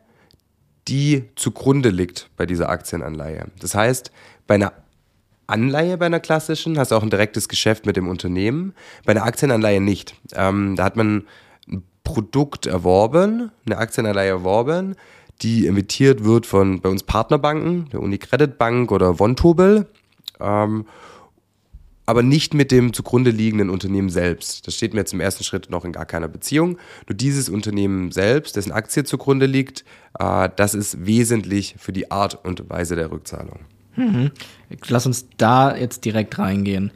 die 0.87 1.29
zugrunde 1.35 1.89
liegt 1.89 2.29
bei 2.37 2.45
dieser 2.45 2.69
Aktienanleihe. 2.69 3.45
Das 3.59 3.75
heißt, 3.75 4.11
bei 4.47 4.55
einer 4.55 4.73
Anleihe 5.49 5.97
bei 5.97 6.05
einer 6.05 6.19
klassischen, 6.19 6.77
hast 6.77 6.91
du 6.91 6.95
auch 6.95 7.03
ein 7.03 7.09
direktes 7.09 7.49
Geschäft 7.49 7.85
mit 7.85 7.97
dem 7.97 8.07
Unternehmen. 8.07 8.73
Bei 9.05 9.11
einer 9.11 9.23
Aktienanleihe 9.23 9.81
nicht. 9.81 10.15
Ähm, 10.33 10.75
da 10.75 10.83
hat 10.83 10.95
man 10.95 11.25
ein 11.67 11.83
Produkt 12.03 12.65
erworben, 12.65 13.51
eine 13.65 13.77
Aktienanleihe 13.77 14.29
erworben, 14.29 14.95
die 15.41 15.67
emittiert 15.67 16.23
wird 16.23 16.45
von 16.45 16.81
bei 16.81 16.89
uns 16.89 17.03
Partnerbanken, 17.03 17.89
der 17.89 18.01
Unicredit 18.01 18.57
Bank 18.57 18.91
oder 18.91 19.19
Vontobel. 19.19 19.87
Ähm, 20.39 20.85
aber 22.09 22.23
nicht 22.23 22.55
mit 22.55 22.71
dem 22.71 22.91
zugrunde 22.91 23.29
liegenden 23.29 23.69
Unternehmen 23.69 24.09
selbst. 24.09 24.65
Das 24.65 24.73
steht 24.73 24.95
mir 24.95 25.01
jetzt 25.01 25.13
im 25.13 25.19
ersten 25.19 25.43
Schritt 25.43 25.69
noch 25.69 25.85
in 25.85 25.91
gar 25.91 26.07
keiner 26.07 26.27
Beziehung. 26.27 26.79
Nur 27.07 27.15
dieses 27.15 27.49
Unternehmen 27.49 28.11
selbst, 28.11 28.55
dessen 28.55 28.71
Aktie 28.71 29.03
zugrunde 29.03 29.45
liegt, 29.45 29.85
äh, 30.17 30.49
das 30.55 30.73
ist 30.73 31.05
wesentlich 31.05 31.75
für 31.77 31.93
die 31.93 32.09
Art 32.09 32.43
und 32.43 32.67
Weise 32.67 32.95
der 32.95 33.11
Rückzahlung. 33.11 33.59
Mhm. 33.95 34.31
Lass 34.87 35.05
uns 35.05 35.27
da 35.37 35.75
jetzt 35.75 36.05
direkt 36.05 36.37
reingehen. 36.39 36.91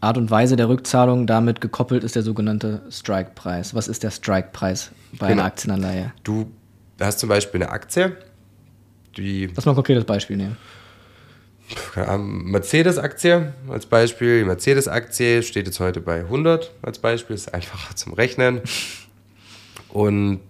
Art 0.00 0.16
und 0.16 0.30
Weise 0.30 0.56
der 0.56 0.68
Rückzahlung, 0.68 1.26
damit 1.26 1.60
gekoppelt 1.60 2.04
ist 2.04 2.14
der 2.14 2.22
sogenannte 2.22 2.82
Strike-Preis. 2.90 3.74
Was 3.74 3.88
ist 3.88 4.02
der 4.04 4.10
Strike-Preis 4.10 4.92
bei 5.12 5.28
genau. 5.28 5.40
einer 5.40 5.44
Aktienanleihe? 5.44 6.12
Du 6.22 6.50
hast 7.00 7.18
zum 7.18 7.28
Beispiel 7.28 7.62
eine 7.62 7.72
Aktie, 7.72 8.16
die. 9.16 9.46
Lass 9.54 9.66
mal 9.66 9.72
ein 9.72 9.76
konkretes 9.76 10.04
Beispiel 10.04 10.36
nehmen. 10.36 10.56
Mercedes-Aktie 12.16 13.52
als 13.68 13.86
Beispiel. 13.86 14.40
Die 14.40 14.44
Mercedes-Aktie 14.44 15.42
steht 15.42 15.66
jetzt 15.66 15.80
heute 15.80 16.00
bei 16.00 16.20
100 16.20 16.72
als 16.80 16.98
Beispiel, 16.98 17.34
ist 17.34 17.52
einfacher 17.52 17.94
zum 17.94 18.14
Rechnen. 18.14 18.62
Und 19.88 20.40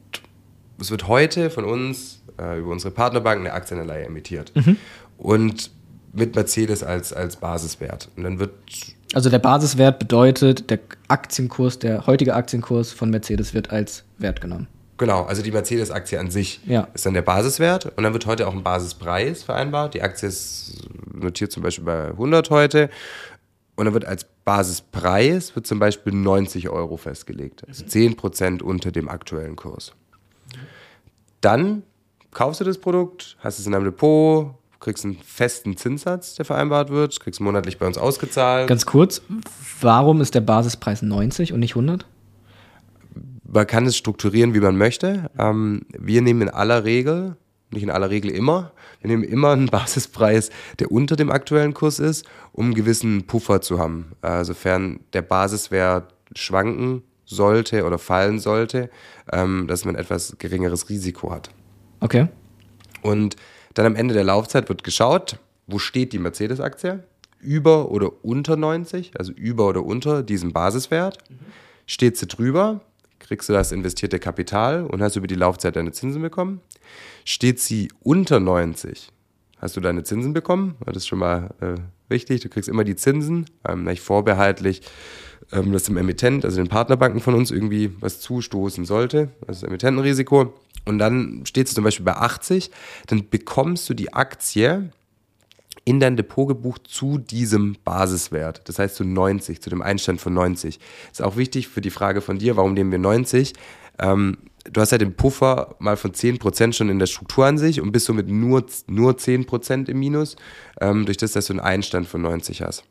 es 0.80 0.90
wird 0.90 1.08
heute 1.08 1.50
von 1.50 1.64
uns 1.64 2.22
äh, 2.38 2.58
über 2.58 2.70
unsere 2.70 2.92
Partnerbank 2.92 3.40
eine 3.40 3.52
Aktienanleihe 3.52 4.04
emittiert. 4.04 4.52
Mhm. 4.54 4.76
Und 5.16 5.70
mit 6.18 6.34
Mercedes 6.34 6.82
als, 6.82 7.12
als 7.12 7.36
Basiswert. 7.36 8.08
Und 8.16 8.24
dann 8.24 8.38
wird. 8.38 8.50
Also 9.14 9.30
der 9.30 9.38
Basiswert 9.38 9.98
bedeutet, 9.98 10.68
der 10.70 10.80
Aktienkurs, 11.08 11.78
der 11.78 12.06
heutige 12.06 12.34
Aktienkurs 12.34 12.92
von 12.92 13.10
Mercedes 13.10 13.54
wird 13.54 13.70
als 13.70 14.04
Wert 14.18 14.40
genommen. 14.40 14.68
Genau, 14.98 15.22
also 15.22 15.42
die 15.42 15.52
Mercedes-Aktie 15.52 16.18
an 16.18 16.30
sich 16.30 16.60
ja. 16.66 16.88
ist 16.92 17.06
dann 17.06 17.14
der 17.14 17.22
Basiswert 17.22 17.86
und 17.96 18.02
dann 18.02 18.12
wird 18.12 18.26
heute 18.26 18.48
auch 18.48 18.52
ein 18.52 18.64
Basispreis 18.64 19.44
vereinbart. 19.44 19.94
Die 19.94 20.02
Aktie 20.02 20.28
ist 20.28 20.74
notiert 21.14 21.52
zum 21.52 21.62
Beispiel 21.62 21.84
bei 21.84 22.08
100 22.08 22.50
heute 22.50 22.90
und 23.76 23.84
dann 23.84 23.94
wird 23.94 24.04
als 24.04 24.26
Basispreis 24.44 25.54
wird 25.54 25.68
zum 25.68 25.78
Beispiel 25.78 26.12
90 26.12 26.68
Euro 26.68 26.96
festgelegt, 26.96 27.62
also 27.68 27.84
10 27.84 28.16
Prozent 28.16 28.62
unter 28.62 28.90
dem 28.90 29.08
aktuellen 29.08 29.54
Kurs. 29.54 29.92
Dann 31.40 31.84
kaufst 32.32 32.60
du 32.60 32.64
das 32.64 32.78
Produkt, 32.78 33.36
hast 33.38 33.60
es 33.60 33.66
in 33.66 33.72
deinem 33.72 33.84
Depot, 33.84 34.54
kriegst 34.80 35.04
einen 35.04 35.18
festen 35.18 35.76
Zinssatz, 35.76 36.34
der 36.34 36.44
vereinbart 36.44 36.90
wird, 36.90 37.18
kriegst 37.20 37.40
monatlich 37.40 37.78
bei 37.78 37.86
uns 37.86 37.98
ausgezahlt. 37.98 38.68
Ganz 38.68 38.86
kurz, 38.86 39.22
warum 39.80 40.20
ist 40.20 40.34
der 40.34 40.40
Basispreis 40.40 41.02
90 41.02 41.52
und 41.52 41.60
nicht 41.60 41.72
100? 41.72 42.06
Man 43.50 43.66
kann 43.66 43.86
es 43.86 43.96
strukturieren, 43.96 44.54
wie 44.54 44.60
man 44.60 44.76
möchte. 44.76 45.30
Ähm, 45.38 45.82
wir 45.98 46.22
nehmen 46.22 46.42
in 46.42 46.48
aller 46.50 46.84
Regel, 46.84 47.36
nicht 47.70 47.82
in 47.82 47.90
aller 47.90 48.10
Regel 48.10 48.30
immer, 48.30 48.72
wir 49.00 49.08
nehmen 49.08 49.24
immer 49.24 49.50
einen 49.50 49.66
Basispreis, 49.66 50.50
der 50.78 50.92
unter 50.92 51.16
dem 51.16 51.30
aktuellen 51.30 51.74
Kurs 51.74 51.98
ist, 51.98 52.26
um 52.52 52.66
einen 52.66 52.74
gewissen 52.74 53.26
Puffer 53.26 53.60
zu 53.60 53.78
haben. 53.78 54.12
Äh, 54.22 54.44
sofern 54.44 55.00
der 55.12 55.22
Basiswert 55.22 56.14
schwanken 56.34 57.02
sollte 57.24 57.84
oder 57.84 57.98
fallen 57.98 58.38
sollte, 58.38 58.90
ähm, 59.32 59.66
dass 59.66 59.84
man 59.84 59.94
etwas 59.94 60.36
geringeres 60.38 60.88
Risiko 60.88 61.30
hat. 61.30 61.50
Okay. 62.00 62.28
Und 63.02 63.36
dann 63.78 63.86
am 63.86 63.94
Ende 63.94 64.12
der 64.12 64.24
Laufzeit 64.24 64.68
wird 64.68 64.82
geschaut, 64.82 65.38
wo 65.68 65.78
steht 65.78 66.12
die 66.12 66.18
Mercedes-Aktie? 66.18 67.04
Über 67.40 67.92
oder 67.92 68.24
unter 68.24 68.56
90, 68.56 69.12
also 69.16 69.32
über 69.32 69.68
oder 69.68 69.84
unter 69.84 70.24
diesem 70.24 70.52
Basiswert. 70.52 71.18
Mhm. 71.30 71.36
Steht 71.86 72.16
sie 72.16 72.26
drüber, 72.26 72.80
kriegst 73.20 73.48
du 73.48 73.52
das 73.52 73.70
investierte 73.70 74.18
Kapital 74.18 74.84
und 74.84 75.00
hast 75.00 75.14
über 75.14 75.28
die 75.28 75.36
Laufzeit 75.36 75.76
deine 75.76 75.92
Zinsen 75.92 76.20
bekommen. 76.22 76.60
Steht 77.24 77.60
sie 77.60 77.92
unter 78.00 78.40
90, 78.40 79.10
hast 79.58 79.76
du 79.76 79.80
deine 79.80 80.02
Zinsen 80.02 80.32
bekommen. 80.32 80.74
Das 80.84 80.96
ist 80.96 81.06
schon 81.06 81.20
mal 81.20 81.50
äh, 81.60 81.74
wichtig. 82.08 82.40
Du 82.40 82.48
kriegst 82.48 82.68
immer 82.68 82.82
die 82.82 82.96
Zinsen, 82.96 83.46
ähm, 83.68 83.84
nicht 83.84 84.02
vorbehaltlich, 84.02 84.82
ähm, 85.52 85.72
dass 85.72 85.84
dem 85.84 85.96
Emittent, 85.96 86.44
also 86.44 86.56
den 86.56 86.68
Partnerbanken 86.68 87.20
von 87.20 87.34
uns, 87.34 87.52
irgendwie 87.52 87.92
was 88.00 88.18
zustoßen 88.18 88.84
sollte. 88.84 89.28
Das 89.46 89.58
ist 89.58 89.62
Emittentenrisiko 89.62 90.54
und 90.88 90.98
dann 90.98 91.44
steht 91.44 91.68
es 91.68 91.74
zum 91.74 91.84
Beispiel 91.84 92.04
bei 92.04 92.16
80, 92.16 92.70
dann 93.06 93.28
bekommst 93.28 93.88
du 93.88 93.94
die 93.94 94.12
Aktie 94.12 94.90
in 95.84 96.00
dein 96.00 96.16
Depot 96.16 96.48
gebucht 96.48 96.82
zu 96.86 97.18
diesem 97.18 97.76
Basiswert. 97.84 98.68
Das 98.68 98.78
heißt 98.78 98.96
zu 98.96 99.04
90, 99.04 99.62
zu 99.62 99.70
dem 99.70 99.80
Einstand 99.82 100.20
von 100.20 100.34
90. 100.34 100.78
Ist 101.10 101.22
auch 101.22 101.36
wichtig 101.36 101.68
für 101.68 101.80
die 101.80 101.90
Frage 101.90 102.20
von 102.20 102.38
dir, 102.38 102.56
warum 102.56 102.74
nehmen 102.74 102.90
wir 102.90 102.98
90? 102.98 103.54
Ähm, 103.98 104.38
du 104.70 104.80
hast 104.80 104.92
halt 104.92 105.00
den 105.02 105.14
Puffer 105.14 105.76
mal 105.78 105.96
von 105.96 106.12
10% 106.12 106.72
schon 106.72 106.88
in 106.88 106.98
der 106.98 107.06
Struktur 107.06 107.46
an 107.46 107.58
sich 107.58 107.80
und 107.80 107.92
bist 107.92 108.06
somit 108.06 108.28
nur, 108.28 108.64
nur 108.86 109.12
10% 109.12 109.88
im 109.88 109.98
Minus, 109.98 110.36
ähm, 110.80 111.06
durch 111.06 111.16
das, 111.16 111.32
dass 111.32 111.46
du 111.46 111.54
einen 111.54 111.60
Einstand 111.60 112.06
von 112.06 112.22
90 112.22 112.62
hast. 112.62 112.84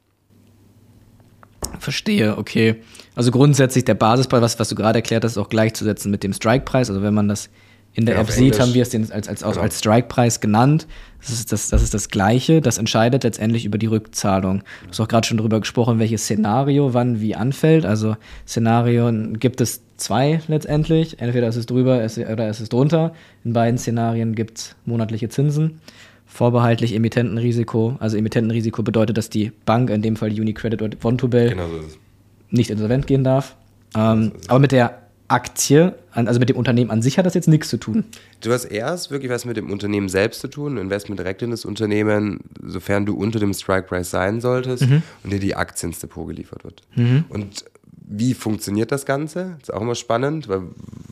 Verstehe, 1.80 2.38
okay. 2.38 2.82
Also 3.16 3.32
grundsätzlich 3.32 3.86
der 3.86 3.96
Basispreis, 3.96 4.42
was, 4.42 4.60
was 4.60 4.70
du 4.70 4.76
gerade 4.76 5.00
erklärt 5.00 5.24
hast, 5.24 5.38
auch 5.38 5.50
gleichzusetzen 5.50 6.12
mit 6.12 6.24
dem 6.24 6.34
Strikepreis. 6.34 6.90
Also 6.90 7.02
wenn 7.02 7.14
man 7.14 7.28
das 7.28 7.50
in 7.98 8.06
der 8.06 8.14
ja, 8.14 8.22
App 8.22 8.30
sieht, 8.30 8.60
haben 8.60 8.76
wir 8.76 8.84
es 8.84 8.90
den 8.90 9.12
als, 9.12 9.28
als, 9.28 9.42
genau. 9.42 9.60
als 9.60 9.80
Strike-Preis 9.80 10.40
genannt. 10.40 10.86
Das 11.20 11.32
ist 11.32 11.52
das, 11.52 11.70
das 11.70 11.82
ist 11.82 11.96
das 11.96 12.10
Gleiche. 12.10 12.62
Das 12.62 12.78
entscheidet 12.78 13.24
letztendlich 13.24 13.66
über 13.66 13.80
die 13.80 13.88
Rückzahlung. 13.88 14.60
Du 14.84 14.90
hast 14.90 15.00
auch 15.00 15.08
gerade 15.08 15.26
schon 15.26 15.38
darüber 15.38 15.60
gesprochen, 15.60 15.98
welches 15.98 16.22
Szenario 16.22 16.94
wann 16.94 17.22
wie 17.22 17.34
anfällt. 17.34 17.88
Also 17.88 18.16
Szenarien 18.48 19.40
gibt 19.40 19.62
es 19.62 19.82
zwei 19.98 20.42
letztendlich. 20.48 21.20
Entweder 21.20 21.48
ist 21.48 21.56
es 21.56 21.66
drüber 21.66 21.96
oder 22.32 22.50
ist 22.50 22.60
es 22.60 22.70
drunter. 22.70 23.14
In 23.44 23.54
beiden 23.54 23.80
Szenarien 23.80 24.36
gibt 24.36 24.60
es 24.60 24.76
monatliche 24.86 25.30
Zinsen. 25.30 25.82
Vorbehaltlich 26.28 26.94
Emittentenrisiko. 26.94 27.98
Also 28.00 28.16
Emittentenrisiko 28.16 28.84
bedeutet, 28.84 29.18
dass 29.18 29.32
die 29.32 29.52
Bank, 29.66 29.90
in 29.90 30.04
dem 30.04 30.18
Fall 30.18 30.30
Unicredit 30.30 30.84
oder 30.84 30.96
Vontobel, 31.00 31.50
genau 31.50 31.68
so 31.68 31.80
nicht 32.52 32.70
insolvent 32.70 33.08
gehen 33.08 33.24
darf. 33.24 33.56
Ähm, 33.96 34.34
aber 34.48 34.60
mit 34.60 34.72
der 34.72 35.07
Aktie, 35.30 35.94
also 36.12 36.40
mit 36.40 36.48
dem 36.48 36.56
Unternehmen 36.56 36.90
an 36.90 37.02
sich 37.02 37.18
hat 37.18 37.26
das 37.26 37.34
jetzt 37.34 37.50
nichts 37.50 37.68
zu 37.68 37.78
tun. 37.78 38.06
Du 38.40 38.52
hast 38.52 38.66
erst 38.66 39.12
wirklich 39.12 39.30
was 39.30 39.44
mit 39.44 39.58
dem 39.58 39.70
Unternehmen 39.70 40.08
selbst 40.08 40.40
zu 40.40 40.48
tun, 40.48 40.78
Investment 40.78 41.20
direkt 41.20 41.42
in 41.42 41.52
das 41.52 41.66
Unternehmen, 41.66 42.40
sofern 42.64 43.06
du 43.06 43.16
unter 43.16 43.40
dem 43.40 43.54
Strike 43.54 43.88
Price 43.88 44.10
sein 44.10 44.40
solltest 44.40 44.88
mhm. 44.88 45.04
und 45.24 45.34
dir 45.34 45.40
die 45.40 45.56
Aktie 45.56 45.88
ins 45.88 46.00
Depot 46.00 46.28
geliefert 46.28 46.64
wird. 46.64 46.82
Mhm. 46.96 47.26
Und 47.28 47.66
wie 47.92 48.34
funktioniert 48.34 48.92
das 48.94 49.06
Ganze? 49.06 49.58
Das 49.60 49.70
ist 49.70 49.74
auch 49.74 49.82
immer 49.82 49.96
spannend, 49.96 50.48
weil 50.48 50.64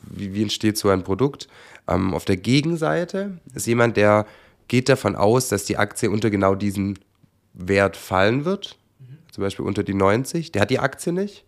wie, 0.10 0.34
wie 0.34 0.44
entsteht 0.44 0.78
so 0.78 0.90
ein 0.90 1.04
Produkt? 1.04 1.50
Ähm, 1.88 2.14
auf 2.14 2.24
der 2.24 2.38
Gegenseite 2.38 3.40
ist 3.54 3.68
jemand, 3.68 3.98
der 3.98 4.26
geht 4.70 4.88
davon 4.88 5.18
aus, 5.18 5.50
dass 5.50 5.66
die 5.66 5.78
Aktie 5.78 6.10
unter 6.10 6.30
genau 6.30 6.56
diesen 6.56 6.98
Wert 7.54 7.98
fallen 7.98 8.46
wird, 8.46 8.78
mhm. 9.00 9.18
zum 9.30 9.44
Beispiel 9.44 9.66
unter 9.66 9.84
die 9.84 9.94
90. 9.94 10.54
Der 10.54 10.62
hat 10.62 10.70
die 10.70 10.80
Aktie 10.80 11.12
nicht. 11.12 11.44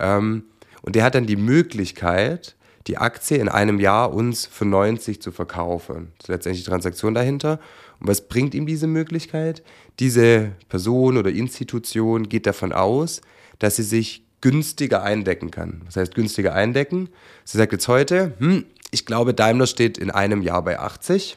Ähm, 0.00 0.44
und 0.82 0.94
der 0.94 1.04
hat 1.04 1.14
dann 1.14 1.26
die 1.26 1.36
Möglichkeit, 1.36 2.56
die 2.88 2.96
Aktie 2.96 3.36
in 3.36 3.48
einem 3.48 3.78
Jahr 3.80 4.14
uns 4.14 4.46
für 4.46 4.64
90 4.64 5.20
zu 5.20 5.30
verkaufen. 5.30 6.12
Das 6.18 6.24
ist 6.24 6.28
letztendlich 6.28 6.64
die 6.64 6.70
Transaktion 6.70 7.14
dahinter. 7.14 7.60
Und 8.00 8.08
was 8.08 8.28
bringt 8.28 8.54
ihm 8.54 8.66
diese 8.66 8.86
Möglichkeit? 8.86 9.62
Diese 10.00 10.52
Person 10.68 11.18
oder 11.18 11.30
Institution 11.30 12.28
geht 12.28 12.46
davon 12.46 12.72
aus, 12.72 13.20
dass 13.58 13.76
sie 13.76 13.82
sich 13.82 14.24
günstiger 14.40 15.02
eindecken 15.02 15.50
kann. 15.50 15.82
Was 15.84 15.96
heißt 15.96 16.14
günstiger 16.14 16.54
eindecken? 16.54 17.10
Sie 17.44 17.58
sagt 17.58 17.72
jetzt 17.72 17.88
heute, 17.88 18.34
hm, 18.38 18.64
ich 18.90 19.04
glaube, 19.04 19.34
Daimler 19.34 19.66
steht 19.66 19.98
in 19.98 20.10
einem 20.10 20.42
Jahr 20.42 20.62
bei 20.62 20.78
80. 20.78 21.36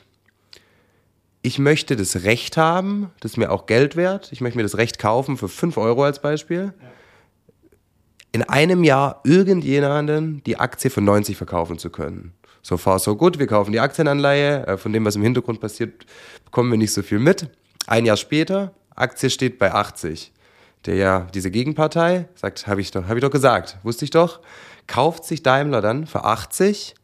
Ich 1.41 1.57
möchte 1.57 1.95
das 1.95 2.23
Recht 2.23 2.55
haben, 2.55 3.09
das 3.19 3.31
ist 3.31 3.37
mir 3.37 3.51
auch 3.51 3.65
Geld 3.65 3.95
wert. 3.95 4.29
Ich 4.31 4.41
möchte 4.41 4.57
mir 4.57 4.63
das 4.63 4.77
Recht 4.77 4.99
kaufen 4.99 5.35
für 5.35 5.49
5 5.49 5.75
Euro 5.77 6.03
als 6.03 6.21
Beispiel. 6.21 6.73
Ja 6.79 6.87
in 8.31 8.43
einem 8.43 8.83
Jahr 8.83 9.21
irgendjemanden 9.23 10.41
die 10.45 10.57
Aktie 10.57 10.89
für 10.89 11.01
90 11.01 11.37
verkaufen 11.37 11.77
zu 11.77 11.89
können. 11.89 12.33
So 12.61 12.77
far, 12.77 12.99
so 12.99 13.15
gut. 13.15 13.39
Wir 13.39 13.47
kaufen 13.47 13.71
die 13.71 13.79
Aktienanleihe. 13.79 14.67
Äh, 14.67 14.77
von 14.77 14.93
dem, 14.93 15.03
was 15.05 15.15
im 15.15 15.23
Hintergrund 15.23 15.59
passiert, 15.59 16.05
bekommen 16.45 16.71
wir 16.71 16.77
nicht 16.77 16.93
so 16.93 17.01
viel 17.01 17.19
mit. 17.19 17.49
Ein 17.87 18.05
Jahr 18.05 18.17
später, 18.17 18.73
Aktie 18.95 19.29
steht 19.29 19.57
bei 19.57 19.73
80. 19.73 20.31
Der 20.85 20.95
ja, 20.95 21.27
diese 21.33 21.51
Gegenpartei 21.51 22.27
sagt, 22.35 22.67
habe 22.67 22.81
ich, 22.81 22.91
doch, 22.91 23.07
hab 23.07 23.15
ich 23.15 23.21
doch 23.21 23.31
gesagt, 23.31 23.77
wusste 23.83 24.05
ich 24.05 24.11
doch, 24.11 24.39
kauft 24.87 25.25
sich 25.25 25.43
Daimler 25.43 25.81
dann 25.81 26.07
für 26.07 26.23
80, 26.23 26.95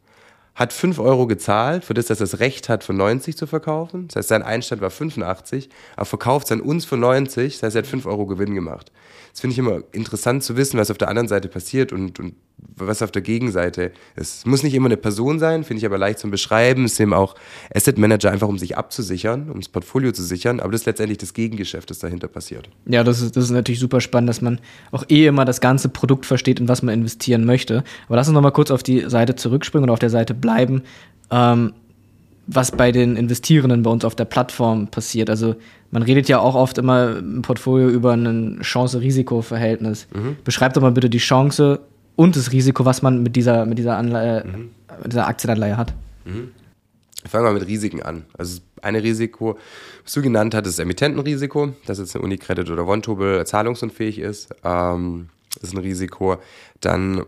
hat 0.58 0.72
5 0.72 0.98
Euro 0.98 1.28
gezahlt, 1.28 1.84
für 1.84 1.94
das, 1.94 2.06
dass 2.06 2.18
er 2.18 2.26
das 2.26 2.40
Recht 2.40 2.68
hat, 2.68 2.82
für 2.82 2.92
90 2.92 3.36
zu 3.36 3.46
verkaufen. 3.46 4.08
Das 4.08 4.16
heißt, 4.16 4.28
sein 4.28 4.42
Einstand 4.42 4.82
war 4.82 4.90
85, 4.90 5.68
aber 5.94 6.04
verkauft 6.04 6.46
es 6.46 6.52
an 6.52 6.60
uns 6.60 6.84
für 6.84 6.96
90, 6.96 7.54
das 7.54 7.62
heißt, 7.62 7.76
er 7.76 7.82
hat 7.82 7.86
5 7.86 8.06
Euro 8.06 8.26
Gewinn 8.26 8.56
gemacht 8.56 8.90
das 9.38 9.40
finde 9.40 9.52
ich 9.52 9.58
immer 9.60 9.82
interessant 9.92 10.42
zu 10.42 10.56
wissen, 10.56 10.80
was 10.80 10.90
auf 10.90 10.98
der 10.98 11.08
anderen 11.08 11.28
Seite 11.28 11.46
passiert 11.46 11.92
und, 11.92 12.18
und 12.18 12.34
was 12.74 13.02
auf 13.02 13.12
der 13.12 13.22
Gegenseite 13.22 13.92
ist. 14.16 14.38
Es 14.38 14.46
muss 14.46 14.64
nicht 14.64 14.74
immer 14.74 14.86
eine 14.86 14.96
Person 14.96 15.38
sein, 15.38 15.62
finde 15.62 15.78
ich 15.78 15.86
aber 15.86 15.96
leicht 15.96 16.18
zum 16.18 16.32
Beschreiben. 16.32 16.84
Es 16.84 16.94
ist 16.94 17.00
eben 17.00 17.14
auch 17.14 17.36
Asset 17.72 17.98
Manager 17.98 18.32
einfach, 18.32 18.48
um 18.48 18.58
sich 18.58 18.76
abzusichern, 18.76 19.48
um 19.48 19.60
das 19.60 19.68
Portfolio 19.68 20.10
zu 20.10 20.24
sichern, 20.24 20.58
aber 20.58 20.72
das 20.72 20.80
ist 20.80 20.86
letztendlich 20.86 21.18
das 21.18 21.34
Gegengeschäft, 21.34 21.88
das 21.88 22.00
dahinter 22.00 22.26
passiert. 22.26 22.68
Ja, 22.86 23.04
das 23.04 23.20
ist, 23.22 23.36
das 23.36 23.44
ist 23.44 23.50
natürlich 23.50 23.78
super 23.78 24.00
spannend, 24.00 24.28
dass 24.28 24.40
man 24.40 24.58
auch 24.90 25.04
eh 25.08 25.26
immer 25.26 25.44
das 25.44 25.60
ganze 25.60 25.88
Produkt 25.88 26.26
versteht, 26.26 26.58
in 26.58 26.66
was 26.66 26.82
man 26.82 26.92
investieren 26.92 27.44
möchte. 27.44 27.84
Aber 28.06 28.16
lass 28.16 28.26
uns 28.26 28.34
nochmal 28.34 28.50
kurz 28.50 28.72
auf 28.72 28.82
die 28.82 29.08
Seite 29.08 29.36
zurückspringen 29.36 29.88
und 29.88 29.92
auf 29.92 30.00
der 30.00 30.10
Seite 30.10 30.34
bleiben. 30.34 30.47
Ähm, 31.30 31.72
was 32.48 32.72
bei 32.72 32.90
den 32.92 33.16
Investierenden 33.16 33.82
bei 33.82 33.90
uns 33.90 34.04
auf 34.04 34.14
der 34.14 34.24
Plattform 34.24 34.88
passiert. 34.88 35.28
Also 35.28 35.54
man 35.90 36.02
redet 36.02 36.28
ja 36.28 36.40
auch 36.40 36.54
oft 36.54 36.78
immer 36.78 37.18
im 37.18 37.42
Portfolio 37.42 37.88
über 37.90 38.14
ein 38.14 38.60
Chance-Risiko-Verhältnis. 38.62 40.08
Mhm. 40.14 40.38
Beschreib 40.44 40.72
doch 40.72 40.80
mal 40.80 40.90
bitte 40.90 41.10
die 41.10 41.18
Chance 41.18 41.80
und 42.16 42.36
das 42.36 42.50
Risiko, 42.50 42.86
was 42.86 43.02
man 43.02 43.22
mit 43.22 43.36
dieser, 43.36 43.66
mit 43.66 43.78
dieser, 43.78 43.98
Anleihe, 43.98 44.44
mhm. 44.44 44.70
mit 45.02 45.12
dieser 45.12 45.28
Aktienanleihe 45.28 45.76
hat. 45.76 45.92
Mhm. 46.24 46.52
Ich 47.22 47.30
fange 47.30 47.44
mal 47.44 47.52
mit 47.52 47.66
Risiken 47.66 48.02
an. 48.02 48.24
Also 48.38 48.60
eine 48.80 49.02
Risiko, 49.02 49.58
was 50.02 50.12
du 50.14 50.22
genannt 50.22 50.54
hast, 50.54 50.66
ist 50.66 50.78
Emittentenrisiko, 50.78 51.74
dass 51.84 51.98
jetzt 51.98 52.16
eine 52.16 52.24
Unicredit 52.24 52.70
oder 52.70 52.86
Vontobel 52.86 53.44
zahlungsunfähig 53.46 54.20
ist. 54.20 54.54
Ähm, 54.64 55.28
ist 55.60 55.74
ein 55.74 55.78
Risiko. 55.78 56.38
Dann, 56.80 57.24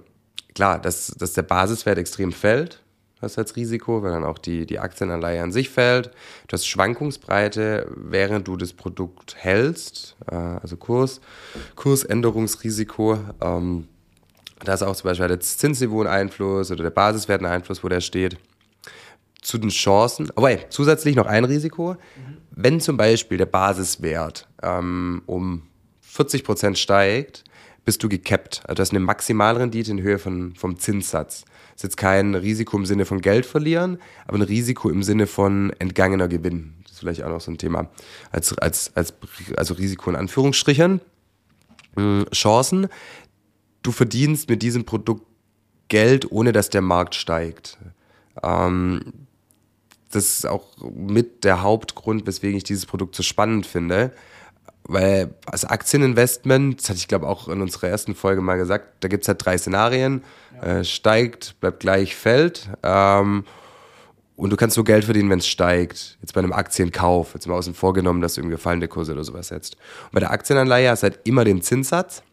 klar, 0.54 0.78
dass, 0.78 1.08
dass 1.08 1.34
der 1.34 1.42
Basiswert 1.42 1.98
extrem 1.98 2.32
fällt 2.32 2.80
hast 3.20 3.38
als 3.38 3.56
Risiko, 3.56 4.02
weil 4.02 4.12
dann 4.12 4.24
auch 4.24 4.38
die, 4.38 4.66
die 4.66 4.78
Aktienanleihe 4.78 5.42
an 5.42 5.52
sich 5.52 5.70
fällt. 5.70 6.10
Du 6.48 6.54
hast 6.54 6.66
Schwankungsbreite, 6.66 7.86
während 7.94 8.48
du 8.48 8.56
das 8.56 8.72
Produkt 8.72 9.36
hältst, 9.36 10.16
äh, 10.30 10.34
also 10.34 10.76
Kurs, 10.76 11.20
Kursänderungsrisiko. 11.76 13.18
Ähm, 13.40 13.88
da 14.64 14.74
ist 14.74 14.82
auch 14.82 14.96
zum 14.96 15.08
Beispiel 15.08 15.28
das 15.28 15.58
Zinsniveau 15.58 16.00
einen 16.00 16.10
Einfluss 16.10 16.70
oder 16.70 16.84
der 16.84 16.90
Basiswert 16.90 17.42
einen 17.42 17.52
Einfluss, 17.52 17.82
wo 17.82 17.88
der 17.88 18.00
steht. 18.00 18.36
Zu 19.42 19.56
den 19.56 19.70
Chancen, 19.70 20.30
aber 20.36 20.50
hey, 20.50 20.66
zusätzlich 20.68 21.16
noch 21.16 21.24
ein 21.26 21.46
Risiko. 21.46 21.94
Mhm. 21.94 22.36
Wenn 22.50 22.80
zum 22.80 22.98
Beispiel 22.98 23.38
der 23.38 23.46
Basiswert 23.46 24.46
ähm, 24.62 25.22
um 25.24 25.62
40 26.02 26.44
Prozent 26.44 26.78
steigt, 26.78 27.44
bist 27.84 28.02
du 28.02 28.08
gekappt. 28.08 28.62
Also 28.64 28.74
du 28.76 28.80
hast 28.82 28.90
eine 28.90 29.00
Maximalrendite 29.00 29.90
in 29.90 30.02
Höhe 30.02 30.18
von, 30.18 30.54
vom 30.54 30.78
Zinssatz 30.78 31.44
ist 31.80 31.84
jetzt 31.84 31.96
kein 31.96 32.34
Risiko 32.34 32.76
im 32.76 32.84
Sinne 32.84 33.06
von 33.06 33.22
Geld 33.22 33.46
verlieren, 33.46 33.98
aber 34.26 34.36
ein 34.36 34.42
Risiko 34.42 34.90
im 34.90 35.02
Sinne 35.02 35.26
von 35.26 35.72
entgangener 35.78 36.28
Gewinn. 36.28 36.74
Das 36.82 36.92
ist 36.92 36.98
vielleicht 36.98 37.22
auch 37.22 37.30
noch 37.30 37.40
so 37.40 37.50
ein 37.50 37.56
Thema. 37.56 37.88
Als, 38.30 38.56
als, 38.58 38.94
als, 38.94 39.14
also 39.56 39.72
Risiko 39.72 40.10
in 40.10 40.16
Anführungsstrichen. 40.16 41.00
Hm, 41.96 42.26
Chancen. 42.32 42.88
Du 43.82 43.92
verdienst 43.92 44.50
mit 44.50 44.60
diesem 44.60 44.84
Produkt 44.84 45.24
Geld, 45.88 46.30
ohne 46.30 46.52
dass 46.52 46.68
der 46.68 46.82
Markt 46.82 47.14
steigt. 47.14 47.78
Ähm, 48.42 49.00
das 50.10 50.26
ist 50.26 50.46
auch 50.46 50.66
mit 50.82 51.44
der 51.44 51.62
Hauptgrund, 51.62 52.26
weswegen 52.26 52.58
ich 52.58 52.64
dieses 52.64 52.84
Produkt 52.84 53.14
so 53.14 53.22
spannend 53.22 53.64
finde. 53.64 54.12
Weil 54.92 55.34
als 55.46 55.64
Aktieninvestment, 55.64 56.80
das 56.80 56.88
hatte 56.88 56.98
ich 56.98 57.06
glaube 57.06 57.28
auch 57.28 57.46
in 57.46 57.62
unserer 57.62 57.86
ersten 57.86 58.16
Folge 58.16 58.40
mal 58.40 58.56
gesagt, 58.56 59.04
da 59.04 59.08
gibt 59.08 59.22
es 59.22 59.28
halt 59.28 59.44
drei 59.44 59.56
Szenarien. 59.56 60.24
Ja. 60.56 60.80
Äh, 60.80 60.84
steigt, 60.84 61.60
bleibt 61.60 61.78
gleich, 61.78 62.16
fällt. 62.16 62.68
Ähm, 62.82 63.44
und 64.34 64.50
du 64.50 64.56
kannst 64.56 64.76
nur 64.76 64.84
Geld 64.84 65.04
verdienen, 65.04 65.30
wenn 65.30 65.38
es 65.38 65.46
steigt. 65.46 66.18
Jetzt 66.20 66.34
bei 66.34 66.40
einem 66.40 66.52
Aktienkauf, 66.52 67.34
jetzt 67.34 67.46
mal 67.46 67.54
außen 67.54 67.74
vorgenommen, 67.74 68.20
dass 68.20 68.34
du 68.34 68.40
irgendwie 68.40 68.56
fallende 68.56 68.88
Kurse 68.88 69.12
oder 69.12 69.22
sowas 69.22 69.48
setzt. 69.48 69.76
Und 70.06 70.14
bei 70.14 70.20
der 70.20 70.32
Aktienanleihe 70.32 70.90
hast 70.90 71.04
du 71.04 71.08
halt 71.08 71.20
immer 71.22 71.44
den 71.44 71.62
Zinssatz 71.62 72.24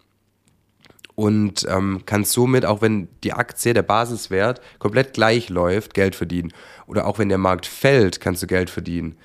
und 1.14 1.68
ähm, 1.70 2.02
kannst 2.08 2.32
somit, 2.32 2.66
auch 2.66 2.82
wenn 2.82 3.08
die 3.24 3.34
Aktie, 3.34 3.76
der 3.76 3.84
Basiswert, 3.84 4.62
komplett 4.80 5.14
gleich 5.14 5.50
läuft, 5.50 5.94
Geld 5.94 6.16
verdienen. 6.16 6.54
Oder 6.88 7.06
auch 7.06 7.20
wenn 7.20 7.30
der 7.30 7.38
Markt 7.38 7.68
fällt, 7.68 8.20
kannst 8.20 8.42
du 8.42 8.48
Geld 8.48 8.72
verdienen. 8.72 9.16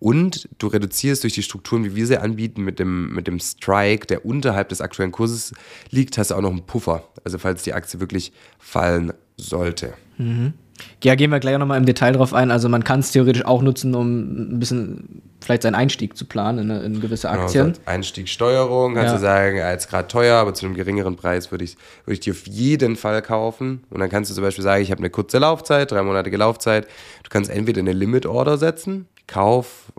Und 0.00 0.48
du 0.58 0.66
reduzierst 0.66 1.22
durch 1.22 1.34
die 1.34 1.42
Strukturen, 1.42 1.84
wie 1.84 1.94
wir 1.94 2.06
sie 2.06 2.16
anbieten, 2.16 2.62
mit 2.62 2.78
dem, 2.78 3.14
mit 3.14 3.26
dem 3.26 3.38
Strike, 3.38 4.06
der 4.06 4.24
unterhalb 4.24 4.70
des 4.70 4.80
aktuellen 4.80 5.12
Kurses 5.12 5.52
liegt, 5.90 6.16
hast 6.18 6.30
du 6.30 6.34
auch 6.34 6.40
noch 6.40 6.50
einen 6.50 6.66
Puffer. 6.66 7.04
Also 7.22 7.38
falls 7.38 7.62
die 7.62 7.74
Aktie 7.74 8.00
wirklich 8.00 8.32
fallen 8.58 9.12
sollte. 9.36 9.92
Mhm. 10.16 10.54
Ja, 11.02 11.14
gehen 11.14 11.30
wir 11.30 11.40
gleich 11.40 11.58
nochmal 11.58 11.78
im 11.78 11.86
Detail 11.86 12.12
drauf 12.12 12.34
ein. 12.34 12.50
Also 12.50 12.68
man 12.68 12.84
kann 12.84 13.00
es 13.00 13.12
theoretisch 13.12 13.44
auch 13.44 13.62
nutzen, 13.62 13.94
um 13.94 14.54
ein 14.54 14.58
bisschen 14.58 15.22
vielleicht 15.40 15.62
seinen 15.62 15.74
Einstieg 15.74 16.16
zu 16.16 16.24
planen 16.24 16.70
in, 16.70 16.94
in 16.94 17.00
gewisse 17.00 17.28
genau, 17.28 17.42
Aktien. 17.42 17.64
Genau, 17.66 17.76
so 17.76 17.82
Einstiegssteuerung 17.86 18.94
kannst 18.94 19.12
ja. 19.12 19.16
du 19.16 19.20
sagen, 19.20 19.60
als 19.60 19.88
gerade 19.88 20.08
teuer, 20.08 20.36
aber 20.36 20.54
zu 20.54 20.66
einem 20.66 20.74
geringeren 20.74 21.16
Preis 21.16 21.50
würde 21.50 21.64
ich, 21.64 21.76
würd 22.04 22.14
ich 22.14 22.20
die 22.20 22.30
auf 22.30 22.46
jeden 22.46 22.96
Fall 22.96 23.22
kaufen. 23.22 23.84
Und 23.90 24.00
dann 24.00 24.10
kannst 24.10 24.30
du 24.30 24.34
zum 24.34 24.44
Beispiel 24.44 24.64
sagen, 24.64 24.82
ich 24.82 24.90
habe 24.90 25.00
eine 25.00 25.10
kurze 25.10 25.38
Laufzeit, 25.38 25.90
dreimonatige 25.90 26.36
Laufzeit. 26.36 26.86
Du 27.22 27.30
kannst 27.30 27.50
entweder 27.50 27.80
eine 27.80 27.92
Limit-Order 27.92 28.58
setzen, 28.58 29.06
Kauf 29.30 29.92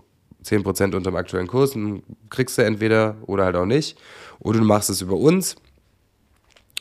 10% 0.44 0.84
unter 0.84 1.00
dem 1.00 1.16
aktuellen 1.16 1.46
Kurs, 1.46 1.76
kriegst 2.30 2.58
du 2.58 2.62
entweder 2.62 3.16
oder 3.22 3.44
halt 3.44 3.56
auch 3.56 3.64
nicht. 3.66 3.98
Oder 4.40 4.58
du 4.58 4.64
machst 4.64 4.90
es 4.90 5.00
über 5.00 5.16
uns 5.16 5.56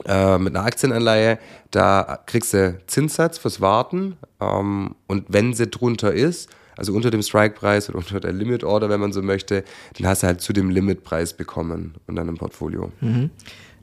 äh, 0.06 0.38
mit 0.38 0.56
einer 0.56 0.66
Aktienanleihe, 0.66 1.40
da 1.70 2.20
kriegst 2.26 2.54
du 2.54 2.78
Zinssatz 2.88 3.38
fürs 3.38 3.62
Warten 3.62 4.18
ähm, 4.40 4.96
und 5.08 5.26
wenn 5.30 5.54
sie 5.54 5.68
drunter 5.68 6.12
ist, 6.12 6.50
also 6.76 6.94
unter 6.94 7.12
dem 7.12 7.22
Strike-Preis 7.22 7.90
oder 7.90 7.98
unter 8.00 8.20
der 8.20 8.34
Limit-Order, 8.34 8.90
wenn 8.90 9.00
man 9.00 9.14
so 9.14 9.22
möchte, 9.22 9.64
dann 9.98 10.08
hast 10.08 10.24
du 10.24 10.28
halt 10.28 10.42
zu 10.42 10.52
dem 10.52 10.70
Limit-Preis 10.70 11.34
bekommen 11.34 11.96
und 12.08 12.16
dann 12.16 12.28
im 12.28 12.38
Portfolio. 12.38 12.92
Mhm. 13.00 13.30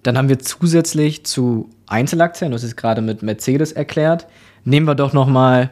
Dann 0.02 0.18
haben 0.18 0.28
wir 0.28 0.38
zusätzlich 0.38 1.24
zu 1.24 1.70
Einzelaktien, 1.86 2.52
hast 2.52 2.62
es 2.62 2.76
gerade 2.76 3.00
mit 3.00 3.22
Mercedes 3.22 3.72
erklärt, 3.72 4.26
nehmen 4.64 4.86
wir 4.86 4.94
doch 4.94 5.12
nochmal 5.12 5.70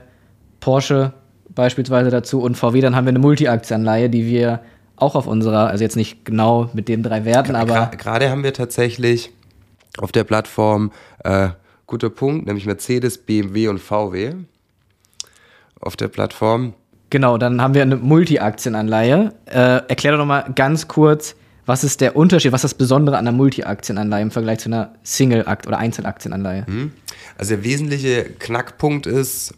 Porsche 0.60 1.12
beispielsweise 1.56 2.10
dazu 2.10 2.40
und 2.40 2.56
VW, 2.56 2.80
dann 2.80 2.94
haben 2.94 3.06
wir 3.06 3.10
eine 3.10 3.18
Multi-Aktienanleihe, 3.18 4.08
die 4.08 4.26
wir 4.26 4.60
auch 4.94 5.16
auf 5.16 5.26
unserer, 5.26 5.66
also 5.66 5.82
jetzt 5.82 5.96
nicht 5.96 6.24
genau 6.24 6.70
mit 6.72 6.88
den 6.88 7.02
drei 7.02 7.24
Werten, 7.24 7.56
aber. 7.56 7.90
Gerade 7.98 8.30
haben 8.30 8.44
wir 8.44 8.52
tatsächlich 8.52 9.32
auf 9.98 10.12
der 10.12 10.22
Plattform, 10.22 10.92
äh, 11.24 11.48
guter 11.86 12.10
Punkt, 12.10 12.46
nämlich 12.46 12.66
Mercedes, 12.66 13.18
BMW 13.18 13.68
und 13.68 13.78
VW 13.78 14.34
auf 15.80 15.96
der 15.96 16.08
Plattform. 16.08 16.74
Genau, 17.10 17.38
dann 17.38 17.60
haben 17.60 17.74
wir 17.74 17.82
eine 17.82 17.96
Multi-Aktienanleihe. 17.96 19.32
Äh, 19.46 19.82
erklär 19.88 20.12
doch 20.12 20.18
nochmal 20.18 20.50
ganz 20.54 20.88
kurz, 20.88 21.36
was 21.64 21.84
ist 21.84 22.00
der 22.00 22.16
Unterschied, 22.16 22.52
was 22.52 22.64
ist 22.64 22.72
das 22.72 22.78
Besondere 22.78 23.16
an 23.16 23.26
einer 23.26 23.36
Multi-Aktienanleihe 23.36 24.22
im 24.22 24.30
Vergleich 24.30 24.58
zu 24.60 24.68
einer 24.68 24.94
Single-Akt- 25.02 25.66
oder 25.66 25.78
Einzelaktienanleihe? 25.78 26.64
Mhm. 26.66 26.92
Also 27.38 27.54
der 27.54 27.64
wesentliche 27.64 28.24
Knackpunkt 28.24 29.06
ist 29.06 29.54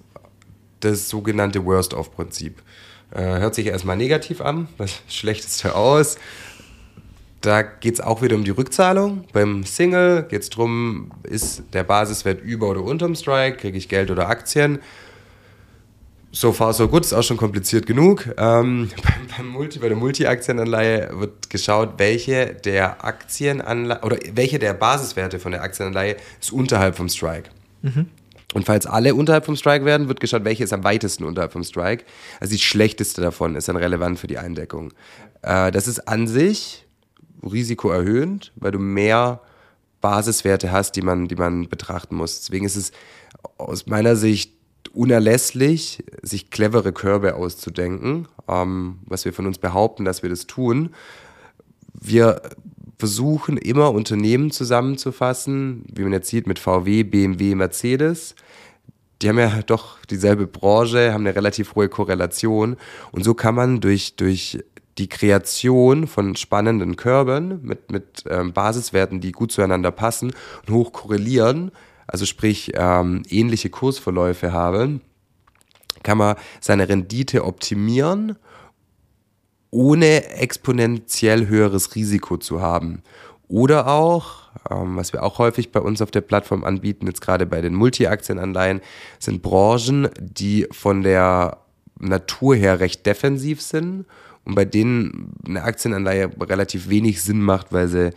das 0.81 1.09
sogenannte 1.09 1.65
Worst-of-Prinzip. 1.65 2.63
Äh, 3.11 3.23
hört 3.23 3.55
sich 3.55 3.67
erstmal 3.67 3.97
negativ 3.97 4.41
an, 4.41 4.69
das 4.79 5.03
Schlechteste 5.09 5.75
aus. 5.75 6.19
Da 7.41 7.63
geht 7.63 7.95
es 7.95 8.01
auch 8.01 8.21
wieder 8.21 8.35
um 8.35 8.45
die 8.45 8.51
Rückzahlung. 8.51 9.25
Beim 9.33 9.65
Single 9.65 10.25
geht 10.25 10.43
es 10.43 10.51
darum, 10.51 11.13
ist 11.23 11.63
der 11.73 11.85
Basiswert 11.85 12.43
über 12.43 12.69
oder 12.69 12.83
unterm 12.83 13.15
Strike, 13.15 13.59
kriege 13.59 13.79
ich 13.79 13.89
Geld 13.89 14.11
oder 14.11 14.29
Aktien. 14.29 14.81
So 16.31 16.53
far, 16.53 16.75
so 16.75 16.89
gut, 16.89 17.05
ist 17.05 17.15
auch 17.15 17.23
schon 17.23 17.37
kompliziert 17.37 17.87
genug. 17.87 18.27
Ähm, 18.37 18.91
beim, 19.03 19.27
beim 19.37 19.49
Multi, 19.49 19.79
bei 19.79 19.89
der 19.89 19.97
Multi-Aktienanleihe 19.97 21.11
wird 21.19 21.49
geschaut, 21.49 21.95
welche 21.97 22.55
der 22.55 23.05
Aktienanleihe 23.05 24.01
oder 24.03 24.19
welche 24.35 24.59
der 24.59 24.75
Basiswerte 24.75 25.39
von 25.39 25.53
der 25.53 25.63
Aktienanleihe 25.63 26.17
ist 26.41 26.53
unterhalb 26.53 26.97
vom 26.97 27.09
Strike. 27.09 27.51
Mhm. 27.83 28.09
Und 28.55 28.65
falls 28.65 28.87
alle 28.87 29.15
unterhalb 29.15 29.45
vom 29.45 29.57
Strike 29.57 29.85
werden, 29.85 30.09
wird 30.09 30.21
geschaut, 30.21 30.45
welche 30.45 30.65
ist 30.65 30.73
am 30.73 30.83
weitesten 30.83 31.25
unterhalb 31.25 31.53
vom 31.53 31.65
Strike. 31.65 32.05
Also 32.41 32.53
die 32.53 32.61
schlechteste 32.61 33.21
davon 33.21 33.57
ist 33.57 33.69
dann 33.69 33.77
relevant 33.77 34.19
für 34.19 34.27
die 34.27 34.39
Eindeckung. 34.39 34.93
Äh, 35.43 35.71
das 35.71 35.87
ist 35.87 36.09
an 36.09 36.27
sich 36.27 36.87
risikoerhöhend, 37.43 38.53
weil 38.57 38.73
du 38.73 38.79
mehr 38.79 39.41
Basiswerte 40.01 40.73
hast, 40.73 40.93
die 40.93 41.03
man, 41.03 41.29
die 41.29 41.37
man 41.37 41.69
betrachten 41.69 42.17
muss. 42.17 42.41
Deswegen 42.41 42.65
ist 42.65 42.77
es 42.77 42.93
aus 43.59 43.87
meiner 43.87 44.17
Sicht 44.17 44.55
unerlässlich, 44.95 46.03
sich 46.23 46.51
clevere 46.51 46.93
Körbe 46.93 47.35
auszudenken, 47.35 48.29
ähm, 48.49 49.01
was 49.05 49.25
wir 49.25 49.33
von 49.33 49.47
uns 49.47 49.59
behaupten, 49.59 50.05
dass 50.05 50.23
wir 50.23 50.31
das 50.31 50.47
tun. 50.47 50.95
Wir 51.93 52.41
versuchen 52.99 53.57
immer 53.57 53.93
Unternehmen 53.93 54.51
zusammenzufassen, 54.51 55.85
wie 55.93 56.03
man 56.03 56.13
jetzt 56.13 56.29
sieht 56.29 56.47
mit 56.47 56.59
VW, 56.59 57.05
BMW, 57.05 57.55
Mercedes. 57.55 58.35
Die 59.23 59.29
haben 59.29 59.39
ja 59.39 59.63
doch 59.63 60.05
dieselbe 60.07 60.47
Branche, 60.47 61.13
haben 61.13 61.27
eine 61.27 61.35
relativ 61.35 61.75
hohe 61.75 61.89
Korrelation. 61.89 62.77
Und 63.13 63.25
so 63.25 63.35
kann 63.35 63.55
man 63.55 63.81
durch, 63.81 64.17
durch 64.17 64.59
die 64.99 65.09
Kreation 65.09 66.07
von 66.09 66.35
spannenden 66.35 66.97
Körben 66.97 67.61
mit, 67.63 67.91
mit 67.93 68.25
ähm, 68.29 68.53
Basiswerten, 68.53 69.21
die 69.21 69.33
gut 69.33 69.53
zueinander 69.53 69.93
passen 69.93 70.33
und 70.67 70.75
hoch 70.75 70.93
korrelieren, 70.93 71.71
also 72.09 72.27
sprich 72.27 72.73
ähm, 72.75 73.23
ähnliche 73.29 73.71
Kursverläufe 73.71 74.53
haben, 74.53 75.03
kann 76.03 76.19
man 76.19 76.37
seine 76.61 76.89
Rendite 76.89 77.45
optimieren, 77.45 78.37
ohne 79.71 80.31
exponentiell 80.31 81.47
höheres 81.47 81.95
Risiko 81.95 82.37
zu 82.37 82.61
haben. 82.61 83.03
Oder 83.49 83.89
auch, 83.89 84.51
ähm, 84.71 84.97
was 84.97 85.13
wir 85.13 85.23
auch 85.23 85.39
häufig 85.39 85.73
bei 85.73 85.81
uns 85.81 86.03
auf 86.03 86.11
der 86.11 86.21
Plattform 86.21 86.65
anbieten, 86.65 87.07
jetzt 87.07 87.21
gerade 87.21 87.47
bei 87.47 87.61
den 87.61 87.75
Multi-Aktienanleihen, 87.75 88.81
sind 89.19 89.43
Branchen, 89.43 90.09
die 90.21 90.67
von 90.71 91.03
der 91.03 91.59
Natur 91.99 92.55
her 92.55 92.81
recht 92.81 93.07
defensiv 93.07 93.61
sind 93.63 94.05
und 94.45 94.55
bei 94.55 94.65
denen 94.65 95.33
eine 95.47 95.63
Aktienanleihe 95.63 96.31
relativ 96.41 96.89
wenig 96.89 97.23
Sinn 97.23 97.41
macht, 97.41 97.73
weil 97.73 97.89
sie 97.89 98.11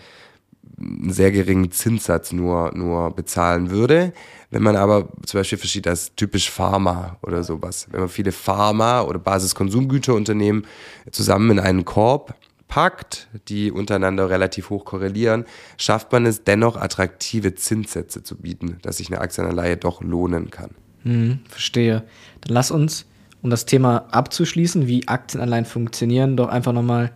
einen 0.81 1.13
sehr 1.13 1.31
geringen 1.31 1.71
Zinssatz 1.71 2.31
nur, 2.31 2.71
nur 2.75 3.11
bezahlen 3.11 3.69
würde. 3.69 4.13
Wenn 4.49 4.63
man 4.63 4.75
aber 4.75 5.09
zum 5.25 5.39
Beispiel 5.39 5.57
versteht 5.57 5.87
als 5.87 6.15
typisch 6.15 6.49
Pharma 6.49 7.17
oder 7.21 7.43
sowas, 7.43 7.87
wenn 7.91 8.01
man 8.01 8.09
viele 8.09 8.31
Pharma- 8.31 9.01
oder 9.01 9.19
Basiskonsumgüterunternehmen 9.19 10.65
zusammen 11.11 11.51
in 11.51 11.59
einen 11.59 11.85
Korb 11.85 12.35
packt, 12.67 13.27
die 13.49 13.71
untereinander 13.71 14.29
relativ 14.29 14.69
hoch 14.69 14.85
korrelieren, 14.85 15.45
schafft 15.77 16.11
man 16.11 16.25
es 16.25 16.43
dennoch 16.43 16.77
attraktive 16.77 17.53
Zinssätze 17.53 18.23
zu 18.23 18.37
bieten, 18.37 18.77
dass 18.81 18.97
sich 18.97 19.11
eine 19.11 19.21
Aktienanleihe 19.21 19.77
doch 19.77 20.01
lohnen 20.01 20.49
kann. 20.49 20.71
Hm, 21.03 21.39
verstehe. 21.49 22.03
Dann 22.41 22.53
lass 22.53 22.71
uns 22.71 23.05
um 23.41 23.49
das 23.49 23.65
Thema 23.65 24.07
abzuschließen, 24.11 24.87
wie 24.87 25.07
Aktienanleihen 25.07 25.65
funktionieren, 25.65 26.37
doch 26.37 26.47
einfach 26.49 26.73
nochmal 26.73 27.11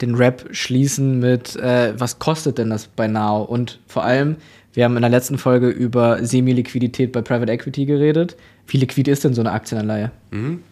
den 0.00 0.14
Rap 0.14 0.48
schließen 0.50 1.18
mit, 1.18 1.56
äh, 1.56 1.98
was 1.98 2.18
kostet 2.18 2.58
denn 2.58 2.70
das 2.70 2.86
bei 2.86 3.08
Now? 3.08 3.42
Und 3.42 3.80
vor 3.86 4.04
allem, 4.04 4.36
wir 4.72 4.84
haben 4.84 4.96
in 4.96 5.02
der 5.02 5.10
letzten 5.10 5.38
Folge 5.38 5.68
über 5.68 6.24
Semi-Liquidität 6.24 7.12
bei 7.12 7.22
Private 7.22 7.50
Equity 7.50 7.86
geredet. 7.86 8.36
Wie 8.66 8.76
liquid 8.76 9.10
ist 9.10 9.24
denn 9.24 9.34
so 9.34 9.40
eine 9.40 9.52
Aktienanleihe? 9.52 10.10
Mhm. 10.30 10.62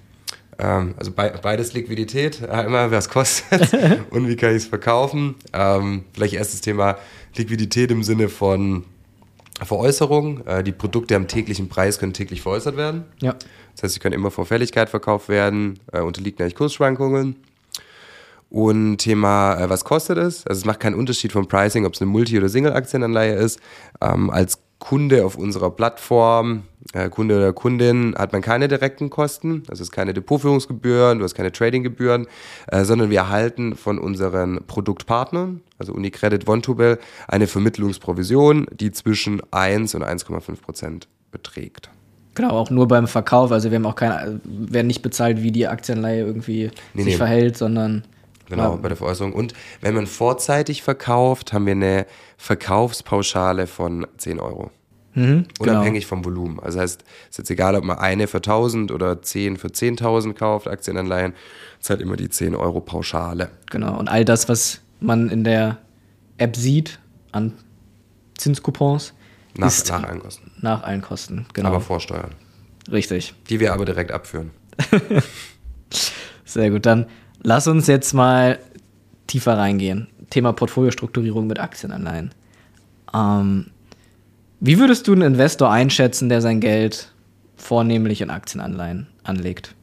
Ähm, 0.59 0.95
also 0.97 1.11
be 1.11 1.35
beides 1.43 1.73
Liquidität, 1.75 2.41
äh, 2.41 2.65
immer 2.65 2.91
was 2.91 3.09
kostet 3.09 3.73
und 4.11 4.29
wie 4.29 4.37
kann 4.37 4.51
ich 4.51 4.57
es 4.57 4.67
verkaufen. 4.67 5.35
Ähm, 5.53 6.05
vielleicht 6.13 6.35
erstes 6.35 6.61
Thema 6.61 6.97
Liquidität 7.37 7.91
im 7.91 8.03
Sinne 8.03 8.29
von 8.29 8.85
Veräußerung. 9.63 10.47
Äh, 10.47 10.63
die 10.63 10.73
Produkte 10.73 11.17
am 11.17 11.29
täglichen 11.29 11.69
Preis 11.69 11.99
können 11.99 12.13
täglich 12.13 12.43
veräußert 12.43 12.77
werden. 12.77 13.05
Ja. 13.21 13.35
Das 13.75 13.83
heißt, 13.83 13.95
sie 13.95 14.01
können 14.01 14.15
immer 14.15 14.31
vor 14.31 14.47
Fälligkeit 14.47 14.89
verkauft 14.89 15.29
werden, 15.29 15.79
äh, 15.93 16.01
unterliegt 16.01 16.41
eigentlich 16.41 16.55
Kursschwankungen. 16.55 17.37
Und 18.49 18.99
Thema, 18.99 19.61
äh, 19.61 19.69
was 19.69 19.85
kostet 19.85 20.19
es? 20.19 20.47
Also 20.47 20.61
es 20.61 20.65
macht 20.65 20.81
keinen 20.81 20.95
Unterschied 20.95 21.33
vom 21.33 21.49
Pricing, 21.49 21.85
ob 21.85 21.95
es 21.95 22.01
eine 22.01 22.11
Multi- 22.11 22.39
oder 22.39 22.49
Single-Aktienanleihe 22.49 23.35
ist. 23.35 23.61
Ähm, 24.01 24.31
als 24.31 24.61
Kunde 24.79 25.25
auf 25.25 25.37
unserer 25.37 25.71
Plattform, 25.71 26.63
äh, 26.93 27.09
Kunde 27.09 27.37
oder 27.37 27.53
Kundin, 27.53 28.15
hat 28.17 28.33
man 28.33 28.43
keine 28.43 28.69
direkten 28.69 29.11
Kosten. 29.11 29.63
Also 29.69 29.83
es 29.83 29.89
ist 29.89 29.93
keine 29.93 30.13
Depotführungsgebühren, 30.13 31.19
du 31.19 31.25
hast 31.25 31.35
keine 31.35 31.51
Tradinggebühren, 31.51 32.27
äh, 32.69 32.85
sondern 32.85 33.11
wir 33.11 33.19
erhalten 33.19 33.75
von 33.75 33.99
unseren 33.99 34.61
Produktpartnern, 34.67 35.63
also 35.79 35.93
Unicredit, 35.95 36.47
OneTubel, 36.47 36.99
eine 37.27 37.47
Vermittlungsprovision, 37.47 38.67
die 38.73 38.93
zwischen 38.93 39.41
1 39.51 39.95
und 39.95 40.05
1,5 40.05 40.61
Prozent 40.61 41.09
beträgt. 41.31 41.91
Genau, 42.35 42.51
auch 42.51 42.69
nur 42.69 42.87
beim 42.87 43.09
Verkauf. 43.09 43.51
Also 43.51 43.71
wir 43.71 43.77
haben 43.77 43.87
auch 43.87 43.95
keine, 43.95 44.41
werden 44.45 44.87
nicht 44.87 45.01
bezahlt, 45.01 45.43
wie 45.43 45.51
die 45.51 45.67
Aktienleihe 45.67 46.21
irgendwie 46.21 46.71
nee, 46.93 47.03
sich 47.03 47.15
nee. 47.15 47.17
verhält, 47.17 47.57
sondern 47.57 48.05
Genau, 48.49 48.73
ja. 48.73 48.77
bei 48.77 48.89
der 48.89 48.97
Veräußerung. 48.97 49.33
Und 49.33 49.55
wenn 49.81 49.95
man 49.95 50.07
vorzeitig 50.07 50.83
verkauft, 50.83 51.53
haben 51.53 51.67
wir 51.67 51.73
eine 51.73 52.07
Verkaufspauschale 52.37 53.67
von 53.67 54.07
10 54.17 54.41
Euro. 54.41 54.71
Mhm, 55.15 55.47
Unabhängig 55.59 56.05
genau. 56.05 56.09
vom 56.09 56.25
Volumen. 56.25 56.61
Also 56.61 56.79
heißt, 56.79 57.03
es 57.03 57.31
ist 57.31 57.39
jetzt 57.39 57.51
egal, 57.51 57.75
ob 57.75 57.85
man 57.85 57.99
eine 57.99 58.27
für 58.27 58.37
1000 58.39 58.93
oder 58.93 59.23
10 59.23 59.57
für 59.57 59.69
10.000 59.69 60.35
kauft, 60.35 60.69
Aktienanleihen, 60.69 61.33
es 61.81 61.89
hat 61.89 62.01
immer 62.01 62.17
die 62.17 62.29
10 62.29 62.55
Euro 62.55 62.81
Pauschale. 62.81 63.51
Genau, 63.71 63.99
und 63.99 64.09
all 64.09 64.27
das, 64.27 64.49
was 64.49 64.81
man 65.01 65.31
in 65.31 65.43
der 65.43 65.79
App 66.37 66.55
sieht 66.55 66.99
an 67.33 67.55
Zinscoupons, 68.37 69.15
nach, 69.57 69.69
ist 69.69 69.89
nach 69.89 70.03
allen 70.03 70.21
Kosten. 70.21 70.51
Nach 70.61 70.83
allen 70.83 71.01
Kosten, 71.01 71.47
genau. 71.55 71.71
Aber 71.71 71.81
vorsteuern. 71.81 72.33
Richtig. 72.93 73.35
Die 73.49 73.59
wir 73.59 73.73
aber 73.73 73.87
direkt 73.87 74.13
abführen. 74.13 74.51
Sehr 76.45 76.71
gut, 76.71 76.85
dann 76.85 77.07
lass 77.47 77.69
uns 77.69 77.87
jetzt 77.87 78.13
mal 78.13 78.59
tiefer 79.29 79.57
reingehen. 79.57 80.09
Thema 80.31 80.53
Portfoliostrukturierung 80.53 81.47
mit 81.47 81.61
Aktienanleihen. 81.61 82.33
Ähm, 83.15 83.71
wie 84.59 84.79
würdest 84.79 85.07
du 85.07 85.13
einen 85.13 85.23
Investor 85.23 85.71
einschätzen, 85.71 86.29
der 86.29 86.43
sein 86.43 86.61
Geld 86.61 87.13
vornehmlich 87.57 88.21
in 88.21 88.31
Aktienanleihen 88.31 89.07
anlegt? 89.23 89.75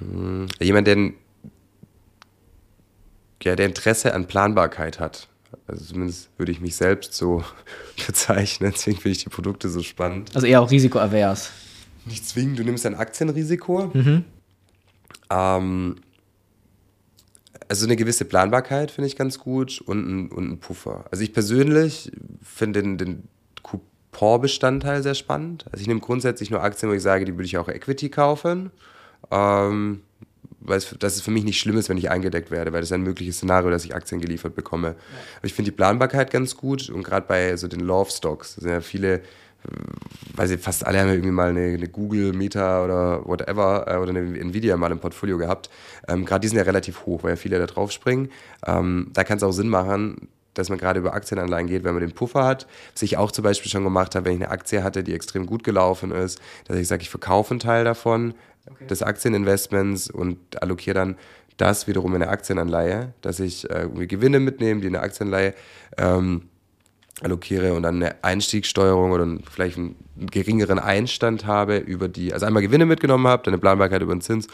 Hm, 0.00 0.48
jemand, 0.58 0.88
der, 0.88 1.12
ja, 3.44 3.54
der 3.54 3.66
Interesse 3.66 4.12
an 4.12 4.26
Planbarkeit 4.26 4.98
hat. 4.98 5.28
Also 5.68 5.84
zumindest 5.84 6.30
würde 6.36 6.50
ich 6.50 6.60
mich 6.60 6.74
selbst 6.74 7.14
so 7.14 7.44
bezeichnen. 8.06 8.72
Deswegen 8.74 8.96
finde 8.96 9.16
ich 9.16 9.22
die 9.22 9.30
Produkte 9.30 9.68
so 9.68 9.84
spannend. 9.84 10.34
Also 10.34 10.48
eher 10.48 10.60
auch 10.60 10.70
risikoavers. 10.70 11.52
Nicht 12.06 12.26
zwingend, 12.26 12.58
du 12.58 12.64
nimmst 12.64 12.84
ein 12.86 12.96
Aktienrisiko. 12.96 13.92
Mhm. 13.94 14.24
Ähm, 15.30 15.96
Also 17.68 17.84
eine 17.84 17.96
gewisse 17.96 18.24
Planbarkeit 18.24 18.90
finde 18.90 19.08
ich 19.08 19.16
ganz 19.16 19.38
gut 19.38 19.80
und 19.80 20.08
ein, 20.08 20.28
und 20.30 20.50
ein 20.50 20.58
Puffer. 20.58 21.04
Also 21.10 21.22
ich 21.22 21.32
persönlich 21.32 22.10
finde 22.42 22.82
den, 22.82 22.98
den 22.98 23.28
Coupon-Bestandteil 23.62 25.02
sehr 25.02 25.14
spannend. 25.14 25.66
Also 25.70 25.82
ich 25.82 25.86
nehme 25.86 26.00
grundsätzlich 26.00 26.50
nur 26.50 26.62
Aktien, 26.62 26.90
wo 26.90 26.94
ich 26.94 27.02
sage, 27.02 27.24
die 27.24 27.32
würde 27.34 27.44
ich 27.44 27.58
auch 27.58 27.68
Equity 27.68 28.08
kaufen. 28.08 28.70
Ähm, 29.30 30.00
weil 30.60 30.78
es, 30.78 30.94
dass 30.98 31.16
es 31.16 31.22
für 31.22 31.30
mich 31.30 31.44
nicht 31.44 31.58
schlimm 31.58 31.78
ist, 31.78 31.88
wenn 31.88 31.98
ich 31.98 32.10
eingedeckt 32.10 32.50
werde, 32.50 32.72
weil 32.72 32.80
das 32.80 32.90
ist 32.90 32.94
ein 32.94 33.02
mögliches 33.02 33.36
Szenario, 33.36 33.70
dass 33.70 33.84
ich 33.84 33.94
Aktien 33.94 34.20
geliefert 34.20 34.54
bekomme. 34.54 34.88
Ja. 34.88 34.94
Aber 35.38 35.46
ich 35.46 35.54
finde 35.54 35.70
die 35.70 35.76
Planbarkeit 35.76 36.30
ganz 36.30 36.56
gut 36.56 36.90
und 36.90 37.02
gerade 37.02 37.26
bei 37.26 37.56
so 37.56 37.68
den 37.68 37.80
Love 37.80 38.10
Stocks, 38.10 38.54
sind 38.54 38.70
ja 38.70 38.80
viele 38.80 39.22
weiß 40.36 40.50
ich, 40.50 40.60
fast 40.60 40.86
alle 40.86 41.00
haben 41.00 41.08
irgendwie 41.08 41.30
mal 41.30 41.50
eine, 41.50 41.74
eine 41.74 41.88
Google, 41.88 42.32
Meta 42.32 42.84
oder 42.84 43.26
whatever 43.26 43.86
äh, 43.88 43.96
oder 43.96 44.10
eine 44.10 44.38
Nvidia 44.38 44.76
mal 44.76 44.92
im 44.92 45.00
Portfolio 45.00 45.36
gehabt. 45.36 45.68
Ähm, 46.06 46.24
gerade 46.24 46.40
die 46.40 46.48
sind 46.48 46.56
ja 46.56 46.62
relativ 46.62 47.06
hoch, 47.06 47.22
weil 47.22 47.30
ja 47.30 47.36
viele 47.36 47.58
da 47.58 47.66
drauf 47.66 47.90
springen. 47.90 48.30
Ähm, 48.66 49.10
da 49.12 49.24
kann 49.24 49.38
es 49.38 49.42
auch 49.42 49.52
Sinn 49.52 49.68
machen, 49.68 50.28
dass 50.54 50.68
man 50.68 50.78
gerade 50.78 51.00
über 51.00 51.14
Aktienanleihen 51.14 51.66
geht, 51.66 51.84
wenn 51.84 51.94
man 51.94 52.00
den 52.00 52.12
Puffer 52.12 52.44
hat. 52.44 52.66
Was 52.92 53.02
ich 53.02 53.16
auch 53.16 53.32
zum 53.32 53.44
Beispiel 53.44 53.70
schon 53.70 53.84
gemacht 53.84 54.14
habe, 54.14 54.26
wenn 54.26 54.34
ich 54.34 54.42
eine 54.42 54.50
Aktie 54.50 54.82
hatte, 54.82 55.02
die 55.04 55.14
extrem 55.14 55.46
gut 55.46 55.64
gelaufen 55.64 56.12
ist, 56.12 56.40
dass 56.66 56.76
ich 56.78 56.88
sage, 56.88 57.02
ich 57.02 57.10
verkaufe 57.10 57.52
einen 57.52 57.60
Teil 57.60 57.84
davon, 57.84 58.34
okay. 58.70 58.86
des 58.86 59.02
Aktieninvestments 59.02 60.10
und 60.10 60.62
allokiere 60.62 60.94
dann 60.94 61.16
das 61.56 61.88
wiederum 61.88 62.14
in 62.14 62.22
eine 62.22 62.30
Aktienanleihe, 62.30 63.12
dass 63.20 63.40
ich 63.40 63.68
äh, 63.68 63.88
Gewinne 64.06 64.38
mitnehme, 64.38 64.80
die 64.80 64.86
in 64.86 64.94
eine 64.94 65.04
Aktienanleihe 65.04 65.54
ähm, 65.96 66.48
allokiere 67.22 67.74
und 67.74 67.82
dann 67.82 67.96
eine 67.96 68.22
Einstiegssteuerung 68.22 69.12
oder 69.12 69.26
vielleicht 69.50 69.76
einen 69.76 69.96
geringeren 70.16 70.78
Einstand 70.78 71.46
habe 71.46 71.76
über 71.76 72.08
die, 72.08 72.32
also 72.32 72.46
einmal 72.46 72.62
Gewinne 72.62 72.86
mitgenommen 72.86 73.26
habe, 73.26 73.42
dann 73.44 73.54
eine 73.54 73.60
Planbarkeit 73.60 74.02
über 74.02 74.14
den 74.14 74.20
Zins 74.20 74.46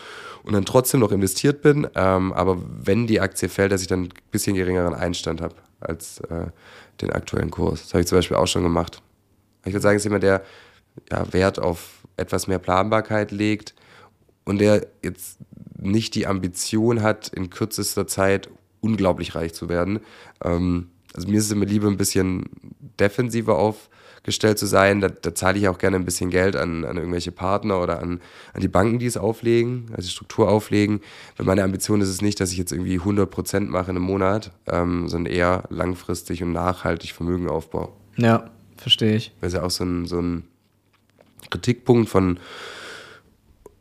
und 0.43 0.55
dann 0.55 0.65
trotzdem 0.65 1.01
noch 1.01 1.13
investiert 1.13 1.63
bin, 1.63 1.87
ähm, 1.95 2.33
aber 2.33 2.59
wenn 2.83 3.07
die 3.07 3.21
Aktie 3.21 3.49
fällt, 3.49 3.73
dass 3.73 3.83
ich 3.83 3.87
dann 3.87 4.05
ein 4.05 4.13
bisschen 4.31 4.57
geringeren 4.57 4.95
Einstand 4.95 5.41
habe 5.41 5.55
als 5.81 6.21
äh, 6.21 6.47
den 7.01 7.11
aktuellen 7.11 7.51
Kurs. 7.51 7.83
Das 7.83 7.95
habe 7.95 8.01
ich 8.03 8.07
zum 8.07 8.19
Beispiel 8.19 8.37
auch 8.37 8.47
schon 8.47 8.63
gemacht. 8.63 9.03
Ich 9.65 9.73
würde 9.73 9.83
sagen, 9.83 9.97
es 9.97 10.03
ist 10.03 10.05
jemand, 10.05 10.23
der 10.23 10.43
ja, 11.11 11.33
Wert 11.33 11.59
auf 11.59 12.03
etwas 12.17 12.47
mehr 12.47 12.59
Planbarkeit 12.59 13.33
legt 13.33 13.75
und 14.45 14.59
der 14.59 14.87
jetzt 15.03 15.39
nicht 15.79 16.15
die 16.15 16.27
Ambition 16.27 17.03
hat, 17.03 17.29
in 17.29 17.51
kürzester 17.51 18.07
Zeit 18.07 18.49
unglaublich 18.81 19.35
reich 19.35 19.55
zu 19.55 19.69
werden. 19.69 20.01
Ähm, 20.43 20.91
also 21.15 21.29
mir 21.29 21.39
ist 21.39 21.47
es 21.47 21.53
immer 21.53 21.65
lieber 21.65 21.89
ein 21.89 21.97
bisschen 21.97 22.45
defensiver 22.99 23.57
aufgestellt 23.57 24.59
zu 24.59 24.67
sein. 24.67 25.01
Da, 25.01 25.09
da 25.09 25.35
zahle 25.35 25.59
ich 25.59 25.69
auch 25.69 25.79
gerne 25.79 25.97
ein 25.97 26.05
bisschen 26.05 26.31
Geld 26.31 26.57
an, 26.57 26.85
an 26.85 26.97
irgendwelche 26.97 27.33
Partner 27.33 27.81
oder 27.81 28.01
an, 28.01 28.21
an 28.53 28.61
die 28.61 28.69
Banken, 28.69 28.99
die 28.99 29.07
es 29.07 29.17
auflegen, 29.17 29.87
also 29.91 30.03
die 30.03 30.13
Struktur 30.13 30.51
auflegen. 30.51 31.01
Weil 31.37 31.47
meine 31.47 31.63
Ambition 31.63 32.01
ist 32.01 32.09
es 32.09 32.21
nicht, 32.21 32.41
dass 32.41 32.53
ich 32.53 32.59
jetzt 32.59 32.73
irgendwie 32.73 32.99
100 32.99 33.31
Prozent 33.31 33.71
mache 33.71 33.91
in 33.91 33.97
einem 33.97 34.07
Monat, 34.07 34.51
ähm, 34.67 35.09
sondern 35.09 35.33
eher 35.33 35.65
langfristig 35.71 36.43
und 36.43 36.53
nachhaltig 36.53 37.13
Vermögen 37.13 37.49
aufbaue. 37.49 37.91
Ja, 38.17 38.51
verstehe 38.77 39.15
ich. 39.17 39.33
Das 39.41 39.53
ist 39.53 39.59
ja 39.59 39.63
auch 39.63 39.71
so 39.71 39.85
ein, 39.85 40.07
so 40.07 40.21
ein 40.21 40.45
Kritikpunkt 41.51 42.09
von 42.09 42.39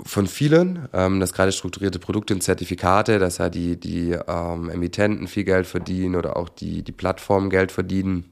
von 0.06 0.28
vielen, 0.28 0.88
ähm, 0.94 1.20
dass 1.20 1.34
gerade 1.34 1.52
strukturierte 1.52 2.00
Produkte 2.00 2.34
und 2.34 2.42
Zertifikate, 2.42 3.20
dass 3.20 3.38
ja 3.38 3.50
die, 3.50 3.80
die 3.80 4.18
ähm, 4.28 4.70
Emittenten 4.70 5.28
viel 5.28 5.44
Geld 5.44 5.66
verdienen 5.66 6.16
oder 6.16 6.38
auch 6.38 6.50
die, 6.50 6.84
die 6.84 6.92
Plattformen 6.92 7.50
Geld 7.50 7.72
verdienen. 7.72 8.26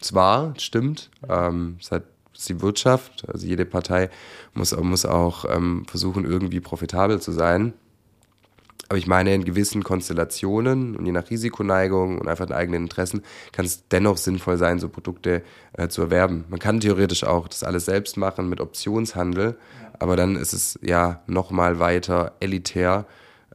Zwar, 0.00 0.54
stimmt, 0.58 1.10
ähm, 1.28 1.78
es 1.80 1.90
hat 1.90 2.04
die 2.48 2.60
Wirtschaft, 2.60 3.26
also 3.28 3.46
jede 3.46 3.64
Partei 3.64 4.10
muss, 4.52 4.76
muss 4.76 5.06
auch 5.06 5.46
ähm, 5.48 5.86
versuchen, 5.88 6.24
irgendwie 6.24 6.60
profitabel 6.60 7.20
zu 7.20 7.32
sein. 7.32 7.72
Aber 8.88 8.98
ich 8.98 9.08
meine, 9.08 9.34
in 9.34 9.44
gewissen 9.44 9.82
Konstellationen 9.82 10.96
und 10.96 11.06
je 11.06 11.12
nach 11.12 11.28
Risikoneigung 11.28 12.20
und 12.20 12.28
einfach 12.28 12.46
den 12.46 12.54
eigenen 12.54 12.84
Interessen 12.84 13.22
kann 13.50 13.64
es 13.64 13.88
dennoch 13.88 14.16
sinnvoll 14.16 14.58
sein, 14.58 14.78
so 14.78 14.88
Produkte 14.88 15.42
äh, 15.72 15.88
zu 15.88 16.02
erwerben. 16.02 16.44
Man 16.48 16.60
kann 16.60 16.78
theoretisch 16.78 17.24
auch 17.24 17.48
das 17.48 17.64
alles 17.64 17.86
selbst 17.86 18.16
machen 18.16 18.48
mit 18.48 18.60
Optionshandel, 18.60 19.56
aber 19.98 20.16
dann 20.16 20.36
ist 20.36 20.52
es 20.52 20.78
ja 20.82 21.22
nochmal 21.26 21.78
weiter 21.78 22.32
elitär, 22.40 23.06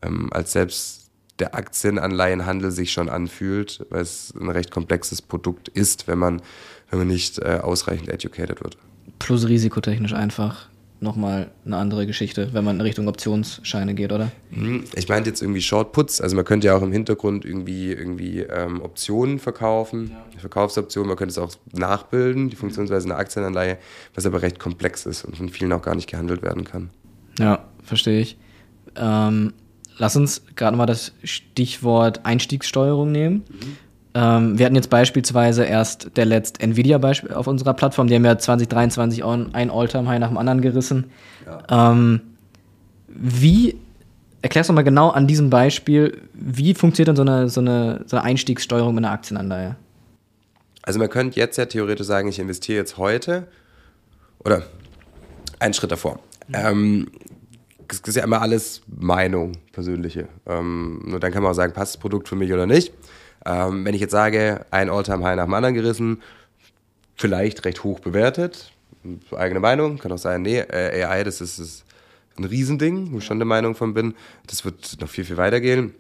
ähm, 0.01 0.29
als 0.31 0.53
selbst 0.53 1.09
der 1.39 1.55
Aktienanleihenhandel 1.55 2.71
sich 2.71 2.91
schon 2.91 3.09
anfühlt, 3.09 3.85
weil 3.89 4.01
es 4.01 4.33
ein 4.39 4.49
recht 4.49 4.71
komplexes 4.71 5.21
Produkt 5.21 5.67
ist, 5.69 6.07
wenn 6.07 6.19
man, 6.19 6.41
wenn 6.89 6.99
man 6.99 7.07
nicht 7.07 7.39
äh, 7.39 7.59
ausreichend 7.61 8.09
educated 8.09 8.63
wird. 8.63 8.77
Plus 9.19 9.47
risikotechnisch 9.47 10.13
einfach 10.13 10.69
nochmal 11.01 11.49
eine 11.65 11.77
andere 11.77 12.05
Geschichte, 12.05 12.49
wenn 12.53 12.63
man 12.63 12.75
in 12.75 12.81
Richtung 12.81 13.07
Optionsscheine 13.07 13.95
geht, 13.95 14.11
oder? 14.11 14.31
Mhm. 14.51 14.83
Ich 14.95 15.09
meinte 15.09 15.29
jetzt 15.29 15.41
irgendwie 15.41 15.61
Shortputs, 15.61 16.21
also 16.21 16.35
man 16.35 16.45
könnte 16.45 16.67
ja 16.67 16.75
auch 16.77 16.81
im 16.83 16.91
Hintergrund 16.91 17.43
irgendwie, 17.43 17.91
irgendwie 17.91 18.41
ähm, 18.41 18.81
Optionen 18.81 19.39
verkaufen, 19.39 20.11
ja. 20.11 20.39
Verkaufsoptionen, 20.39 21.07
man 21.07 21.17
könnte 21.17 21.31
es 21.31 21.37
auch 21.39 21.51
nachbilden, 21.73 22.49
die 22.49 22.55
Funktionsweise 22.55 23.07
einer 23.07 23.17
Aktienanleihe, 23.17 23.79
was 24.13 24.25
aber 24.25 24.41
recht 24.41 24.59
komplex 24.59 25.05
ist 25.05 25.25
und 25.25 25.35
von 25.35 25.49
vielen 25.49 25.73
auch 25.73 25.81
gar 25.81 25.95
nicht 25.95 26.09
gehandelt 26.09 26.43
werden 26.43 26.63
kann. 26.63 26.91
Ja, 27.39 27.65
verstehe 27.83 28.21
ich. 28.21 28.37
Ähm, 28.95 29.53
lass 29.97 30.15
uns 30.15 30.43
gerade 30.55 30.77
mal 30.77 30.85
das 30.85 31.13
Stichwort 31.23 32.25
Einstiegssteuerung 32.25 33.11
nehmen. 33.11 33.43
Mhm. 33.49 33.77
Ähm, 34.13 34.57
wir 34.57 34.65
hatten 34.65 34.75
jetzt 34.75 34.89
beispielsweise 34.89 35.63
erst 35.63 36.17
der 36.17 36.25
letzte 36.25 36.61
Nvidia 36.61 36.99
auf 37.33 37.47
unserer 37.47 37.73
Plattform, 37.73 38.07
die 38.07 38.15
haben 38.15 38.25
ja 38.25 38.37
2023 38.37 39.23
ein 39.23 39.69
All-Time-High 39.69 40.19
nach 40.19 40.27
dem 40.27 40.37
anderen 40.37 40.61
gerissen. 40.61 41.11
Ja. 41.45 41.91
Ähm, 41.91 42.21
wie, 43.07 43.77
erklärst 44.41 44.69
du 44.69 44.73
mal 44.73 44.81
genau 44.81 45.09
an 45.09 45.27
diesem 45.27 45.49
Beispiel, 45.49 46.21
wie 46.33 46.73
funktioniert 46.73 47.09
denn 47.09 47.15
so 47.15 47.21
eine, 47.21 47.49
so 47.49 47.61
eine, 47.61 48.03
so 48.05 48.17
eine 48.17 48.25
Einstiegssteuerung 48.25 48.95
mit 48.95 49.05
einer 49.05 49.13
Aktienanleihe? 49.13 49.75
Also 50.81 50.99
man 50.99 51.09
könnte 51.09 51.39
jetzt 51.39 51.57
ja 51.57 51.65
theoretisch 51.65 52.07
sagen, 52.07 52.27
ich 52.27 52.39
investiere 52.39 52.79
jetzt 52.79 52.97
heute 52.97 53.47
oder 54.39 54.63
einen 55.59 55.73
Schritt 55.73 55.91
davor. 55.91 56.19
Mhm. 56.47 56.55
Ähm, 56.55 57.11
das 57.87 57.99
ist 57.99 58.15
ja 58.15 58.23
immer 58.23 58.41
alles 58.41 58.81
Meinung, 58.87 59.53
persönliche. 59.73 60.27
Ähm, 60.45 61.01
nur 61.05 61.19
dann 61.19 61.31
kann 61.31 61.43
man 61.43 61.51
auch 61.51 61.55
sagen, 61.55 61.73
passt 61.73 61.95
das 61.95 62.01
Produkt 62.01 62.29
für 62.29 62.35
mich 62.35 62.51
oder 62.51 62.65
nicht. 62.65 62.93
Ähm, 63.45 63.85
wenn 63.85 63.93
ich 63.93 64.01
jetzt 64.01 64.11
sage, 64.11 64.65
ein 64.71 64.89
All-Time-High 64.89 65.35
nach 65.35 65.45
dem 65.45 65.53
anderen 65.53 65.75
gerissen, 65.75 66.21
vielleicht 67.15 67.65
recht 67.65 67.83
hoch 67.83 67.99
bewertet, 67.99 68.71
eigene 69.35 69.59
Meinung, 69.59 69.97
kann 69.97 70.11
auch 70.11 70.17
sein, 70.17 70.41
nee, 70.41 70.59
äh, 70.59 71.03
AI, 71.03 71.23
das 71.23 71.41
ist, 71.41 71.59
ist 71.59 71.85
ein 72.37 72.43
Riesending, 72.45 73.11
wo 73.11 73.17
ich 73.17 73.25
schon 73.25 73.39
der 73.39 73.45
Meinung 73.45 73.75
von 73.75 73.93
bin, 73.93 74.15
das 74.47 74.63
wird 74.65 74.97
noch 74.99 75.09
viel, 75.09 75.25
viel 75.25 75.37
weitergehen. 75.37 75.93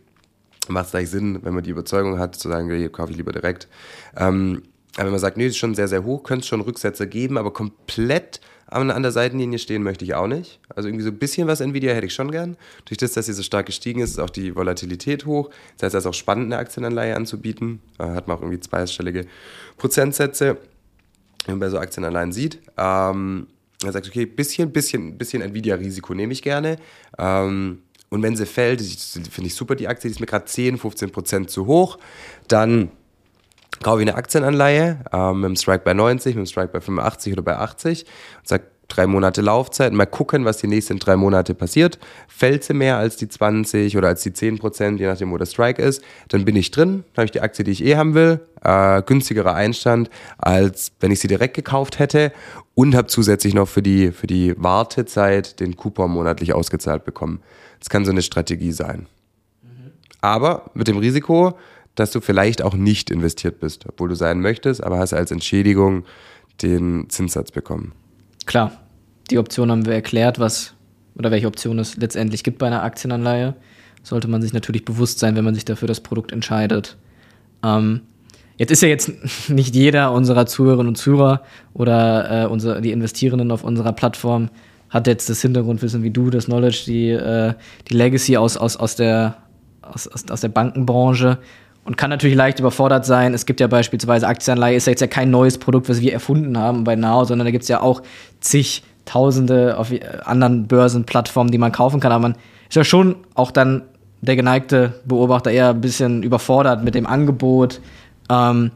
Macht 0.67 0.85
es 0.85 0.91
gleich 0.91 1.09
Sinn, 1.09 1.39
wenn 1.43 1.53
man 1.53 1.63
die 1.63 1.71
Überzeugung 1.71 2.19
hat, 2.19 2.35
zu 2.35 2.47
sagen, 2.47 2.67
nee, 2.67 2.87
kaufe 2.89 3.11
ich 3.11 3.17
lieber 3.17 3.31
direkt. 3.31 3.67
Ähm, 4.15 4.63
aber 4.95 5.05
wenn 5.05 5.11
man 5.11 5.19
sagt, 5.19 5.37
nee, 5.37 5.45
das 5.45 5.51
ist 5.51 5.57
schon 5.57 5.75
sehr, 5.75 5.87
sehr 5.87 6.03
hoch, 6.03 6.23
könnte 6.23 6.41
es 6.41 6.47
schon 6.47 6.61
Rücksätze 6.61 7.07
geben, 7.07 7.37
aber 7.37 7.51
komplett 7.51 8.41
an 8.71 9.03
der 9.03 9.11
Seitenlinie 9.11 9.59
stehen 9.59 9.83
möchte 9.83 10.05
ich 10.05 10.13
auch 10.13 10.27
nicht. 10.27 10.59
Also 10.69 10.87
irgendwie 10.87 11.03
so 11.03 11.11
ein 11.11 11.19
bisschen 11.19 11.47
was 11.47 11.59
Nvidia 11.59 11.93
hätte 11.93 12.07
ich 12.07 12.13
schon 12.13 12.31
gern. 12.31 12.55
Durch 12.85 12.97
das, 12.97 13.13
dass 13.13 13.25
sie 13.25 13.33
so 13.33 13.43
stark 13.43 13.65
gestiegen 13.65 13.99
ist, 13.99 14.11
ist 14.11 14.19
auch 14.19 14.29
die 14.29 14.55
Volatilität 14.55 15.25
hoch. 15.25 15.49
Das 15.77 15.87
heißt, 15.87 15.95
es 15.95 16.03
ist 16.03 16.09
auch 16.09 16.13
spannend, 16.13 16.45
eine 16.45 16.57
Aktienanleihe 16.57 17.15
anzubieten. 17.15 17.81
Da 17.97 18.15
hat 18.15 18.27
man 18.27 18.37
auch 18.37 18.41
irgendwie 18.41 18.61
zweistellige 18.61 19.25
Prozentsätze, 19.77 20.57
wenn 21.45 21.55
man 21.55 21.59
bei 21.59 21.69
so 21.69 21.79
Aktienanleihen 21.79 22.31
sieht. 22.31 22.59
Ähm, 22.77 23.47
er 23.83 23.91
sagt, 23.91 24.07
okay, 24.07 24.25
bisschen, 24.25 24.71
bisschen, 24.71 25.17
bisschen 25.17 25.41
Nvidia-Risiko 25.41 26.13
nehme 26.13 26.31
ich 26.31 26.41
gerne. 26.41 26.77
Ähm, 27.17 27.79
und 28.09 28.23
wenn 28.23 28.35
sie 28.35 28.45
fällt, 28.45 28.81
finde 28.81 29.47
ich 29.47 29.55
super, 29.55 29.75
die 29.75 29.87
Aktie, 29.87 30.09
die 30.09 30.13
ist 30.13 30.19
mir 30.19 30.27
gerade 30.27 30.45
10, 30.45 30.77
15 30.77 31.11
Prozent 31.11 31.49
zu 31.49 31.65
hoch, 31.65 31.97
dann 32.47 32.91
kaufe 33.81 34.01
ich 34.01 34.07
eine 34.07 34.17
Aktienanleihe 34.17 34.99
ähm, 35.11 35.41
mit 35.41 35.49
dem 35.49 35.55
Strike 35.55 35.83
bei 35.83 35.93
90, 35.93 36.35
mit 36.35 36.45
dem 36.45 36.49
Strike 36.49 36.71
bei 36.73 36.81
85 36.81 37.33
oder 37.33 37.41
bei 37.41 37.57
80 37.57 38.05
und 38.39 38.47
sage, 38.47 38.63
drei 38.91 39.07
Monate 39.07 39.41
Laufzeit, 39.41 39.93
mal 39.93 40.05
gucken, 40.05 40.45
was 40.45 40.57
die 40.57 40.67
nächsten 40.67 40.99
drei 40.99 41.15
Monate 41.15 41.53
passiert. 41.53 41.97
Fällt 42.27 42.63
sie 42.63 42.73
mehr 42.73 42.97
als 42.97 43.15
die 43.15 43.27
20 43.27 43.97
oder 43.97 44.09
als 44.09 44.21
die 44.21 44.33
10 44.33 44.59
Prozent, 44.59 44.99
je 44.99 45.07
nachdem, 45.07 45.31
wo 45.31 45.37
der 45.37 45.45
Strike 45.45 45.81
ist, 45.81 46.03
dann 46.29 46.45
bin 46.45 46.55
ich 46.55 46.71
drin, 46.71 47.03
habe 47.15 47.25
ich 47.25 47.31
die 47.31 47.41
Aktie, 47.41 47.63
die 47.63 47.71
ich 47.71 47.85
eh 47.85 47.95
haben 47.95 48.13
will, 48.13 48.41
äh, 48.63 49.01
günstigerer 49.01 49.53
Einstand, 49.53 50.09
als 50.37 50.91
wenn 50.99 51.11
ich 51.11 51.19
sie 51.19 51.27
direkt 51.27 51.55
gekauft 51.55 51.99
hätte 51.99 52.31
und 52.75 52.95
habe 52.95 53.07
zusätzlich 53.07 53.53
noch 53.53 53.67
für 53.67 53.81
die, 53.81 54.11
für 54.11 54.27
die 54.27 54.53
Wartezeit 54.57 55.59
den 55.59 55.75
Coupon 55.75 56.11
monatlich 56.11 56.53
ausgezahlt 56.53 57.05
bekommen. 57.05 57.41
Das 57.79 57.89
kann 57.89 58.05
so 58.05 58.11
eine 58.11 58.21
Strategie 58.21 58.71
sein. 58.71 59.07
Mhm. 59.61 59.91
Aber 60.21 60.69
mit 60.73 60.87
dem 60.87 60.97
Risiko, 60.97 61.57
dass 61.95 62.11
du 62.11 62.21
vielleicht 62.21 62.61
auch 62.61 62.73
nicht 62.73 63.09
investiert 63.09 63.59
bist, 63.59 63.85
obwohl 63.87 64.09
du 64.09 64.15
sein 64.15 64.39
möchtest, 64.41 64.83
aber 64.83 64.97
hast 64.97 65.13
als 65.13 65.31
Entschädigung 65.31 66.05
den 66.61 67.09
Zinssatz 67.09 67.51
bekommen. 67.51 67.93
Klar, 68.45 68.71
die 69.29 69.37
Option 69.37 69.71
haben 69.71 69.85
wir 69.85 69.93
erklärt, 69.93 70.39
was 70.39 70.73
oder 71.15 71.31
welche 71.31 71.47
Option 71.47 71.79
es 71.79 71.97
letztendlich 71.97 72.43
gibt 72.43 72.57
bei 72.59 72.67
einer 72.67 72.83
Aktienanleihe. 72.83 73.55
Sollte 74.03 74.27
man 74.27 74.41
sich 74.41 74.53
natürlich 74.53 74.85
bewusst 74.85 75.19
sein, 75.19 75.35
wenn 75.35 75.45
man 75.45 75.53
sich 75.53 75.65
dafür 75.65 75.87
das 75.87 75.99
Produkt 75.99 76.31
entscheidet. 76.31 76.97
Ähm, 77.63 78.01
jetzt 78.57 78.71
ist 78.71 78.81
ja 78.81 78.87
jetzt 78.87 79.11
nicht 79.49 79.75
jeder 79.75 80.11
unserer 80.11 80.45
Zuhörerinnen 80.45 80.89
und 80.89 80.95
Zuhörer 80.95 81.43
oder 81.73 82.43
äh, 82.43 82.47
unsere, 82.47 82.81
die 82.81 82.91
Investierenden 82.91 83.51
auf 83.51 83.63
unserer 83.63 83.93
Plattform 83.93 84.49
hat 84.89 85.07
jetzt 85.07 85.29
das 85.29 85.41
Hintergrundwissen 85.41 86.03
wie 86.03 86.11
du, 86.11 86.29
das 86.29 86.45
Knowledge, 86.45 86.83
die, 86.85 87.09
äh, 87.09 87.53
die 87.89 87.93
Legacy 87.93 88.37
aus, 88.37 88.57
aus, 88.57 88.75
aus 88.75 88.95
der 88.95 89.37
aus, 89.81 90.07
aus, 90.07 90.25
aus 90.29 90.41
der 90.41 90.49
Bankenbranche 90.49 91.37
und 91.83 91.97
kann 91.97 92.09
natürlich 92.09 92.35
leicht 92.35 92.59
überfordert 92.59 93.05
sein. 93.05 93.33
Es 93.33 93.45
gibt 93.45 93.59
ja 93.59 93.67
beispielsweise 93.67 94.27
Aktienanleihe, 94.27 94.75
ist 94.75 94.87
ja 94.87 94.91
jetzt 94.91 95.01
ja 95.01 95.07
kein 95.07 95.31
neues 95.31 95.57
Produkt, 95.57 95.89
was 95.89 96.01
wir 96.01 96.13
erfunden 96.13 96.57
haben 96.57 96.83
bei 96.83 96.95
Now, 96.95 97.25
sondern 97.25 97.45
da 97.45 97.51
gibt 97.51 97.63
es 97.63 97.69
ja 97.69 97.81
auch 97.81 98.01
zig 98.39 98.83
Tausende 99.05 99.77
auf 99.79 99.91
anderen 100.25 100.67
Börsenplattformen, 100.67 101.51
die 101.51 101.57
man 101.57 101.71
kaufen 101.71 101.99
kann. 101.99 102.11
Aber 102.11 102.21
man 102.21 102.35
ist 102.69 102.75
ja 102.75 102.83
schon 102.83 103.15
auch 103.33 103.49
dann 103.49 103.81
der 104.21 104.35
geneigte 104.35 104.93
Beobachter 105.05 105.49
eher 105.49 105.69
ein 105.69 105.81
bisschen 105.81 106.21
überfordert 106.21 106.83
mit 106.83 106.93
dem 106.93 107.07
Angebot. 107.07 107.81
Ähm, 108.29 108.71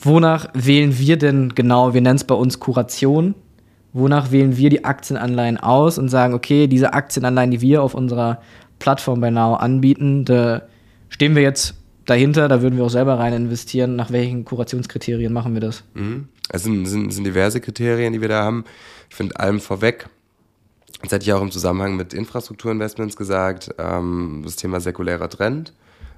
wonach 0.00 0.48
wählen 0.54 0.98
wir 0.98 1.16
denn 1.16 1.54
genau? 1.54 1.94
Wir 1.94 2.00
nennen 2.00 2.16
es 2.16 2.24
bei 2.24 2.34
uns 2.34 2.58
Kuration. 2.58 3.36
Wonach 3.92 4.32
wählen 4.32 4.56
wir 4.56 4.70
die 4.70 4.84
Aktienanleihen 4.84 5.58
aus 5.58 5.98
und 5.98 6.08
sagen, 6.08 6.34
okay, 6.34 6.66
diese 6.66 6.92
Aktienanleihen, 6.92 7.52
die 7.52 7.60
wir 7.60 7.82
auf 7.82 7.94
unserer 7.94 8.40
Plattform 8.80 9.20
bei 9.20 9.30
Now 9.30 9.54
anbieten, 9.54 10.24
da 10.24 10.62
stehen 11.08 11.36
wir 11.36 11.42
jetzt 11.42 11.81
dahinter, 12.04 12.48
da 12.48 12.62
würden 12.62 12.76
wir 12.76 12.84
auch 12.84 12.90
selber 12.90 13.18
rein 13.18 13.32
investieren. 13.32 13.96
Nach 13.96 14.10
welchen 14.10 14.44
Kurationskriterien 14.44 15.32
machen 15.32 15.54
wir 15.54 15.60
das? 15.60 15.84
Mhm. 15.94 16.28
Es 16.48 16.64
sind, 16.64 16.86
sind, 16.86 17.12
sind 17.12 17.24
diverse 17.24 17.60
Kriterien, 17.60 18.12
die 18.12 18.20
wir 18.20 18.28
da 18.28 18.42
haben. 18.42 18.64
Ich 19.08 19.16
finde 19.16 19.38
allem 19.38 19.60
vorweg, 19.60 20.08
das 21.02 21.12
hätte 21.12 21.24
ich 21.24 21.32
auch 21.32 21.42
im 21.42 21.50
Zusammenhang 21.50 21.96
mit 21.96 22.14
Infrastrukturinvestments 22.14 23.16
gesagt, 23.16 23.74
ähm, 23.78 24.42
das 24.44 24.56
Thema 24.56 24.80
säkulärer 24.80 25.28
Trend. 25.28 25.72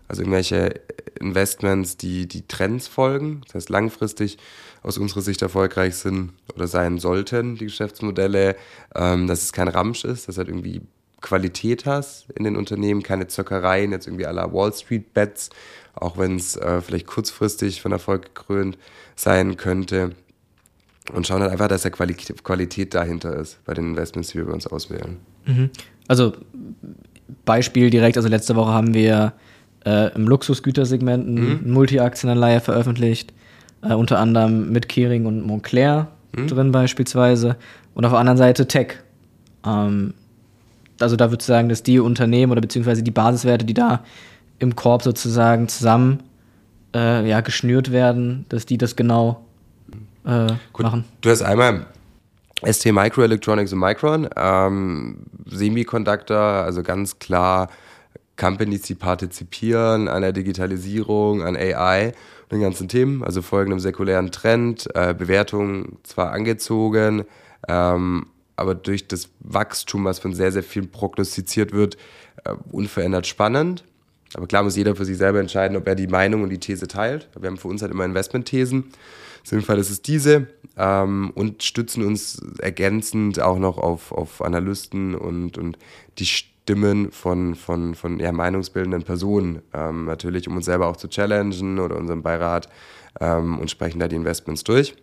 Also 0.07 0.23
irgendwelche 0.23 0.81
Investments, 1.19 1.97
die 1.97 2.29
die 2.29 2.47
Trends 2.47 2.89
folgen, 2.89 3.41
das 3.47 3.55
heißt 3.55 3.71
langfristig 3.71 4.37
aus 4.83 4.99
unserer 4.99 5.23
Sicht 5.23 5.41
erfolgreich 5.41 5.95
sind 5.95 6.33
oder 6.55 6.67
sein 6.67 6.99
sollten, 6.99 7.57
die 7.57 7.65
Geschäftsmodelle, 7.65 8.57
ähm, 8.95 9.27
dass 9.27 9.43
es 9.43 9.53
kein 9.53 9.69
Ramsch 9.69 10.05
ist, 10.05 10.29
dass 10.29 10.37
halt 10.37 10.49
irgendwie 10.49 10.83
Qualität 11.25 11.87
hast 11.87 12.31
in 12.37 12.45
den 12.45 12.55
Unternehmen, 12.55 13.03
keine 13.03 13.27
Zockereien, 13.27 13.93
jetzt 13.93 14.07
irgendwie 14.07 14.27
aller 14.27 14.53
Wall 14.53 14.73
Street 14.73 15.15
Bets, 15.15 15.49
auch 15.95 16.19
wenn 16.19 16.37
es 16.37 16.57
äh, 16.57 16.81
vielleicht 16.83 17.07
kurzfristig 17.07 17.81
von 17.81 17.93
Erfolg 17.93 18.35
gekrönt 18.35 18.79
sein 19.17 19.57
könnte. 19.57 20.13
Und 21.13 21.27
schauen 21.27 21.43
halt 21.43 21.51
einfach, 21.51 21.69
dass 21.69 21.83
da 21.83 21.91
Qualität, 21.91 22.45
Qualität 22.45 22.95
dahinter 22.95 23.37
ist 23.37 23.63
bei 23.65 23.75
den 23.75 23.91
Investments, 23.91 24.31
die 24.31 24.39
wir 24.39 24.47
bei 24.47 24.53
uns 24.53 24.67
auswählen. 24.67 25.17
Mhm. 25.47 25.71
Also 26.09 26.33
Beispiel 27.45 27.91
direkt, 27.91 28.17
also 28.17 28.29
letzte 28.29 28.55
Woche 28.57 28.73
haben 28.73 28.95
wir 28.95 29.33
äh, 29.85 30.15
im 30.15 30.29
Luxusgütersegment 30.29 31.27
mhm. 31.27 31.37
eine 31.37 31.73
Multi-Aktienanleihe 31.73 32.61
veröffentlicht, 32.61 33.33
äh, 33.83 33.95
unter 33.95 34.19
anderem 34.19 34.73
mit 34.73 34.89
Kering 34.89 35.27
und 35.27 35.47
Montclair 35.47 36.09
mhm. 36.37 36.49
drin 36.49 36.73
beispielsweise 36.73 37.57
und 37.95 38.05
auf 38.05 38.13
der 38.13 38.21
anderen 38.21 38.39
Seite 38.39 38.69
Tech. 38.69 38.99
Ähm, 39.67 40.15
also 41.05 41.17
da 41.17 41.31
würde 41.31 41.43
ich 41.43 41.47
sagen, 41.47 41.69
dass 41.69 41.83
die 41.83 42.01
Unternehmen 42.01 42.51
oder 42.51 42.61
beziehungsweise 42.61 43.03
die 43.03 43.11
Basiswerte, 43.11 43.65
die 43.65 43.75
da 43.75 44.03
im 44.59 44.75
Korb 44.75 45.03
sozusagen 45.03 45.69
zusammen 45.69 46.23
äh, 46.95 47.29
ja, 47.29 47.41
geschnürt 47.41 47.93
werden, 47.93 48.47
dass 48.49 48.67
die 48.67 48.79
das 48.79 48.97
genau 48.97 49.45
äh, 50.25 50.49
Gut, 50.73 50.85
machen. 50.85 51.05
Du 51.21 51.31
hast 51.31 51.43
einmal 51.43 51.87
ST 52.65 52.87
Microelectronics 52.93 53.73
und 53.73 53.79
Micron, 53.81 54.29
ähm, 54.37 55.19
Semiconductor, 55.47 56.39
also 56.39 56.83
ganz 56.83 57.19
klar 57.19 57.69
Companies, 58.37 58.83
die 58.83 58.95
partizipieren 58.95 60.09
an 60.09 60.23
der 60.23 60.33
Digitalisierung, 60.33 61.43
an 61.43 61.57
AI 61.57 62.15
und 62.45 62.53
den 62.53 62.61
ganzen 62.61 62.89
Themen, 62.89 63.23
also 63.23 63.43
folgen 63.43 63.73
einem 63.73 63.81
säkulären 63.81 64.33
Trend, 64.33 64.89
äh, 64.95 65.15
Bewertungen 65.15 65.99
zwar 66.03 66.33
angezogen, 66.33 67.25
ähm, 67.69 68.27
aber 68.57 68.75
durch 68.75 69.09
das 69.09 69.31
Wachstum, 69.41 70.05
was 70.05 70.19
von 70.19 70.35
sehr, 70.35 70.53
sehr 70.53 70.63
vielen 70.63 70.91
prognostiziert 70.91 71.73
wird, 71.73 71.97
äh, 72.45 72.55
unverändert 72.71 73.27
spannend. 73.27 73.85
Aber 74.35 74.47
klar 74.47 74.63
muss 74.63 74.77
jeder 74.77 74.97
für 74.97 75.05
sich 75.05 75.17
selber 75.17 75.41
entscheiden, 75.41 75.77
ob 75.77 75.87
er 75.87 75.95
die 75.95 76.09
Meinung 76.09 76.43
und 76.43 76.51
die 76.51 76.59
These 76.59 76.89
teilt. 76.89 77.29
Wir 77.39 77.49
haben 77.49 77.57
für 77.57 77.69
uns 77.69 77.83
halt 77.83 77.93
immer 77.93 78.05
Investmentthesen. 78.05 78.93
In 79.51 79.59
dem 79.59 79.63
Fall 79.63 79.79
ist 79.79 79.91
es 79.91 80.03
diese 80.03 80.49
ähm, 80.77 81.31
und 81.35 81.63
stützen 81.63 82.05
uns 82.05 82.41
ergänzend 82.59 83.41
auch 83.41 83.59
noch 83.59 83.79
auf, 83.79 84.11
auf 84.11 84.43
Analysten 84.43 85.15
und, 85.15 85.59
und 85.59 85.79
die 86.19 86.27
Stimmen 86.27 87.13
von, 87.13 87.55
von, 87.55 87.95
von 87.95 88.19
ja, 88.19 88.33
meinungsbildenden 88.33 89.03
Personen, 89.03 89.63
ähm, 89.73 90.07
natürlich, 90.07 90.49
um 90.49 90.57
uns 90.57 90.65
selber 90.65 90.89
auch 90.89 90.97
zu 90.97 91.09
challengen 91.09 91.79
oder 91.79 91.97
unseren 91.97 92.23
Beirat 92.23 92.69
ähm, 93.21 93.59
und 93.59 93.71
sprechen 93.71 93.99
da 93.99 94.09
die 94.09 94.17
Investments 94.17 94.65
durch. 94.65 94.95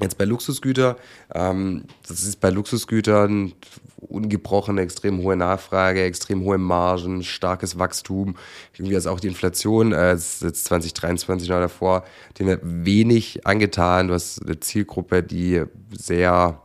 Jetzt 0.00 0.18
bei 0.18 0.24
Luxusgütern, 0.24 0.96
ähm, 1.34 1.84
das 2.08 2.22
ist 2.22 2.40
bei 2.40 2.50
Luxusgütern 2.50 3.52
ungebrochene, 4.00 4.80
extrem 4.80 5.22
hohe 5.22 5.36
Nachfrage, 5.36 6.02
extrem 6.02 6.42
hohe 6.42 6.58
Margen, 6.58 7.22
starkes 7.22 7.78
Wachstum. 7.78 8.36
Irgendwie 8.74 8.94
ist 8.94 9.06
auch 9.06 9.20
die 9.20 9.28
Inflation, 9.28 9.92
äh, 9.92 10.12
jetzt 10.12 10.64
2023 10.64 11.48
noch 11.48 11.60
davor, 11.60 12.04
wir 12.48 12.60
wenig 12.62 13.46
angetan. 13.46 14.08
Du 14.08 14.14
hast 14.14 14.42
eine 14.42 14.58
Zielgruppe, 14.58 15.22
die 15.22 15.64
sehr 15.96 16.62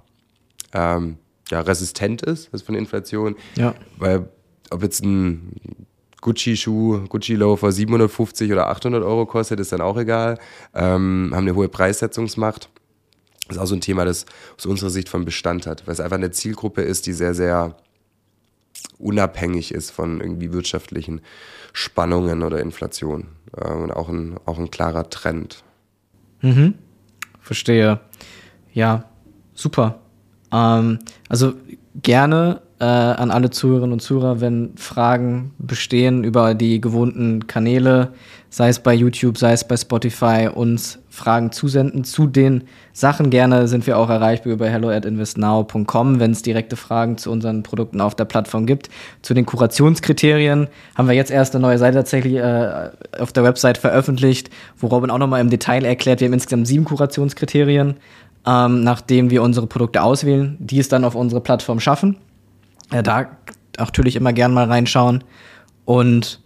ähm, 0.73 1.17
ja, 1.51 1.61
resistent 1.61 2.21
ist 2.21 2.49
also 2.51 2.65
von 2.65 2.75
Inflation. 2.75 3.35
Ja. 3.55 3.75
Weil 3.97 4.29
ob 4.71 4.81
jetzt 4.83 5.03
ein 5.03 5.51
Gucci-Schuh, 6.21 7.07
Gucci-Loafer 7.07 7.71
750 7.71 8.51
oder 8.51 8.67
800 8.69 9.03
Euro 9.03 9.25
kostet, 9.25 9.59
ist 9.59 9.71
dann 9.71 9.81
auch 9.81 9.97
egal. 9.97 10.39
Ähm, 10.73 11.31
haben 11.33 11.43
eine 11.43 11.53
hohe 11.53 11.69
Preissetzungsmacht. 11.69 12.69
Das 13.47 13.57
ist 13.57 13.61
auch 13.61 13.67
so 13.67 13.75
ein 13.75 13.81
Thema, 13.81 14.05
das 14.05 14.25
aus 14.57 14.65
unserer 14.65 14.89
Sicht 14.89 15.09
von 15.09 15.25
Bestand 15.25 15.67
hat, 15.67 15.85
weil 15.85 15.93
es 15.93 15.99
einfach 15.99 16.17
eine 16.17 16.31
Zielgruppe 16.31 16.81
ist, 16.81 17.05
die 17.05 17.13
sehr, 17.13 17.33
sehr 17.33 17.75
unabhängig 18.97 19.73
ist 19.73 19.91
von 19.91 20.21
irgendwie 20.21 20.53
wirtschaftlichen 20.53 21.21
Spannungen 21.73 22.43
oder 22.43 22.59
Inflation. 22.59 23.27
Äh, 23.55 23.71
und 23.71 23.91
auch 23.91 24.09
ein, 24.09 24.37
auch 24.45 24.57
ein 24.57 24.71
klarer 24.71 25.09
Trend. 25.09 25.63
Mhm. 26.41 26.75
Verstehe. 27.41 27.99
Ja, 28.73 29.05
super. 29.53 29.99
Ähm, 30.51 30.99
also 31.29 31.53
gerne 32.01 32.61
äh, 32.79 32.85
an 32.85 33.31
alle 33.31 33.49
Zuhörerinnen 33.49 33.93
und 33.93 34.01
Zuhörer, 34.01 34.41
wenn 34.41 34.75
Fragen 34.77 35.53
bestehen 35.57 36.23
über 36.23 36.55
die 36.55 36.81
gewohnten 36.81 37.47
Kanäle, 37.47 38.13
sei 38.49 38.69
es 38.69 38.79
bei 38.79 38.93
YouTube, 38.93 39.37
sei 39.37 39.53
es 39.53 39.67
bei 39.67 39.77
Spotify, 39.77 40.49
uns 40.53 40.99
Fragen 41.15 41.51
zusenden 41.51 42.03
zu 42.03 42.27
den 42.27 42.65
Sachen. 42.93 43.29
Gerne 43.29 43.67
sind 43.67 43.87
wir 43.87 43.97
auch 43.97 44.09
erreichbar 44.09 44.53
über 44.53 44.67
hello 44.69 44.89
at 44.89 45.05
investnow.com, 45.05 46.19
wenn 46.19 46.31
es 46.31 46.41
direkte 46.41 46.75
Fragen 46.75 47.17
zu 47.17 47.31
unseren 47.31 47.63
Produkten 47.63 48.01
auf 48.01 48.15
der 48.15 48.25
Plattform 48.25 48.65
gibt. 48.65 48.89
Zu 49.21 49.33
den 49.33 49.45
Kurationskriterien 49.45 50.67
haben 50.95 51.07
wir 51.07 51.15
jetzt 51.15 51.31
erst 51.31 51.55
eine 51.55 51.61
neue 51.61 51.77
Seite 51.77 51.97
tatsächlich 51.97 52.35
äh, 52.35 52.89
auf 53.17 53.31
der 53.31 53.43
Website 53.43 53.77
veröffentlicht, 53.77 54.49
wo 54.77 54.87
Robin 54.87 55.09
auch 55.09 55.17
nochmal 55.17 55.41
im 55.41 55.49
Detail 55.49 55.85
erklärt. 55.85 56.19
Wir 56.19 56.27
haben 56.27 56.33
insgesamt 56.33 56.67
sieben 56.67 56.85
Kurationskriterien, 56.85 57.95
ähm, 58.45 58.83
nachdem 58.83 59.29
wir 59.29 59.41
unsere 59.41 59.67
Produkte 59.67 60.03
auswählen, 60.03 60.57
die 60.59 60.79
es 60.79 60.89
dann 60.89 61.03
auf 61.03 61.15
unsere 61.15 61.41
Plattform 61.41 61.79
schaffen. 61.79 62.17
Äh, 62.91 63.03
da 63.03 63.27
natürlich 63.77 64.15
immer 64.15 64.33
gern 64.33 64.53
mal 64.53 64.65
reinschauen. 64.65 65.23
Und 65.85 66.41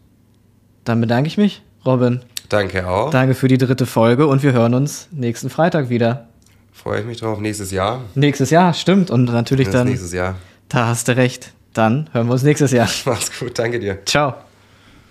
dann 0.83 1.01
bedanke 1.01 1.27
ich 1.27 1.37
mich, 1.37 1.63
Robin. 1.85 2.21
Danke 2.49 2.87
auch. 2.87 3.11
Danke 3.11 3.35
für 3.35 3.47
die 3.47 3.57
dritte 3.57 3.85
Folge 3.85 4.27
und 4.27 4.43
wir 4.43 4.53
hören 4.53 4.73
uns 4.73 5.07
nächsten 5.11 5.49
Freitag 5.49 5.89
wieder. 5.89 6.27
Freue 6.73 7.01
ich 7.01 7.05
mich 7.05 7.19
drauf. 7.19 7.39
Nächstes 7.39 7.71
Jahr. 7.71 8.01
Nächstes 8.15 8.49
Jahr, 8.49 8.73
stimmt. 8.73 9.11
Und 9.11 9.25
natürlich 9.25 9.69
dann. 9.69 9.87
Nächstes 9.87 10.13
Jahr. 10.13 10.35
Da 10.69 10.87
hast 10.87 11.07
du 11.07 11.15
recht. 11.15 11.53
Dann 11.73 12.09
hören 12.13 12.27
wir 12.27 12.33
uns 12.33 12.43
nächstes 12.43 12.71
Jahr. 12.71 12.89
Mach's 13.05 13.37
gut. 13.37 13.57
Danke 13.59 13.79
dir. 13.79 13.99
Ciao. 14.05 14.35